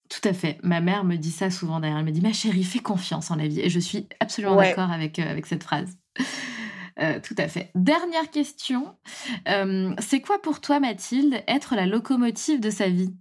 Tout 0.08 0.26
à 0.28 0.32
fait. 0.32 0.58
Ma 0.62 0.80
mère 0.80 1.04
me 1.04 1.16
dit 1.16 1.30
ça 1.30 1.50
souvent 1.50 1.80
d'ailleurs. 1.80 1.98
Elle 1.98 2.04
me 2.04 2.12
dit 2.12 2.20
Ma 2.20 2.32
chérie, 2.32 2.64
fais 2.64 2.78
confiance 2.78 3.30
en 3.30 3.36
la 3.36 3.46
vie. 3.46 3.60
Et 3.60 3.70
je 3.70 3.80
suis 3.80 4.08
absolument 4.20 4.56
d'accord 4.56 4.90
avec, 4.90 5.18
euh, 5.18 5.30
avec 5.30 5.46
cette 5.46 5.62
phrase. 5.62 5.96
tout 7.22 7.34
à 7.38 7.48
fait. 7.48 7.70
Dernière 7.74 8.30
question. 8.30 8.96
c'est 9.46 10.20
quoi 10.20 10.40
pour 10.40 10.60
toi, 10.60 10.80
Mathilde, 10.80 11.42
être 11.46 11.74
la 11.74 11.86
locomotive 11.86 12.60
de 12.60 12.70
sa 12.70 12.88
vie? 12.88 13.14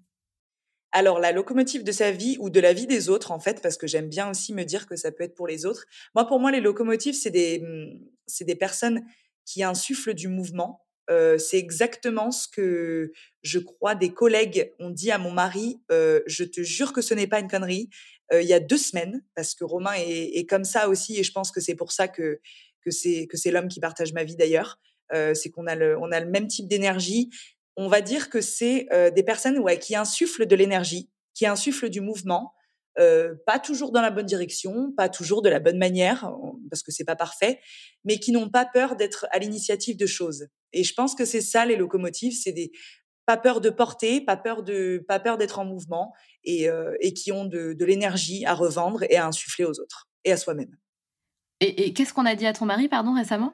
Alors, 0.95 1.19
la 1.19 1.31
locomotive 1.31 1.83
de 1.83 1.91
sa 1.91 2.11
vie 2.11 2.37
ou 2.39 2.51
de 2.51 2.59
la 2.59 2.71
vie 2.71 2.85
des 2.85 3.09
autres, 3.09 3.31
en 3.31 3.39
fait, 3.39 3.61
parce 3.63 3.77
que 3.77 3.87
j'aime 3.87 4.09
bien 4.09 4.29
aussi 4.29 4.53
me 4.53 4.63
dire 4.63 4.85
que 4.85 4.95
ça 4.95 5.11
peut 5.11 5.23
être 5.23 5.33
pour 5.33 5.47
les 5.47 5.65
autres. 5.65 5.85
Moi, 6.13 6.27
pour 6.27 6.39
moi, 6.39 6.51
les 6.51 6.61
locomotives, 6.61 7.15
c'est 7.15 7.31
des, 7.31 7.61
mmh, 7.61 7.99
c'est 8.27 8.45
des 8.45 8.55
personnes 8.55 9.03
qui 9.43 9.63
insufflent 9.63 10.13
du 10.13 10.27
mouvement. 10.27 10.85
Euh, 11.09 11.39
c'est 11.39 11.57
exactement 11.57 12.29
ce 12.29 12.47
que 12.47 13.11
je 13.41 13.59
crois 13.59 13.95
des 13.95 14.13
collègues 14.13 14.71
ont 14.79 14.91
dit 14.91 15.09
à 15.09 15.17
mon 15.17 15.31
mari. 15.31 15.81
Euh, 15.91 16.21
je 16.27 16.43
te 16.43 16.61
jure 16.61 16.93
que 16.93 17.01
ce 17.01 17.15
n'est 17.15 17.27
pas 17.27 17.39
une 17.39 17.49
connerie. 17.49 17.89
Euh, 18.31 18.43
il 18.43 18.47
y 18.47 18.53
a 18.53 18.59
deux 18.59 18.77
semaines, 18.77 19.23
parce 19.35 19.55
que 19.55 19.63
Romain 19.63 19.93
est, 19.97 20.47
comme 20.47 20.63
ça 20.63 20.87
aussi, 20.89 21.19
et 21.19 21.23
je 21.23 21.31
pense 21.31 21.51
que 21.51 21.59
c'est 21.59 21.75
pour 21.75 21.91
ça 21.91 22.07
que 22.07 22.39
que 22.85 22.91
c'est 22.91 23.27
que 23.27 23.37
c'est 23.37 23.49
l'homme 23.49 23.67
qui 23.67 23.79
partage 23.79 24.13
ma 24.13 24.23
vie 24.23 24.35
d'ailleurs. 24.35 24.79
c'est 25.11 25.49
qu'on 25.51 25.67
a 25.67 25.75
le, 25.75 25.97
on 25.97 26.11
a 26.11 26.19
le 26.19 26.29
même 26.29 26.47
type 26.47 26.67
d'énergie. 26.67 27.29
On 27.75 27.87
va 27.87 28.01
dire 28.01 28.29
que 28.29 28.41
c'est 28.41 28.87
des 29.15 29.23
personnes 29.23 29.63
qui 29.79 29.95
insufflent 29.95 30.45
de 30.45 30.55
l'énergie, 30.55 31.09
qui 31.33 31.45
insufflent 31.45 31.89
du 31.89 32.01
mouvement, 32.01 32.53
pas 32.95 33.59
toujours 33.63 33.91
dans 33.91 34.01
la 34.01 34.11
bonne 34.11 34.27
direction, 34.27 34.91
pas 34.95 35.09
toujours 35.09 35.41
de 35.41 35.49
la 35.49 35.59
bonne 35.59 35.79
manière, 35.79 36.31
parce 36.69 36.83
que 36.83 36.91
c'est 36.91 37.05
pas 37.05 37.15
parfait, 37.15 37.59
mais 38.03 38.19
qui 38.19 38.31
n'ont 38.31 38.49
pas 38.49 38.65
peur 38.65 38.95
d'être 38.95 39.25
à 39.31 39.39
l'initiative 39.39 39.97
de 39.97 40.05
choses. 40.05 40.47
Et 40.71 40.83
je 40.83 40.93
pense 40.93 41.15
que 41.15 41.25
c'est 41.25 41.41
ça 41.41 41.65
les 41.65 41.75
locomotives, 41.75 42.33
c'est 42.33 42.51
des 42.51 42.71
pas 43.25 43.37
peur 43.37 43.61
de 43.61 43.69
porter, 43.69 44.21
pas 44.21 44.35
peur 44.35 44.63
de 44.63 45.03
pas 45.07 45.19
peur 45.19 45.37
d'être 45.37 45.57
en 45.57 45.65
mouvement 45.65 46.13
et, 46.43 46.67
et 46.99 47.13
qui 47.13 47.31
ont 47.31 47.45
de, 47.45 47.73
de 47.73 47.85
l'énergie 47.85 48.45
à 48.45 48.53
revendre 48.53 49.03
et 49.09 49.15
à 49.15 49.25
insuffler 49.25 49.65
aux 49.65 49.79
autres 49.79 50.09
et 50.25 50.31
à 50.31 50.37
soi-même. 50.37 50.77
Et, 51.61 51.85
et 51.85 51.93
qu'est-ce 51.93 52.13
qu'on 52.13 52.25
a 52.25 52.35
dit 52.35 52.45
à 52.45 52.53
ton 52.53 52.65
mari, 52.65 52.89
pardon, 52.89 53.15
récemment? 53.15 53.53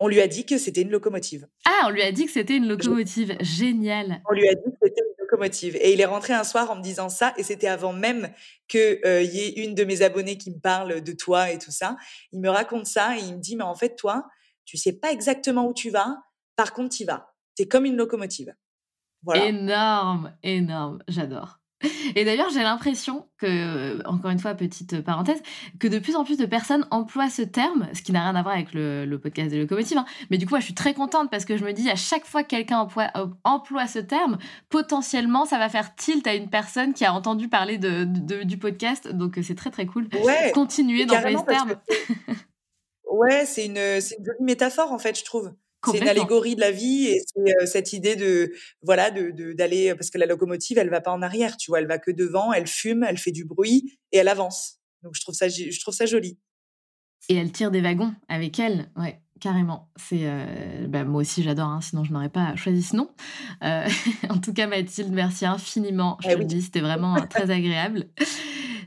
On 0.00 0.08
lui 0.08 0.20
a 0.20 0.28
dit 0.28 0.46
que 0.46 0.58
c'était 0.58 0.82
une 0.82 0.90
locomotive. 0.90 1.48
Ah, 1.64 1.86
on 1.86 1.90
lui 1.90 2.02
a 2.02 2.12
dit 2.12 2.26
que 2.26 2.30
c'était 2.30 2.56
une 2.56 2.68
locomotive. 2.68 3.36
Génial. 3.40 4.22
On 4.30 4.34
lui 4.34 4.48
a 4.48 4.54
dit 4.54 4.70
que 4.70 4.76
c'était 4.82 5.00
une 5.00 5.14
locomotive. 5.18 5.76
Et 5.76 5.92
il 5.92 6.00
est 6.00 6.06
rentré 6.06 6.32
un 6.34 6.44
soir 6.44 6.70
en 6.70 6.76
me 6.76 6.82
disant 6.82 7.08
ça, 7.08 7.34
et 7.36 7.42
c'était 7.42 7.66
avant 7.66 7.92
même 7.92 8.32
qu'il 8.68 9.00
euh, 9.04 9.22
y 9.22 9.40
ait 9.40 9.64
une 9.64 9.74
de 9.74 9.84
mes 9.84 10.02
abonnées 10.02 10.38
qui 10.38 10.50
me 10.50 10.60
parle 10.60 11.00
de 11.00 11.12
toi 11.12 11.50
et 11.50 11.58
tout 11.58 11.72
ça. 11.72 11.96
Il 12.32 12.40
me 12.40 12.48
raconte 12.48 12.86
ça 12.86 13.16
et 13.16 13.20
il 13.20 13.34
me 13.34 13.40
dit, 13.40 13.56
mais 13.56 13.64
en 13.64 13.74
fait, 13.74 13.96
toi, 13.96 14.24
tu 14.64 14.76
sais 14.76 14.92
pas 14.92 15.10
exactement 15.10 15.66
où 15.66 15.74
tu 15.74 15.90
vas, 15.90 16.16
par 16.54 16.72
contre, 16.72 16.94
tu 16.94 17.04
vas. 17.04 17.34
C'est 17.56 17.66
comme 17.66 17.84
une 17.84 17.96
locomotive. 17.96 18.54
Voilà. 19.24 19.46
Énorme, 19.46 20.36
énorme, 20.44 21.02
j'adore. 21.08 21.57
Et 22.16 22.24
d'ailleurs, 22.24 22.50
j'ai 22.50 22.62
l'impression 22.62 23.26
que, 23.38 24.04
encore 24.06 24.30
une 24.30 24.38
fois, 24.38 24.54
petite 24.54 25.00
parenthèse, 25.02 25.40
que 25.78 25.86
de 25.86 25.98
plus 25.98 26.16
en 26.16 26.24
plus 26.24 26.36
de 26.36 26.46
personnes 26.46 26.86
emploient 26.90 27.30
ce 27.30 27.42
terme, 27.42 27.88
ce 27.92 28.02
qui 28.02 28.12
n'a 28.12 28.22
rien 28.22 28.34
à 28.34 28.42
voir 28.42 28.54
avec 28.54 28.74
le, 28.74 29.16
podcast 29.18 29.50
des 29.50 29.60
locomotives. 29.60 29.98
Hein. 29.98 30.04
Mais 30.30 30.38
du 30.38 30.46
coup, 30.46 30.50
moi, 30.50 30.60
je 30.60 30.64
suis 30.64 30.74
très 30.74 30.94
contente 30.94 31.30
parce 31.30 31.44
que 31.44 31.56
je 31.56 31.64
me 31.64 31.72
dis, 31.72 31.88
à 31.90 31.96
chaque 31.96 32.24
fois 32.24 32.42
que 32.42 32.48
quelqu'un 32.48 32.78
emploie, 32.78 33.10
euh, 33.16 33.26
emploie, 33.44 33.86
ce 33.86 33.98
terme, 33.98 34.38
potentiellement, 34.68 35.44
ça 35.44 35.58
va 35.58 35.68
faire 35.68 35.94
tilt 35.94 36.26
à 36.26 36.34
une 36.34 36.50
personne 36.50 36.94
qui 36.94 37.04
a 37.04 37.12
entendu 37.12 37.48
parler 37.48 37.78
de, 37.78 38.04
du 38.42 38.58
podcast. 38.58 39.08
Donc, 39.08 39.38
c'est 39.42 39.56
très, 39.56 39.70
très 39.70 39.86
cool. 39.86 40.08
Ouais, 40.24 40.52
Continuer 40.54 41.06
d'employer 41.06 41.38
ce 41.38 41.44
terme. 41.44 41.74
ouais, 43.10 43.44
c'est 43.46 43.66
une, 43.66 43.78
une 43.78 44.24
jolie 44.24 44.44
métaphore, 44.44 44.92
en 44.92 44.98
fait, 44.98 45.18
je 45.18 45.24
trouve. 45.24 45.52
C'est 45.86 45.98
une 45.98 46.08
allégorie 46.08 46.56
de 46.56 46.60
la 46.60 46.70
vie 46.70 47.06
et 47.06 47.20
c'est 47.24 47.66
cette 47.66 47.92
idée 47.92 48.16
de 48.16 48.52
voilà 48.82 49.10
de 49.10 49.52
d'aller 49.52 49.94
parce 49.94 50.10
que 50.10 50.18
la 50.18 50.26
locomotive 50.26 50.78
elle 50.78 50.90
va 50.90 51.00
pas 51.00 51.12
en 51.12 51.22
arrière, 51.22 51.56
tu 51.56 51.70
vois, 51.70 51.80
elle 51.80 51.86
va 51.86 51.98
que 51.98 52.10
devant, 52.10 52.52
elle 52.52 52.66
fume, 52.66 53.04
elle 53.08 53.18
fait 53.18 53.30
du 53.30 53.44
bruit 53.44 53.98
et 54.12 54.18
elle 54.18 54.28
avance. 54.28 54.80
Donc 55.02 55.14
je 55.14 55.20
trouve 55.20 55.34
ça 55.34 55.48
je 55.48 55.80
trouve 55.80 55.94
ça 55.94 56.06
joli. 56.06 56.38
Et 57.28 57.34
elle 57.34 57.52
tire 57.52 57.70
des 57.70 57.80
wagons 57.80 58.14
avec 58.28 58.58
elle, 58.58 58.90
ouais. 58.96 59.20
Carrément, 59.40 59.88
c'est 59.94 60.26
bah, 60.88 61.04
moi 61.04 61.20
aussi 61.20 61.44
j'adore, 61.44 61.68
hein, 61.68 61.80
sinon 61.80 62.02
je 62.02 62.12
n'aurais 62.12 62.28
pas 62.28 62.56
choisi 62.56 62.82
ce 62.82 62.96
nom. 62.96 63.08
en 63.60 64.38
tout 64.42 64.52
cas 64.52 64.66
Mathilde, 64.66 65.12
merci 65.12 65.46
infiniment. 65.46 66.18
Je 66.22 66.30
eh 66.30 66.34
te 66.34 66.38
le 66.38 66.44
dis, 66.44 66.60
c'était 66.60 66.80
vraiment 66.80 67.14
très 67.28 67.48
agréable. 67.52 68.08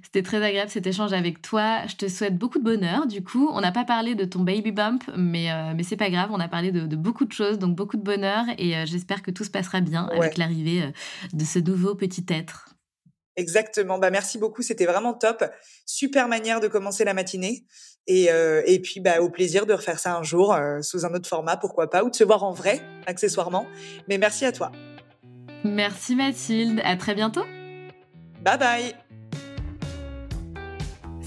C'était 0.04 0.24
très 0.24 0.44
agréable 0.44 0.72
cet 0.72 0.88
échange 0.88 1.14
avec 1.14 1.42
toi. 1.42 1.86
Je 1.88 1.96
te 1.96 2.08
souhaite 2.08 2.38
beaucoup 2.38 2.60
de 2.60 2.64
bonheur. 2.64 3.08
Du 3.08 3.24
coup, 3.24 3.50
on 3.54 3.62
n'a 3.62 3.72
pas 3.72 3.86
parlé 3.86 4.16
de 4.16 4.26
ton 4.26 4.40
baby 4.40 4.72
bump, 4.72 5.04
mais, 5.16 5.52
euh, 5.52 5.74
mais 5.76 5.84
c'est 5.84 5.98
pas 5.98 6.10
grave. 6.10 6.30
On 6.32 6.40
a 6.40 6.48
parlé 6.48 6.72
de, 6.72 6.96
beaucoup 6.96 7.26
de 7.26 7.32
choses, 7.32 7.60
donc 7.60 7.76
beaucoup 7.76 7.98
de 7.98 8.04
bonheur. 8.04 8.46
Et 8.58 8.76
euh, 8.76 8.86
j'espère 8.86 9.22
que 9.22 9.32
tout 9.32 9.44
se 9.44 9.52
passera 9.52 9.82
bien 9.82 10.08
avec 10.08 10.38
l'arrivée 10.38 10.84
euh, 10.84 10.92
de 11.34 11.46
ce 11.46 11.60
nouveau 11.60 11.96
petit 11.96 12.26
être. 12.30 12.70
Exactement. 13.36 14.00
Bah, 14.00 14.10
merci 14.10 14.38
beaucoup. 14.38 14.62
C'était 14.62 14.86
vraiment 14.86 15.14
top. 15.14 15.44
Super 15.86 16.28
manière 16.28 16.60
de 16.60 16.68
commencer 16.68 17.06
la 17.06 17.14
matinée. 17.14 17.66
Et, 18.08 18.30
et 18.66 18.82
puis, 18.82 19.00
bah, 19.00 19.22
au 19.22 19.30
plaisir 19.30 19.68
de 19.68 19.74
refaire 19.74 20.00
ça 20.00 20.16
un 20.16 20.24
jour 20.24 20.58
sous 20.82 21.06
un 21.06 21.14
autre 21.14 21.30
format, 21.30 21.56
pourquoi 21.56 21.90
pas, 21.90 22.04
ou 22.04 22.10
de 22.10 22.16
se 22.16 22.24
voir 22.24 22.44
en 22.44 22.52
vrai, 22.52 22.82
accessoirement. 23.06 23.68
Mais 24.10 24.18
merci 24.18 24.44
à 24.44 24.52
toi. 24.52 24.72
Merci 25.64 26.16
Mathilde. 26.16 26.82
À 26.84 26.98
très 26.98 27.14
bientôt. 27.14 27.46
Bye 28.44 28.58
bye. 28.58 29.11